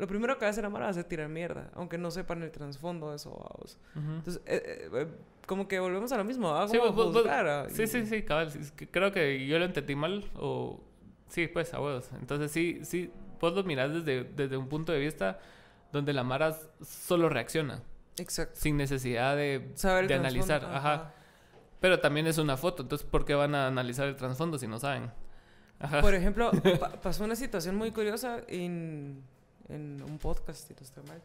[0.00, 2.50] Lo primero que hace la mara va a ser tirar mierda, aunque no sepan el
[2.50, 3.78] trasfondo de eso, vamos.
[3.94, 5.06] Entonces, eh, eh, eh,
[5.46, 6.66] como que volvemos a lo mismo, ¿va?
[6.66, 7.66] Sí, Como vos- ¿ah?
[7.68, 8.50] sí, sí, sí, cabal.
[8.90, 10.80] Creo que yo lo entendí mal o...
[11.28, 12.10] Sí, pues, a huevos.
[12.18, 15.38] Entonces, sí, sí, vos lo mirás desde, desde un punto de vista
[15.92, 17.82] donde la Mara solo reacciona,
[18.18, 18.58] Exacto.
[18.58, 20.64] sin necesidad de, Saber de analizar.
[20.64, 21.12] Ajá.
[21.80, 24.78] Pero también es una foto, entonces, ¿por qué van a analizar el trasfondo si no
[24.78, 25.10] saben?
[25.78, 26.00] Ajá.
[26.00, 26.50] Por ejemplo,
[26.80, 29.22] pa- pasó una situación muy curiosa en,
[29.70, 31.22] en un podcast, si no estoy mal,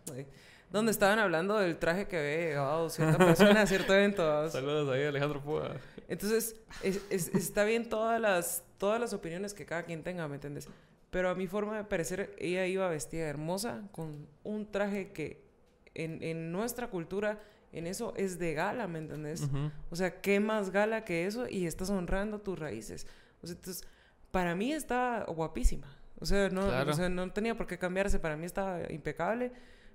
[0.72, 4.28] donde estaban hablando del traje que había llevado cierta persona a cierto evento.
[4.28, 4.52] ¿vamos?
[4.52, 5.76] Saludos ahí, Alejandro Púa.
[6.08, 10.36] Entonces, es- es- está bien todas las, todas las opiniones que cada quien tenga, ¿me
[10.36, 10.68] entiendes?
[11.12, 15.46] Pero a mi forma de parecer, ella iba vestida hermosa con un traje que
[15.94, 17.40] en, en nuestra cultura,
[17.72, 19.42] en eso es de gala, ¿me entendés?
[19.44, 19.72] Ujú.
[19.92, 21.48] O sea, ¿qué más gala que eso?
[21.48, 23.08] Y estás honrando tus raíces.
[23.42, 23.88] O sea, entonces,
[24.32, 25.88] para mí está guapísima.
[26.20, 26.92] O sea, no, Claro.
[26.92, 28.20] o sea, no tenía por qué cambiarse.
[28.20, 29.52] Para mí estaba impecable.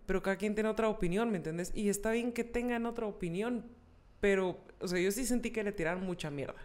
[0.06, 1.70] Pero cada quien tiene otra opinión, ¿me entendés?
[1.74, 3.64] Y está bien que tengan otra opinión.
[4.20, 6.56] Pero, o sea, yo sí sentí que le tiraron mucha mierda.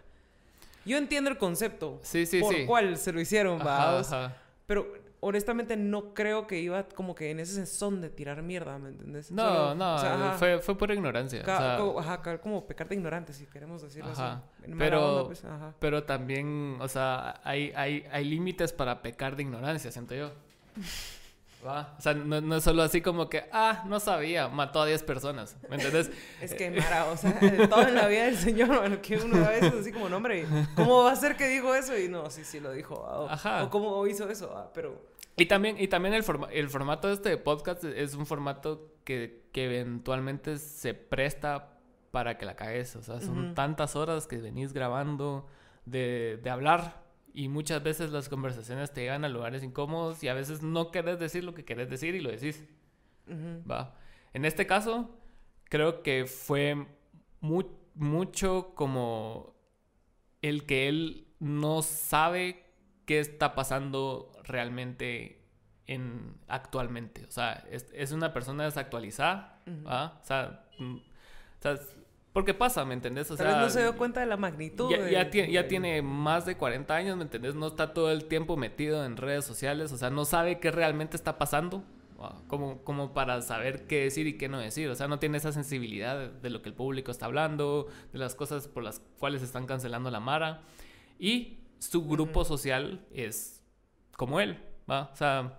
[0.84, 1.98] Yo entiendo el concepto.
[2.02, 2.66] Sí, sí, por sí.
[2.66, 4.36] cuál se lo hicieron, Ajá, ajá.
[4.66, 8.90] Pero honestamente no creo que iba como que en ese son de tirar mierda, ¿me
[8.90, 9.30] entendés?
[9.32, 11.40] No, Solo- no, o sea, fue, fue por ignorancia.
[11.42, 14.70] o Ca- sea, co- ajá, como pecar de ignorante, si queremos decirlo Ajá, así.
[14.70, 15.74] En pero- onda, pues, ajá.
[15.78, 20.30] Pero también, o sea, hay, hay, hay límites para pecar de ignorancia, siento yo.
[21.66, 21.94] ¿Va?
[21.98, 25.02] O sea, no, no es solo así como que, ah, no sabía, mató a 10
[25.02, 25.56] personas.
[25.68, 26.10] ¿Me entendés?
[26.40, 27.38] Es que Mara, o sea,
[27.68, 30.46] todo en la vida del Señor, bueno, que uno a veces así como, no, hombre,
[30.76, 31.98] ¿cómo va a ser que dijo eso?
[31.98, 33.04] Y no, sí, sí lo dijo.
[33.08, 33.64] ah, O, Ajá.
[33.64, 35.14] o cómo hizo eso, ah, pero...
[35.38, 39.48] Y también, y también el, forma- el formato de este podcast es un formato que,
[39.52, 41.78] que eventualmente se presta
[42.10, 42.96] para que la cagues.
[42.96, 43.54] O sea, son Ujú.
[43.54, 45.46] tantas horas que venís grabando
[45.84, 47.02] de, de hablar
[47.36, 51.18] y muchas veces las conversaciones te llevan a lugares incómodos y a veces no querés
[51.18, 52.64] decir lo que querés decir y lo decís.
[53.28, 53.62] ujú.
[53.70, 53.94] Va.
[54.32, 55.10] En este caso,
[55.64, 56.86] creo que fue
[57.40, 59.54] mu- mucho como
[60.42, 62.64] el que él no sabe
[63.04, 65.42] qué está pasando realmente
[65.86, 67.24] en actualmente.
[67.26, 69.62] O sea, es, es una persona desactualizada.
[69.86, 70.20] ¿va?
[70.22, 71.96] O sea, mm, o sea, es-
[72.36, 73.30] porque pasa, ¿me entendés?
[73.30, 74.90] O Tal sea, vez no se dio cuenta de la magnitud.
[74.90, 77.54] ya, ya del- tie- ya tiene más de 40 años, ¿me entendés?
[77.54, 81.16] No está todo el tiempo metido en redes sociales, o sea, no sabe qué realmente
[81.16, 81.82] está pasando,
[82.20, 85.38] ah, como, como para saber qué decir y qué no decir, o sea, no tiene
[85.38, 89.40] esa sensibilidad de, lo que el público está hablando, de las cosas por las cuales
[89.40, 90.60] están cancelando la Mara,
[91.18, 93.62] y su grupo social es
[94.14, 94.58] como él,
[94.90, 95.08] ¿va?
[95.10, 95.58] O sea,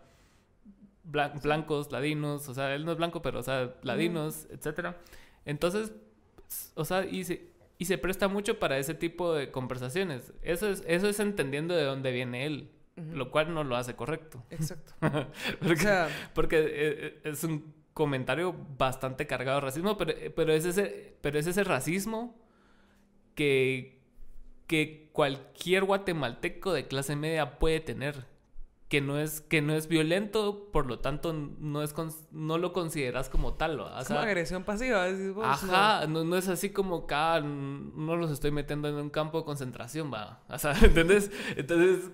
[1.09, 4.97] blan- blancos, ladinos, o sea, él no es blanco, pero, o sea, ladinos, etcétera.
[5.43, 5.91] Entonces,
[6.75, 10.33] o sea, y se, y se presta mucho para ese tipo de conversaciones.
[10.41, 14.43] Eso es, eso es entendiendo de dónde viene él, lo cual no lo hace correcto.
[14.49, 14.93] Exacto.
[15.59, 20.29] porque, O sea, porque, eh, eh, es un comentario bastante cargado de racismo, pero, eh,
[20.29, 22.35] pero, es, ese, pero es ese racismo
[23.35, 23.99] que,
[24.67, 28.25] que cualquier guatemalteco de clase media puede tener.
[28.89, 31.93] Que no, es, que no es violento, por lo tanto no, es
[32.31, 33.81] no lo consideras como tal.
[34.07, 35.05] como agresión pasiva.
[35.35, 39.09] vos, Ajá, no, no es así como acá, n- no los estoy metiendo en un
[39.09, 40.41] campo de concentración, va.
[40.47, 41.31] O sea, ¿entendés?
[41.57, 42.11] Entonces,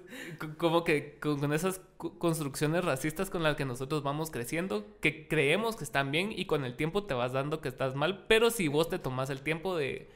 [0.57, 1.79] como que con, con esas
[2.17, 6.65] construcciones racistas con las que nosotros vamos creciendo, que creemos que están bien y con
[6.65, 9.75] el tiempo te vas dando que estás mal, pero si vos te tomas el tiempo
[9.77, 10.09] de,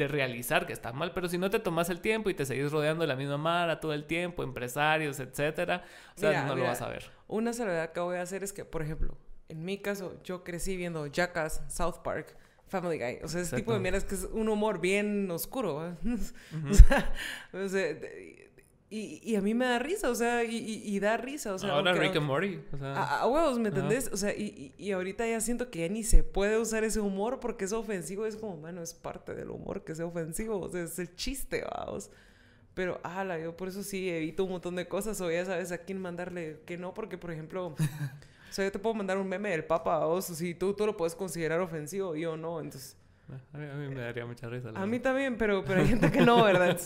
[0.00, 2.72] de realizar que estás mal, pero si no te tomas el tiempo y te seguís
[2.72, 5.84] rodeando de la misma mara todo el tiempo, empresarios, etcétera,
[6.16, 7.10] o sea, Mira, no lo vas a ver.
[7.28, 9.16] Una salvedad que voy a hacer es que, por ejemplo,
[9.48, 12.34] en mi caso, yo crecí viendo Jackass, South Park,
[12.68, 13.18] Family Guy.
[13.24, 15.74] O sea, ese tipo de mierda es que es un humor bien oscuro.
[15.74, 15.96] ¿va?
[16.70, 17.12] o sea,
[17.52, 18.39] o sea, de-
[18.92, 21.70] y, y a mí me da risa, o sea, y, y- da risa, o sea.
[21.70, 24.10] Ahora Rick and Morty, o sea, a, a huevos, ¿me entendés?
[24.12, 27.38] O sea, y, y, ahorita ya siento que ya ni se puede usar ese humor
[27.38, 28.26] porque es ofensivo.
[28.26, 30.58] Es como, bueno, es parte del humor que sea ofensivo.
[30.58, 32.10] O sea, es el chiste, vamos.
[32.74, 35.20] Pero, ala, yo por eso sí evito un montón de cosas.
[35.20, 37.68] O ya sabes a quién mandarle que no, porque, por ejemplo,
[38.50, 40.24] o sea, yo te puedo mandar un meme del Papa a vos.
[40.24, 42.58] Si tú, tú lo puedes considerar ofensivo, yo no.
[42.58, 42.96] Entonces,
[43.52, 44.72] a mí, a mí me daría mucha risa.
[44.72, 45.04] la a mí verdad.
[45.10, 46.78] también, pero, pero hay gente que no, ¿verdad?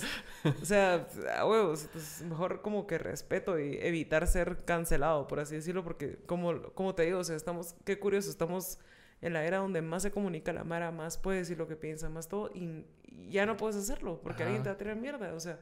[0.44, 1.06] O sea,
[1.38, 1.84] a huevos.
[1.84, 6.94] Entonces, mejor como que respeto y evitar ser cancelado, por así decirlo, porque como, como
[6.94, 8.78] te digo, o sea, estamos, qué curioso, estamos
[9.20, 12.08] en la era donde más se comunica la Mara, más puede decir lo que piensa,
[12.10, 14.50] más todo, y, y ya no puedes hacerlo, porque Ajá.
[14.50, 15.58] alguien te va a tirar mierda, o sea.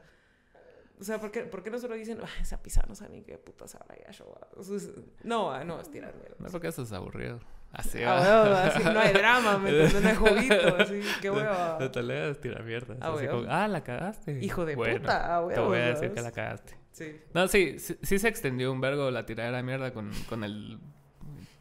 [1.01, 3.23] O sea, ¿por qué, ¿por qué no solo dicen, "Ah, esa pizza no sabe ni
[3.23, 4.33] qué puta sabrá ya yo?
[4.41, 4.47] ah"?
[4.57, 4.91] O sea, es-
[5.25, 6.37] no, ah, no, es tirar mierda.
[6.39, 7.41] No, porque eso es aburrido.
[7.73, 10.03] Así Ah, no hay drama, ¿me entiendes?
[10.03, 11.79] No hay juguito, así, qué hueva.
[11.79, 12.97] De tarea es tirar mierda.
[13.01, 13.41] Ah, así huevo.
[13.41, 14.45] como, ah, la cagaste.
[14.45, 16.77] Hijo de Bueno, puta, ah, Te voy a decir que la cagaste.
[16.93, 17.17] Sí.
[17.33, 20.79] No, sí, sí, sí se extendió un vergo la tiradera de mierda con, con el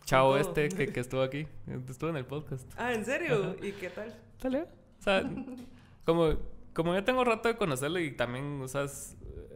[0.04, 1.48] chavo este que, que estuvo aquí.
[1.90, 2.70] Estuvo en el podcast.
[2.78, 3.56] Ah, ¿en serio?
[3.62, 4.14] ¿Y qué tal?
[4.42, 4.64] Dale.
[4.64, 5.24] O sea,
[6.06, 6.34] como,
[6.74, 8.86] como ya tengo rato de conocerlo y también, o sea,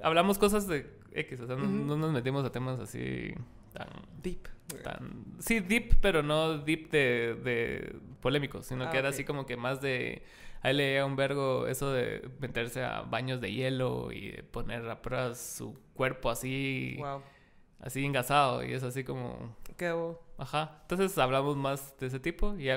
[0.01, 3.33] hablamos cosas de X, o sea, no, no nos metimos a temas así
[3.75, 3.87] tan,
[4.23, 4.47] Deep.
[4.83, 5.25] tan...
[5.39, 9.57] Sí, deep, pero no deep de, de polémicos, sino Ah, que era así como que
[9.57, 10.23] más de...
[10.63, 14.41] A él le llega un vergo eso de meterse a baños de hielo y de
[14.43, 17.21] poner a prueba su cuerpo así Wow.
[17.81, 19.55] así engasado y es así como...
[19.77, 20.23] ¿Qué hago?
[20.39, 20.79] Ajá.
[20.81, 22.69] Entonces hablamos más de ese tipo y,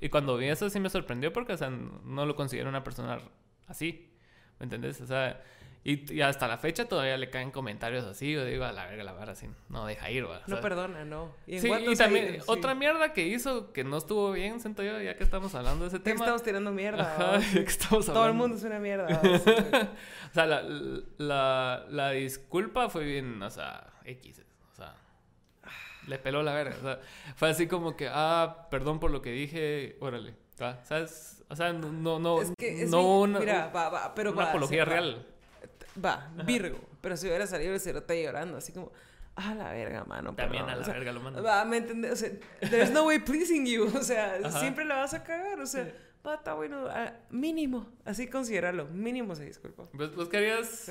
[0.00, 3.20] y cuando vi eso sí me sorprendió porque, o sea, no lo considero una persona
[3.68, 4.10] así.
[4.58, 5.00] ¿Me entendés?
[5.02, 5.40] O sea,
[5.88, 8.32] y, hasta la fecha todavía le caen comentarios así.
[8.32, 9.48] Yo digo, a la verga, la verdad, así.
[9.68, 10.42] No deja ir, ¿verdad?
[10.48, 11.32] No perdona, no.
[11.46, 15.16] ¿Y sí, y también otra mierda que hizo que no estuvo bien, siento yo, ya
[15.16, 16.24] que estamos hablando de ese tema.
[16.24, 17.36] estamos tirando mierda.
[17.36, 19.06] Ajá, que estamos Todo el mundo es una mierda.
[20.30, 20.62] o sea, la,
[21.18, 24.42] la, la, disculpa fue bien, o sea, X.
[24.72, 24.96] O sea,
[26.08, 26.74] le peló la verga.
[26.80, 27.00] O sea,
[27.36, 30.34] fue así como que, ah, perdón por lo que dije, órale.
[30.82, 31.44] ¿Sabes?
[31.48, 35.24] O sea, no, no, es que no una, mira, va, va, pero una apología real.
[36.04, 36.78] Va, Virgo.
[37.00, 38.92] Pero si hubiera salido el cerote llorando, así como,
[39.36, 40.34] a la verga, mano.
[40.34, 41.42] También a la verga lo mando.
[41.42, 42.12] Va, ¿me entiendes?
[42.12, 42.30] O sea,
[42.70, 43.90] there's no way pleasing you.
[43.94, 45.60] O sea, siempre la vas a cagar.
[45.60, 45.92] O sea,
[46.26, 46.88] va, está bueno.
[47.30, 48.86] mínimo, así considerarlo.
[48.86, 49.88] Mínimo se disculpa.
[49.92, 50.90] ¿Vos, vos querías,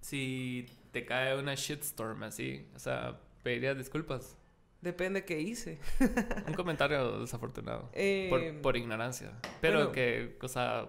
[0.00, 4.36] si te cae una shitstorm así, o sea, pedirías disculpas?
[4.80, 5.80] Depende qué hice.
[6.46, 7.82] Un comentario desafortunado.
[7.90, 9.32] por, eh, por, ignorancia.
[9.60, 10.88] Pero que, o sea,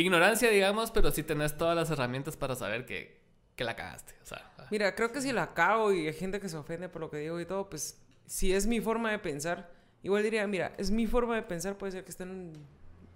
[0.00, 3.20] ignorancia, digamos, pero sí tenés todas las herramientas para saber que,
[3.56, 4.14] que la cagaste.
[4.22, 4.66] O sea, ah.
[4.70, 7.18] Mira, creo que si la cago y hay gente que se ofende por lo que
[7.18, 9.70] digo y todo, pues si es mi forma de pensar,
[10.02, 12.52] igual diría, mira, es mi forma de pensar, puede ser que estén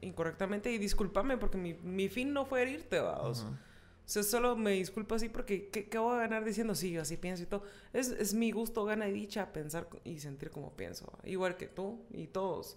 [0.01, 3.45] incorrectamente y discúlpame porque mi, mi fin no fue herirte, vamos.
[3.45, 7.17] O sea, solo me disculpo así porque ¿qué, ¿qué, voy a ganar diciendo sí, así
[7.17, 7.63] pienso y todo?
[7.93, 12.05] Es, es mi gusto, gana y dicha pensar y sentir como pienso, igual que tú
[12.11, 12.77] y todos.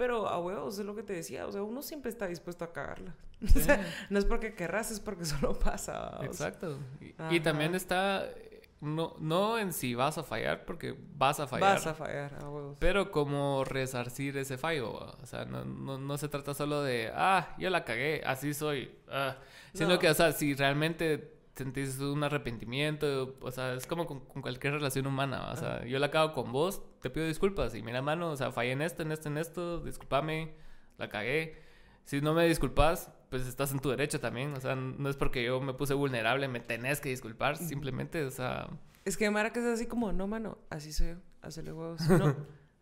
[0.00, 2.72] Pero a huevos, es lo que te decía, o sea, uno siempre está dispuesto a
[2.72, 3.14] cagarla.
[3.54, 6.20] O sea, no es porque querrás, es porque solo pasa.
[6.22, 6.78] Exacto.
[7.30, 8.26] Y, también está,
[8.80, 11.74] no, no en si vas a fallar, porque vas a fallar.
[11.74, 12.78] Vas a fallar, a huevos.
[12.78, 17.54] Pero como resarcir ese fallo, o sea, no, no, no, se trata solo de, ah,
[17.58, 18.90] yo la cagué, así soy.
[19.06, 19.36] Ah.
[19.74, 24.72] Sino que, o sea, si realmente sentís un arrepentimiento, o sea, es como con, cualquier
[24.72, 28.30] relación humana, o sea, yo la cago con vos, te pido disculpas y mira, mano,
[28.30, 30.54] o sea, fallé en esto, en esto, en esto, discúlpame,
[30.98, 31.56] la cagué.
[32.04, 35.44] Si no me disculpas, pues estás en tu derecho también, o sea, no es porque
[35.44, 38.68] yo me puse vulnerable, me tenés que disculpar, simplemente, o sea...
[39.04, 42.36] Es que Mara que es así como, no, mano, así soy yo, hazle huevos, no,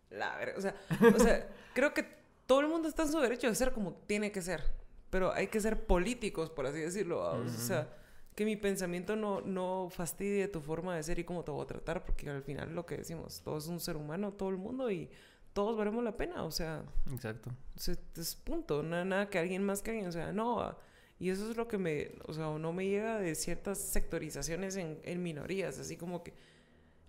[0.09, 0.75] la verdad, o sea,
[1.15, 2.05] o sea, creo que
[2.45, 4.63] todo el mundo está en su derecho de ser como tiene que ser,
[5.09, 7.89] pero hay que ser políticos, por así decirlo, o sea
[8.35, 11.67] que mi pensamiento no, no fastidie tu forma de ser y cómo te voy a
[11.67, 14.89] tratar, porque al final lo que decimos, todo es un ser humano, todo el mundo
[14.89, 15.09] y
[15.53, 16.83] todos valemos la pena, o sea.
[17.11, 17.51] Exacto.
[17.75, 20.77] es punto, nada, nada que alguien más que alguien, o sea, no.
[21.19, 24.99] Y eso es lo que me, o sea, no me llega de ciertas sectorizaciones en,
[25.03, 26.33] en minorías, así como que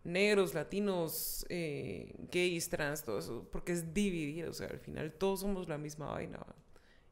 [0.03, 5.41] negros, latinos, eh, gays, trans, todo eso, porque es dividido, o sea, al final todos
[5.41, 6.45] somos la misma vaina.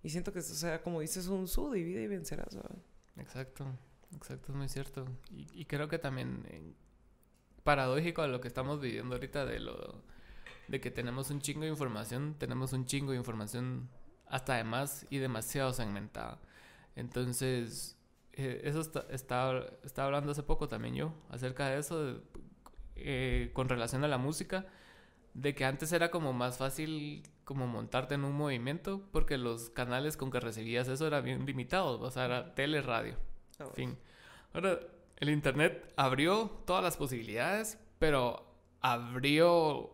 [0.02, 2.55] Y siento que, o sea, como dices, un su divide y vencerás.
[2.55, 2.76] ¿verdad?
[3.16, 3.66] Exacto.
[4.14, 5.06] Exacto, es muy cierto.
[5.30, 6.72] Y, creo que también eh,
[7.62, 10.02] paradójico a lo que estamos viviendo ahorita de lo
[10.68, 13.89] de que tenemos un chingo de información, tenemos un chingo de información
[14.26, 16.40] hasta además y demasiado segmentada.
[16.94, 17.98] Entonces,
[18.32, 22.20] eh, eso está, está, hablando hace poco también yo acerca de eso,
[22.97, 24.66] eh, con relación a la música,
[25.35, 30.16] de que antes era como más fácil como montarte en un movimiento porque los canales
[30.16, 33.16] con que recibías eso eran bien limitados, o sea, era tele, radio.
[33.74, 33.97] Fin.
[34.52, 34.78] Ahora,
[35.16, 38.44] el Internet abrió todas las posibilidades, pero
[38.80, 39.90] abrió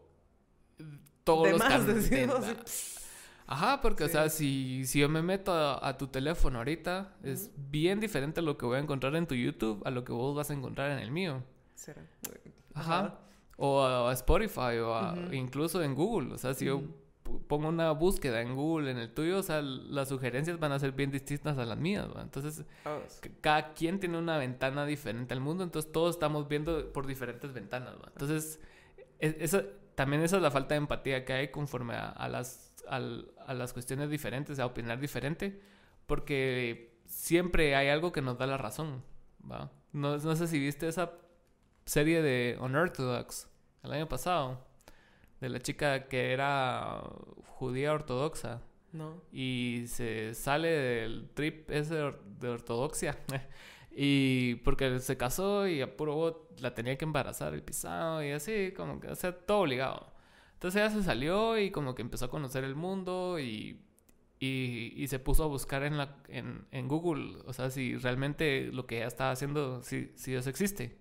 [1.24, 3.00] todos los canales.
[3.46, 8.00] Ajá, porque, o sea, si, si yo me meto a, tu teléfono ahorita, es bien
[8.00, 10.54] diferente lo que voy a encontrar en tu YouTube a lo que vos vas a
[10.54, 11.42] encontrar en el mío.
[11.74, 12.02] ¿Será?
[12.72, 13.18] Ajá.
[13.56, 16.34] O a, Spotify, o incluso en Google.
[16.34, 16.82] O sea, si yo
[17.46, 20.92] pongo una búsqueda en Google, en el tuyo, o sea, las sugerencias van a ser
[20.92, 23.00] bien distintas a las mías, Entonces, oh,
[23.40, 27.94] cada quien tiene una ventana diferente al mundo, entonces todos estamos viendo por diferentes ventanas,
[28.08, 28.60] Entonces,
[29.20, 29.62] e, eso,
[29.94, 32.98] también esa es la falta de empatía que hay conforme a, las, a,
[33.54, 35.60] las cuestiones diferentes, a opinar diferente,
[36.06, 39.02] porque siempre hay algo que nos da la razón,
[39.50, 39.70] ¿va?
[39.92, 41.12] No, no sé si viste esa
[41.84, 43.48] serie de Unorthodox
[43.82, 44.58] el año pasado
[45.40, 47.02] de la chica que era
[47.46, 48.62] judía ortodoxa.
[48.92, 49.22] No.
[49.32, 53.18] Y se sale del trip ese de ortodoxia.
[53.90, 58.72] y porque se casó y a puro la tenía que embarazar el pisado y así,
[58.76, 60.12] como que, o sea, todo obligado.
[60.54, 63.80] Entonces ella se salió y como que empezó a conocer el mundo y,
[64.38, 68.86] y, se puso a buscar en, la, en, en, Google, o sea, si realmente lo
[68.86, 70.98] que ella estaba haciendo, si, si Dios existe.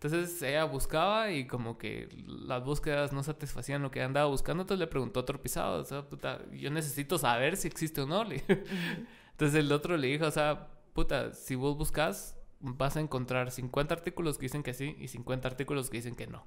[0.00, 4.78] Entonces ella buscaba y como que las búsquedas no satisfacían lo que andaba buscando, entonces
[4.78, 8.22] le preguntó a otro pisado, o sea, puta, yo necesito saber si existe o no.
[8.22, 13.92] Entonces el otro le dijo, o sea, puta, si vos buscas, vas a encontrar 50
[13.92, 16.46] artículos que dicen que sí y 50 artículos que dicen que no.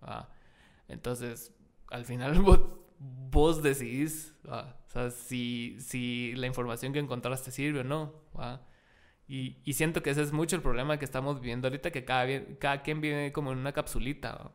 [0.00, 0.28] Ah,
[0.88, 1.54] entonces,
[1.88, 2.62] al final vos,
[2.98, 8.12] vos decidís, ah, o sea, si, si la información que encontraste sirve o no.
[8.34, 8.60] ah.
[9.34, 12.26] Y, y siento que ese es mucho el problema que estamos viviendo ahorita, que cada,
[12.58, 14.50] cada quien vive como en una capsulita.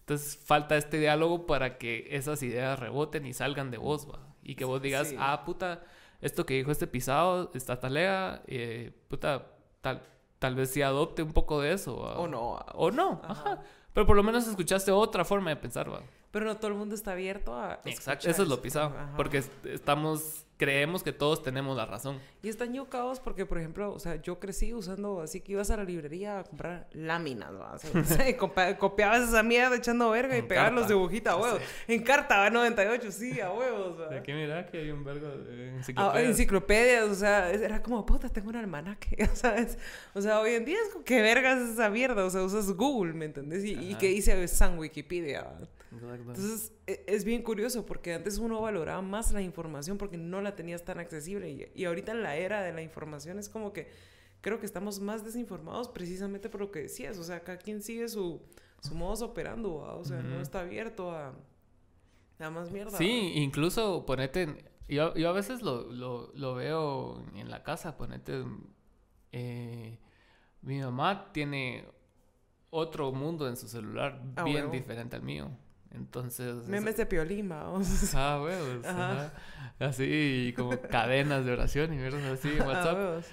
[0.00, 4.20] Entonces falta este diálogo para que esas ideas reboten y salgan de vos, ¿va?
[4.42, 5.16] Y que vos digas, Sí.
[5.18, 5.84] ah, puta,
[6.22, 9.46] esto que dijo este pisado, esta talea, eh, puta,
[9.82, 10.02] tal,
[10.38, 11.98] tal vez sí adopte un poco de eso.
[11.98, 12.18] ¿va?
[12.18, 12.52] O no.
[12.74, 13.32] O no, Ajá.
[13.52, 13.62] ajá.
[13.92, 16.00] Pero por lo menos escuchaste otra forma de pensar, ¿va?
[16.30, 17.80] Pero no todo el mundo está abierto a.
[17.84, 18.94] Exacto, eso es lo pisado.
[18.96, 19.12] Ajá.
[19.16, 22.20] Porque est- estamos, creemos que todos tenemos la razón.
[22.42, 25.78] Y están yucados porque, por ejemplo, o sea, yo crecí usando, así que ibas a
[25.78, 27.72] la librería a comprar láminas, ¿va?
[27.72, 31.36] O sea, o sea, y copiabas esa mierda echando verga y pegabas los dibujitos a
[31.38, 31.62] huevos.
[31.88, 32.50] En carta, ¿va?
[32.50, 34.14] 98, sí, a huevos, ¿va?
[34.14, 38.50] Aquí mira que hay un vergo de Ah, enciclopedias, o sea, era como, puta, tengo
[38.50, 39.78] un almanaque, ¿sabes?
[40.12, 42.22] O sea, hoy en día es como, ¿qué vergas es esa mierda?
[42.22, 43.64] O sea, usas Google, ¿me entendés?
[43.64, 45.54] Y, que dice San Wikipedia, ¿va?
[45.92, 46.14] Exacto.
[46.30, 50.54] Entonces, e- es bien curioso porque antes uno valoraba más la información porque no la
[50.54, 53.88] tenías tan accesible y, y ahorita en la era de la información es como que
[54.40, 58.08] creo que estamos más desinformados precisamente por lo que decías, o sea, cada quien sigue
[58.08, 58.40] su,
[58.80, 59.94] su modus operando, ¿va?
[59.96, 61.34] o sea, no está abierto a,
[62.38, 62.96] a más mierda.
[62.96, 64.64] Sí, incluso ponete...
[64.88, 68.44] Yo, yo a veces lo, lo, lo veo en la casa, ponete...
[69.32, 69.98] eh,
[70.62, 71.84] mi mamá tiene
[72.70, 75.50] otro mundo en su celular Ah, bien diferente al mío.
[75.92, 76.54] Entonces...
[76.68, 77.80] Memes de piolima, o
[78.14, 78.84] Ah, huevos.
[78.86, 79.12] Ajá.
[79.12, 79.32] ajá.
[79.80, 83.24] Así como cadenas de oración y mierdas así en WhatsApp.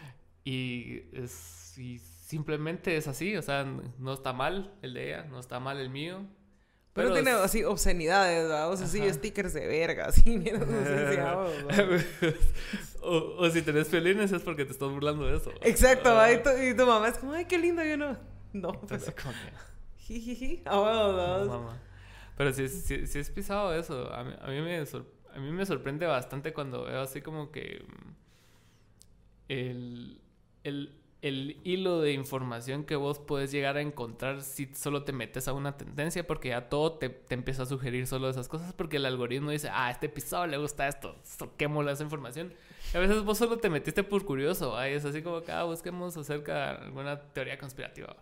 [0.43, 3.65] Y, es, y simplemente es así, o sea,
[3.99, 6.25] no está mal el de ella, no está mal el mío.
[6.93, 8.67] Pero, tiene es- así obscenidades, ¿va?
[8.69, 9.13] o sea, sí, Ajá.
[9.13, 12.33] stickers de verga, así, mira, no sé si a huevos, ¿va?
[13.03, 15.51] o, o si tenés felines es porque te estás burlando de eso.
[15.61, 16.23] Exacto, ¿va?
[16.23, 18.17] Ah, y, tu, y tu mamá es como, ay, qué lindo, yo no.
[18.53, 18.97] No, que,
[19.97, 21.37] jijiji, a huevos, ¿va?
[21.39, 21.81] no, mamá.
[22.37, 24.13] Pero sí, sí, sí es pisado eso.
[24.13, 27.51] A mí, a mí me sor- a mí me sorprende bastante cuando veo así como
[27.51, 28.11] que mm,
[29.49, 30.19] el,
[30.63, 35.47] el, el hilo de información que vos puedes llegar a encontrar si solo te metes
[35.47, 38.97] a una tendencia, porque ya todo te, te empieza a sugerir solo esas cosas, porque
[38.97, 42.53] el algoritmo dice, ah, a este pisado le gusta esto, soquémosle esa información.
[42.93, 44.89] Y a veces vos solo te metiste por curioso, ¿va?
[44.89, 48.15] y es así como que, ah, busquemos acerca de alguna teoría conspirativa.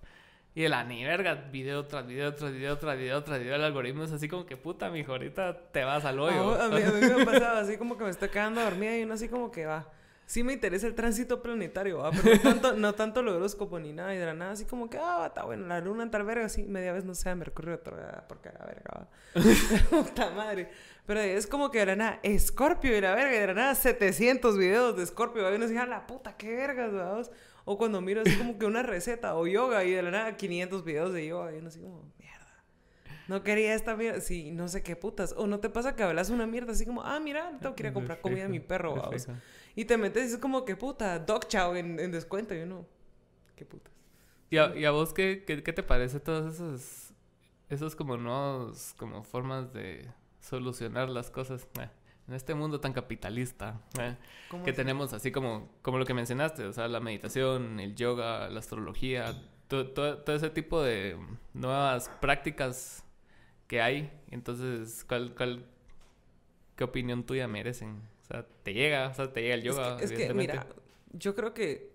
[0.58, 3.64] Y de la ni verga, video tras video, tras video, tras video, tras video, el
[3.66, 6.56] algoritmo es así como que puta, mijo, ahorita te vas al hoyo.
[6.56, 9.04] Ah, A, mí, a mí me pasaba así como que me estoy quedando dormida y
[9.04, 9.92] uno así como que va.
[10.26, 12.12] Sí me interesa el tránsito planetario, ¿va?
[12.12, 14.90] pero no tanto, no tanto el horóscopo ni nada, y de la nada así como
[14.90, 17.76] que, ah, está bueno, la luna en tal verga, sí, media vez no sea Mercurio
[17.76, 19.08] otro, ah, porque la verga, va.
[19.90, 20.70] Puta madre.
[21.06, 23.76] Pero es como que de la nada, Escorpio y la verga, y de la nada
[23.76, 25.52] 700 videos de Escorpio, ¿va?
[25.52, 27.22] y uno ah, la puta, qué vergas, ¿va?
[27.66, 30.84] O cuando miro así como que una receta o yoga y de la nada 500
[30.84, 32.64] videos de yoga, y uno así como, mierda.
[33.28, 34.22] No quería esta mierda.
[34.22, 35.34] Sí, no sé qué putas.
[35.36, 37.88] O no te pasa que hablas una mierda así como, ah, mira, tengo que ir
[37.88, 38.96] a comprar comida a mi perro.
[38.96, 39.28] vamos.
[39.76, 42.54] Y te metes y es como que puta, dog chow en, en descuento.
[42.54, 42.86] Y uno,
[43.56, 43.92] qué putas.
[44.50, 47.14] ¿Y a, y a vos qué, qué, qué te parece todas esas,
[47.70, 50.08] esos como nuevos, como formas de
[50.40, 51.66] solucionar las cosas
[52.28, 54.16] en este mundo tan capitalista eh,
[54.50, 58.50] ¿Cómo que tenemos así como, como lo que mencionaste, o sea, la meditación, el yoga,
[58.50, 59.34] la astrología,
[59.68, 61.18] to- to- todo ese tipo de
[61.54, 63.04] nuevas prácticas
[63.68, 64.12] que hay.
[64.32, 65.66] Entonces, ¿cuál, cuál,
[66.76, 68.02] qué opinión tuya merecen?
[68.24, 70.68] O sea, te llega, o sea, te llega el Es yoga, que, es que, mira,
[71.14, 71.94] yo creo que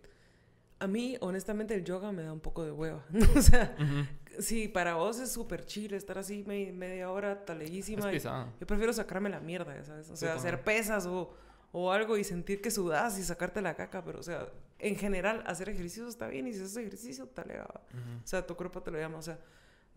[0.78, 3.04] a mí, honestamente, el yoga me da un poco de hueva.
[3.36, 4.06] o sea, Ujú.
[4.38, 8.10] Sí, para vos es súper chill estar así me- media hora Es taleguísima.
[8.10, 8.52] pesado.
[8.60, 10.08] Yo prefiero sacarme la mierda, ¿sabes?
[10.10, 10.54] O Sí, sea, también.
[10.54, 11.34] hacer pesas o,
[11.72, 14.04] o algo y sentir que sudas y sacarte la caca.
[14.04, 14.48] Pero, o sea,
[14.78, 17.64] en general, hacer ejercicio está bien y si haces ejercicio, talega.
[17.64, 18.24] Ujú.
[18.24, 19.18] O sea, tu cuerpo te lo llama.
[19.18, 19.38] O sea,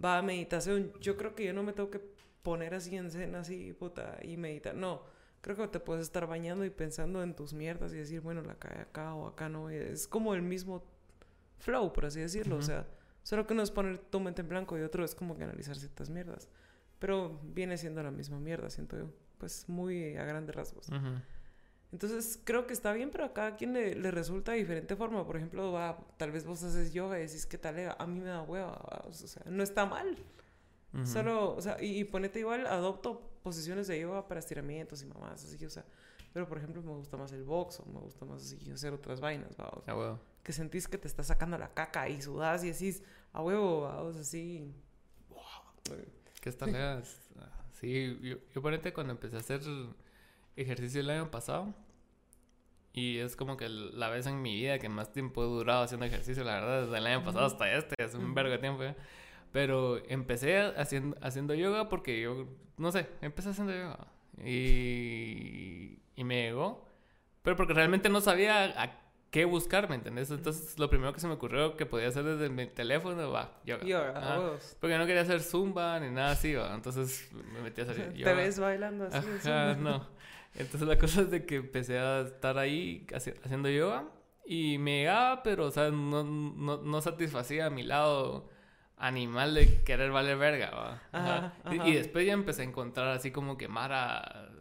[0.04, 0.92] va a meditación.
[1.00, 2.02] Yo creo que yo no me tengo que
[2.42, 4.76] poner así en cena, así, puta, y meditar.
[4.76, 5.04] No,
[5.42, 8.56] creo que te puedes estar bañando y pensando en tus mierdas y decir, bueno, la
[8.56, 9.70] cae acá o acá no.
[9.70, 10.84] Es como el mismo
[11.60, 12.58] flow, por así decirlo.
[12.58, 12.86] O sea,
[13.24, 15.76] solo que uno es poner tu mente en blanco y otro es como que analizar
[15.76, 16.50] ciertas mierdas.
[17.00, 19.10] Pero viene siendo la misma mierda, siento yo.
[19.40, 20.90] Pues muy a grandes rasgos.
[21.92, 25.26] Entonces creo que está bien, pero a cada quien le, le resulta de diferente forma.
[25.26, 28.26] Por ejemplo, va, tal vez vos haces yoga y decís que tal, a mí me
[28.30, 28.72] da hueva.
[28.72, 30.18] va, O sea, no está mal.
[31.06, 35.44] Solo, o sea, y, y ponete igual, adopto posiciones de yoga para estiramientos y mamás,
[35.44, 35.84] así que, o sea,
[36.32, 39.20] pero por ejemplo me gusta más el box o me gusta más así hacer otras
[39.20, 40.20] vainas, va, o sea, Ah.
[40.44, 43.02] Que sentís que te está sacando la caca y sudás y decís,
[43.32, 44.74] a huevo, va, o sea, así.
[46.42, 46.74] ¿Qué tal?
[46.74, 47.20] leas?
[47.72, 49.62] Sí, yo, yo ponete cuando empecé a hacer
[50.56, 51.74] ejercicio el año pasado,
[52.94, 56.06] Y es como que la vez en mi vida que más tiempo he durado haciendo
[56.06, 58.84] ejercicio, la verdad, desde el año pasado hasta este, hace un vergo de tiempo.
[58.84, 58.96] ¿eh?
[59.52, 62.48] Pero empecé haciendo, haciendo yoga porque yo,
[62.78, 64.08] no sé, empecé haciendo yoga.
[64.46, 66.86] Y, y me llegó.
[67.42, 69.03] Pero porque realmente no sabía a
[69.34, 70.30] qué buscar, ¿me entendés?
[70.30, 73.84] Entonces, lo primero que se me ocurrió que podía hacer desde mi teléfono, va, yoga.
[73.84, 76.76] Yoga, Porque no quería hacer zumba ni nada así, va.
[76.76, 78.32] Entonces, me metí a hacer yoga.
[78.32, 79.28] ¿Te ves bailando así?
[79.50, 80.08] Ajá, no.
[80.54, 84.06] Entonces, la cosa es de que empecé a estar ahí haciendo yoga
[84.46, 88.52] y me llegaba, pero, o sea, no, no, no satisfacía a mi lado
[88.98, 91.02] animal de querer valer verga, ¿va?
[91.12, 94.52] Ajá, Y, después ya empecé a encontrar así como que Mara,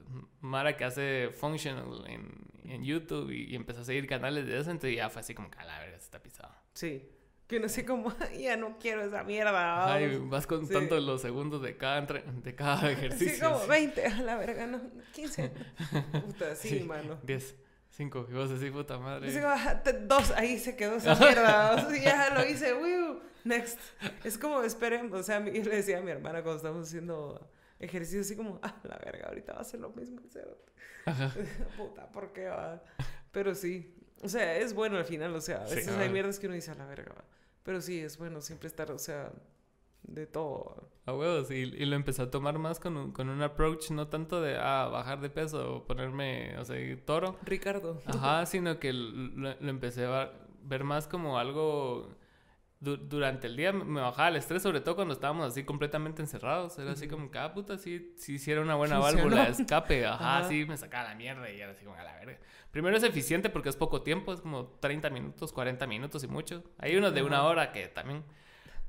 [0.41, 4.97] Mara que hace functional en, en YouTube y, empecé a seguir canales de eso, entonces
[4.97, 6.55] ya fue así como que a la verga se está pisado.
[6.75, 7.09] Sí.
[7.47, 9.93] Que no sé cómo, ya no quiero esa mierda.
[9.93, 13.35] Ay, vas contando los segundos de cada, de cada ejercicio.
[13.35, 14.81] Sí, como 20, a la verga, no,
[15.13, 15.53] 15.
[16.27, 17.19] Puta, sí, sí mano.
[17.23, 17.57] 10.
[17.95, 19.31] Cinco, y vos así, puta madre.
[20.07, 21.75] dos, ahí se quedó esa mierda.
[21.75, 22.75] O sea, ya lo hice,
[23.45, 23.79] next.
[24.25, 27.47] Es como, esperen, o sea, yo le decía a mi hermana cuando estábamos haciendo
[27.83, 30.57] ejercicio, así como, ah, la verga, ahorita va a ser lo mismo que cero.
[31.77, 32.83] Puta, ¿por qué va?
[33.31, 36.47] Pero sí, o sea, es bueno al final, o sea, a veces hay mierdas que
[36.47, 37.25] uno dice a la verga, va.
[37.65, 39.33] Pero sí, es bueno siempre estar, o sea,
[40.03, 40.89] de todo.
[41.07, 44.09] A huevos, y, y, lo empecé a tomar más con un, con un approach, no
[44.09, 47.37] tanto de ah, bajar de peso o ponerme, o sea, toro.
[47.43, 48.01] Ricardo.
[48.07, 50.33] Ajá, sino que lo, empecé a
[50.63, 52.09] ver más como algo.
[52.83, 56.79] Durante el día me bajaba el estrés, sobre todo cuando estábamos así completamente encerrados.
[56.79, 60.07] Era así como que, ah, puta, sí, sí, sí era una buena válvula de escape.
[60.07, 62.39] Ajá, sí, me sacaba la mierda y era así como a la verga.
[62.71, 66.65] Primero es eficiente porque es poco tiempo, es como 30 minutos, 40 minutos y mucho.
[66.79, 68.25] Hay unos de una hora que también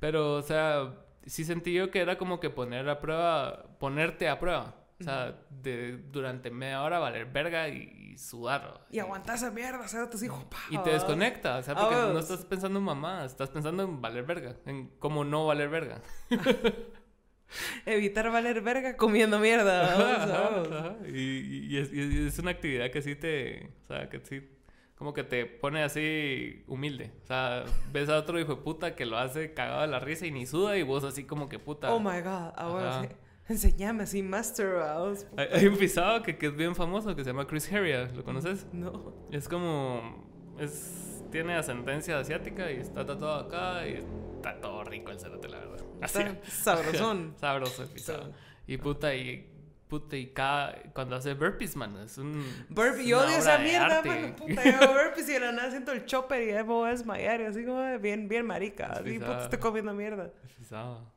[0.03, 0.95] pero, o sea,
[1.26, 4.76] sí sentí yo que era como que poner a prueba, ponerte a prueba.
[4.99, 8.86] O sea, de, durante media hora valer verga y, sudar.
[8.91, 12.20] Y aguantar esa mierda, o sea, te digo, Y te desconecta, o sea, porque no
[12.20, 16.02] estás pensando en mamá, estás pensando en valer verga, en cómo no valer verga.
[17.86, 20.98] Evitar valer verga comiendo mierda.
[21.07, 24.48] Y, es, y, es, una actividad que sí te, o sea, que sí
[24.95, 27.11] como que te pone así humilde.
[27.24, 30.26] O sea, ves a otro hijo de puta que lo hace cagado de la risa
[30.26, 31.91] y ni suda y vos así como que puta.
[31.91, 33.10] Oh my god, ahora
[33.49, 35.26] enseñame así, Master House.
[35.38, 38.68] Hay, un pisado que, que, es bien famoso que se llama Chris Heria, ¿lo conoces?
[38.72, 39.14] No.
[39.32, 40.28] Es como.
[40.60, 43.94] Es, tiene ascendencia asiática y está tatuado acá y
[44.36, 45.86] está todo rico el cerote, la verdad.
[46.02, 46.20] Así.
[46.44, 47.34] sabrosón.
[47.40, 48.32] Sabroso el pisado.
[48.68, 49.49] Y puta, y
[49.94, 52.44] Puta, y cada, cuando hace burpees, man, es un.
[52.70, 54.36] Burpee, yo odio esa mierda, man.
[54.40, 56.88] Puta, yo hago burpees y de la nada siento el chopper y ya me voy
[56.88, 57.41] a desmayar.
[57.41, 58.88] Y así como bien, bien marica.
[58.88, 60.32] Así, puta, estoy comiendo mierda.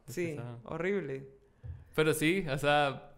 [0.08, 1.26] sí, horrible.
[1.96, 3.10] Pero sí, o sea,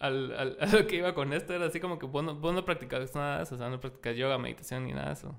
[0.00, 2.52] al, al, a lo que iba con esto era así como que vos no, vos
[2.52, 5.38] no practicas nada de eso, o sea, no practicas yoga, meditación ni nada de eso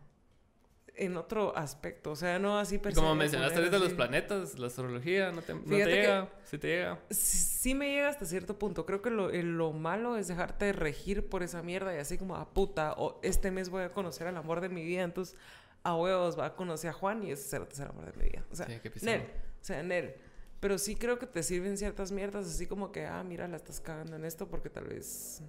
[0.98, 5.42] en otro aspecto, o sea, no así Como mencionaste ahorita los planetas, la astrología, no
[5.42, 7.00] te, no te llega, sí te llega.
[7.12, 8.86] Sí, me llega hasta cierto punto.
[8.86, 12.42] Creo que lo, lo, malo es dejarte regir por esa mierda y así como, a
[12.42, 15.38] ah, puta, o este mes voy a conocer al amor de mi vida, entonces
[15.84, 18.44] a huevos va a conocer a Juan y ese será el amor de mi vida.
[18.52, 20.16] O sea, sí, Nel, o sea, Nel.
[20.60, 23.80] Pero sí creo que te sirven ciertas mierdas, así como que, ah, mira, la estás
[23.80, 25.42] cagando en esto porque tal vez,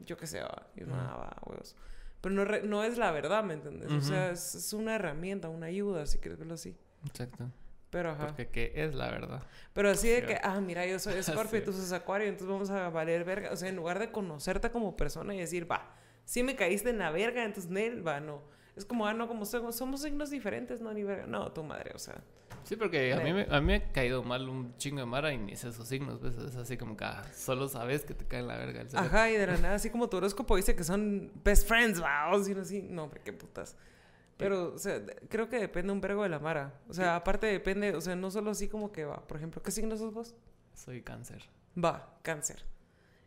[0.00, 1.76] yo qué sé, va, y nada, va, huevos.
[2.20, 3.90] Pero no, no es la verdad, ¿me entiendes?
[3.90, 6.76] O sea, es, una herramienta, una ayuda, si quieres verlo así.
[7.04, 7.50] Exacto.
[7.90, 8.28] Pero ajá.
[8.28, 9.42] Porque ¿qué es la verdad?
[9.72, 12.70] Pero así de que, ah, mira, yo soy Scorpio y tú sos Acuario, entonces vamos
[12.70, 13.50] a valer verga.
[13.52, 15.94] O sea, en lugar de conocerte como persona y decir, va,
[16.24, 18.42] si me caíste en la verga, entonces Nel, va, no.
[18.74, 21.26] Es como, ah, no, como somos, somos signos diferentes, no, ni verga.
[21.26, 22.22] No, tu madre, o sea.
[22.64, 25.32] Sí, porque a mí, me, a mí me ha caído mal un chingo de mara
[25.32, 26.36] y ni sé esos signos, ¿ves?
[26.38, 29.30] Es así como que ah, solo sabes que te cae en la verga el Ajá,
[29.30, 32.52] y de la nada, así como tu horóscopo dice que son best friends, wow, y
[32.52, 33.76] así, no, hombre, qué putas.
[34.36, 36.80] Pero, o sea, creo que depende un vergo de la mara.
[36.88, 39.26] O sea, aparte depende, o sea, no solo así como que va.
[39.26, 40.34] Por ejemplo, ¿qué signo sos vos?
[40.74, 41.44] Soy cáncer.
[41.82, 42.64] Va, cáncer.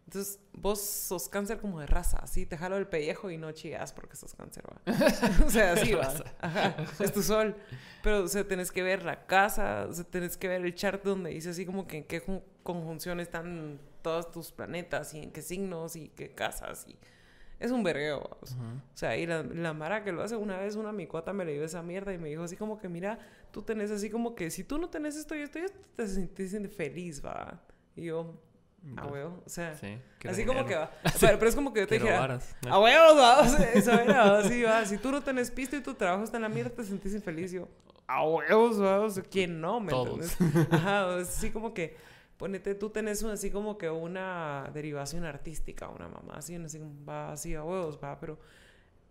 [0.05, 3.91] Entonces, vos sos cáncer como de raza, así te jalo el pellejo y no chillas
[3.91, 4.79] porque sos cáncer, va.
[5.45, 6.13] o sea, así va.
[6.39, 7.55] Ajá, es tu sol.
[8.03, 11.03] Pero, o sea, tenés que ver la casa, o sea, tenés que ver el chart
[11.03, 12.21] donde dice así como que en qué
[12.61, 16.97] conjunción están todos tus planetas y en qué signos y qué casas y...
[17.57, 18.45] Es un vergueo, O
[18.93, 21.63] sea, y la, la, Mara que lo hace una vez, una micuata me le dio
[21.63, 23.17] esa mierda y me dijo así como que, mira,
[23.51, 26.47] tú tenés así como que si tú no tenés esto y esto y esto, te
[26.47, 27.63] sientes feliz, va.
[27.95, 28.41] Y yo,
[28.97, 29.73] a huevo, o sea,
[30.27, 30.91] así como que va.
[31.19, 32.39] Pero, es como que yo te dijera,
[32.69, 34.85] a huevo, va, o sea, eso era, así va.
[34.85, 37.51] Si tú no tenés pisto y tu trabajo está en la mierda, te sentís infeliz.
[37.51, 37.67] Yo,
[38.07, 39.79] a huevos, va, o sea, ¿quién no?
[39.79, 40.37] ¿Me entiendes?
[40.71, 41.97] Ajá, así como que,
[42.37, 47.55] ponete, tú tenés así como que una derivación artística, una mamá, así, así va así
[47.55, 48.37] a huevos, va, pero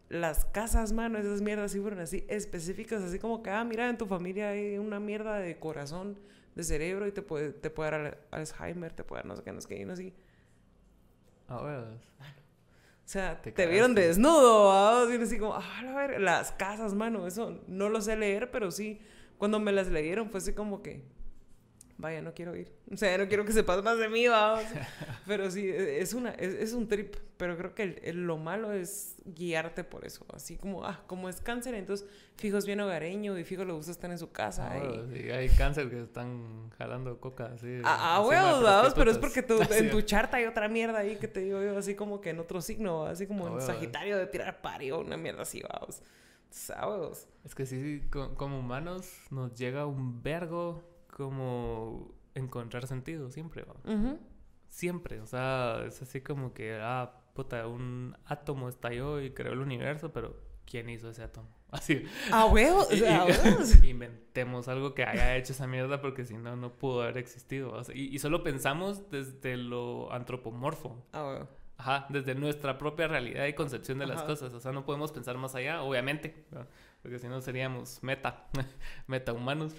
[0.08, 3.98] las casas, mano, esas mierdas sí fueron así específicas, así como que, ah, mira, en
[3.98, 6.18] tu familia hay una mierda de corazón,
[6.54, 9.42] de cerebro y te puede, te puede dar al- Alzheimer, te puede dar no sé
[9.42, 10.14] qué, no sé qué, y no sé qué.
[11.48, 11.82] Ah, bueno.
[11.82, 15.14] O sea, te, Te vieron desnudo, ¿va?
[15.14, 18.70] Y así como, ah, la ver, las casas, mano, eso no lo sé leer, pero
[18.70, 18.98] sí,
[19.36, 21.04] cuando me las leyeron fue así como que,
[21.98, 22.72] vaya, no quiero ir.
[22.92, 24.54] O sea, no quiero que sepas más de mí, ¿va?
[24.54, 24.88] O sea,
[25.26, 28.36] pero sí, e- es, una, es, es un trip, pero creo que el- el- lo
[28.36, 32.06] malo es guiarte por eso, así como, ah, como es cáncer, entonces
[32.36, 34.70] fijo es bien hogareño y fijo le gusta estar en su casa.
[34.72, 37.80] Ah, y- sí, hay cáncer que están jalando coca así.
[37.84, 41.16] Ah, ah, huevos, vamos, pero es porque tú, en tu charta hay otra mierda ahí
[41.16, 43.60] que te digo yo, así como que en otro signo, así como Ah, en.
[43.62, 46.02] Sagitario de tirar pario, una mierda así, vamos.
[46.50, 47.26] Sábados.
[47.44, 50.82] Es que sí, co- como humanos nos llega un vergo
[51.14, 53.74] como encontrar sentido siempre, ¿va?
[54.68, 59.60] Siempre, o sea, es así como que, ah, puta, un átomo estalló y creó el
[59.60, 60.36] universo, pero
[60.66, 61.48] ¿quién hizo ese átomo?
[61.70, 62.04] Así.
[62.32, 63.82] A huevos, Y- y- a huevos.
[63.84, 67.72] inventemos algo que haya hecho esa mierda porque si no, no pudo haber existido.
[67.72, 71.04] o sea, y, y solo pensamos desde lo antropomorfo.
[71.12, 71.46] A.
[71.76, 74.52] Ajá, desde nuestra propia realidad y concepción de las cosas.
[74.54, 76.44] O sea, no podemos pensar más allá, obviamente.
[77.04, 78.46] Porque si no seríamos meta,
[79.08, 79.74] metahumanos.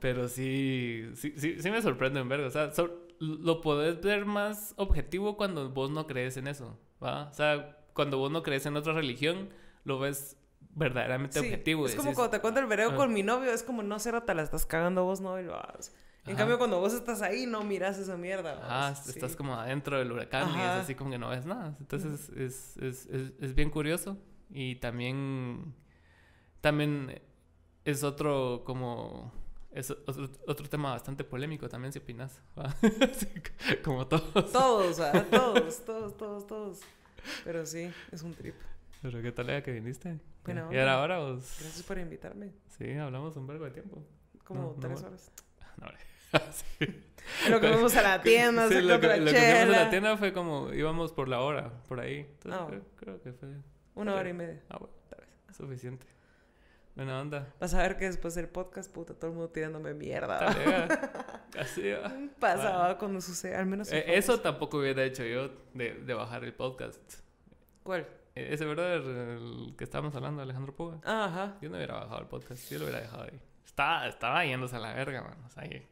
[0.00, 2.46] Pero sí, sí, sí, sí me sorprende en verga.
[2.46, 7.24] O sea, so- lo podés ver más objetivo cuando vos no crees en eso, ¿va?
[7.28, 9.48] O sea, cuando vos no crees en otra religión,
[9.82, 10.36] lo ves
[10.76, 11.86] verdaderamente Sí, objetivo.
[11.86, 12.94] y es como decís, cuando te cuento el vereo ah.
[12.96, 15.56] con mi novio, es como, no, cero, te la estás cagando vos, no, y lo
[15.58, 15.92] haces.
[16.24, 16.38] En Ajá.
[16.38, 18.60] cambio, cuando vos estás ahí, no miras esa mierda.
[18.62, 19.08] Ah, vamos.
[19.08, 19.36] estás Sí.
[19.36, 20.76] como adentro del huracán y Ajá.
[20.76, 21.76] es así como que no ves nada.
[21.80, 24.16] Entonces es, es, es, es bien curioso.
[24.50, 25.74] Y también,
[26.64, 27.20] también
[27.84, 29.30] es otro como...
[29.72, 32.40] Es otro, otro tema bastante polémico también, si opinas.
[33.84, 34.52] como todos.
[34.52, 35.26] Todos, ¿verdad?
[35.30, 36.80] todos, todos, todos, todos.
[37.44, 38.54] Pero sí, es un trip.
[39.02, 40.18] Pero qué tal era que viniste.
[40.44, 41.56] Buena ¿Y ahora vos?
[41.60, 42.52] Gracias por invitarme.
[42.78, 44.02] Sí, hablamos un vergo de tiempo.
[44.44, 45.30] Como No, no tres va- horas.
[45.76, 46.00] No, hombre.
[46.78, 47.50] Sí.
[47.50, 50.16] Lo que fuimos a la tienda, Sí, lo que, lo que fuimos a la tienda
[50.16, 52.18] fue como íbamos por la hora, por ahí.
[52.20, 53.48] Entonces, Ah, creo, creo que fue
[53.94, 54.62] Una hora y media.
[54.70, 54.94] ah, bueno,
[55.56, 56.06] suficiente.
[56.94, 57.52] Buena onda.
[57.58, 60.46] Vas a ver que después del podcast, puta, todo el mundo tirándome mierda.
[61.58, 62.12] Así va.
[62.38, 63.90] Pasaba cuando sucede, al menos.
[63.92, 67.00] Eh, eso tampoco hubiera hecho yo de, de bajar el podcast.
[67.82, 68.06] ¿Cuál?
[68.36, 71.00] Eh, Ese brother el que estábamos hablando, Alejandro Puga.
[71.04, 71.56] Ajá.
[71.60, 73.40] Yo no hubiera bajado el podcast, yo lo hubiera dejado ahí.
[73.66, 75.38] Estaba, estaba yéndose a la verga, man.
[75.46, 75.86] O sea, que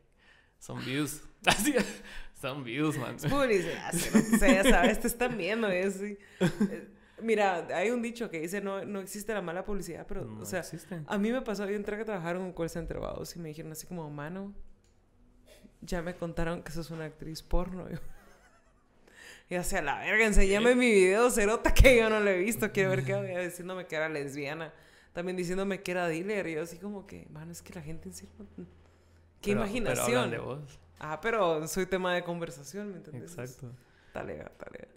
[0.60, 1.20] son views.
[1.46, 1.74] Así,
[2.40, 3.16] son views, man.
[3.16, 5.72] Es publicidad, no sé, ya sabes, te están viendo.
[5.72, 6.16] y así.
[7.22, 10.44] Mira, hay un dicho que dice: no, no existe la mala publicidad, pero, No o
[10.44, 11.00] sea, existe.
[11.06, 12.98] a mí me pasó, yo entré a trabajar en un call center,
[13.34, 14.52] y me dijeron así como, mano,
[15.80, 17.88] ya me contaron que sos una actriz porno.
[17.88, 17.98] Yo,
[19.50, 22.90] y hacia la verga, enséñame mi video, cerota, que yo no lo he visto, quiero
[22.90, 24.72] ver qué había diciéndome que era lesbiana.
[25.12, 28.08] También diciéndome que era dealer, y yo así como que, mano, es que la gente
[28.08, 28.32] en serio...
[29.42, 30.30] Qué Pero- imaginación.
[30.30, 30.78] Pero de vos.
[31.00, 33.32] Ah, pero soy tema de conversación, ¿me entiendes?
[33.32, 33.72] Exacto.
[34.14, 34.88] Dale, dale.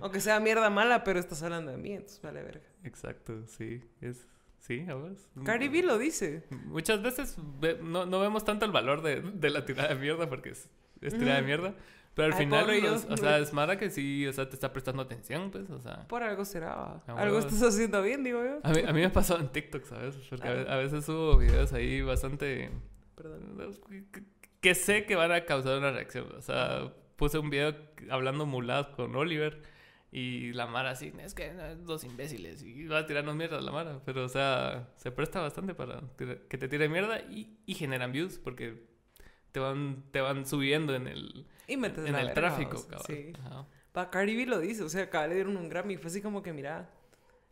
[0.00, 2.64] Aunque sea mierda mala, pero estás hablando de mí, entonces vale verga.
[2.84, 3.82] Exacto, sí.
[4.00, 4.26] Es,
[4.58, 5.28] sí, a vos.
[5.44, 6.44] Cardi B lo dice.
[6.66, 10.28] Muchas veces ve- no, no vemos tanto el valor de, de la tirada de mierda
[10.28, 10.70] porque es,
[11.00, 11.74] es tirada de mierda.
[12.14, 14.72] Pero al Ay, final, los- o sea, es Mara que sí, o sea, te está
[14.72, 16.08] prestando atención, pues, o sea.
[16.08, 17.02] Por algo será.
[17.08, 18.60] Algo estás haciendo bien, digo yo.
[18.62, 20.16] A mí, a mí me ha pasado en TikTok, ¿sabes?
[20.30, 20.74] Porque a, Ah.
[20.74, 22.70] a veces subo videos ahí bastante...
[23.16, 23.58] Perdón.
[24.12, 24.22] que-
[24.60, 26.26] que sé que van a causar una reacción.
[26.36, 27.74] O sea, puse un video
[28.10, 29.62] hablando muladas con Oliver
[30.12, 31.52] y la Mara así, es que
[31.84, 34.00] los imbéciles y va a tirarnos mierda la Mara.
[34.04, 38.38] Pero, o sea, se presta bastante para que te tire mierda y, y generan views
[38.38, 38.84] porque
[39.52, 42.86] te van, te van subiendo en el, Y en el verga, tráfico, vamos.
[42.86, 43.06] cabrón.
[43.06, 43.32] Sí.
[43.44, 43.66] Ajá.
[43.92, 44.82] Pa, Cardi B lo dice.
[44.82, 45.96] O sea, acá le dieron un Grammy.
[45.96, 46.90] Fue así como que, mira,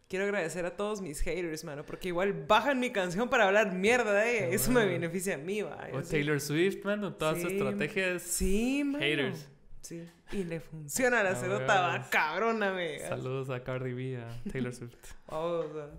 [0.09, 1.85] quiero agradecer a todos mis haters, mano.
[1.87, 4.47] Porque igual bajan mi canción para hablar mierda de ella.
[4.51, 4.93] Ah, Eso me bueno.
[4.93, 5.89] beneficia a mí, va.
[5.95, 8.23] O Taylor Swift, mano, todas sus estrategias.
[8.23, 8.99] Sí, mano.
[9.03, 9.49] Haters.
[9.85, 10.03] Sí.
[10.33, 12.99] Y le funciona la cerota, va cabrona, me.
[13.01, 14.97] Saludos a Cardi B, a Taylor Swift.
[15.29, 15.91] Vamos, va.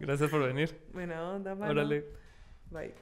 [0.00, 0.76] Gracias por venir.
[0.92, 1.70] Buena onda, mano.
[1.70, 2.04] Órale.
[2.70, 2.92] Bye.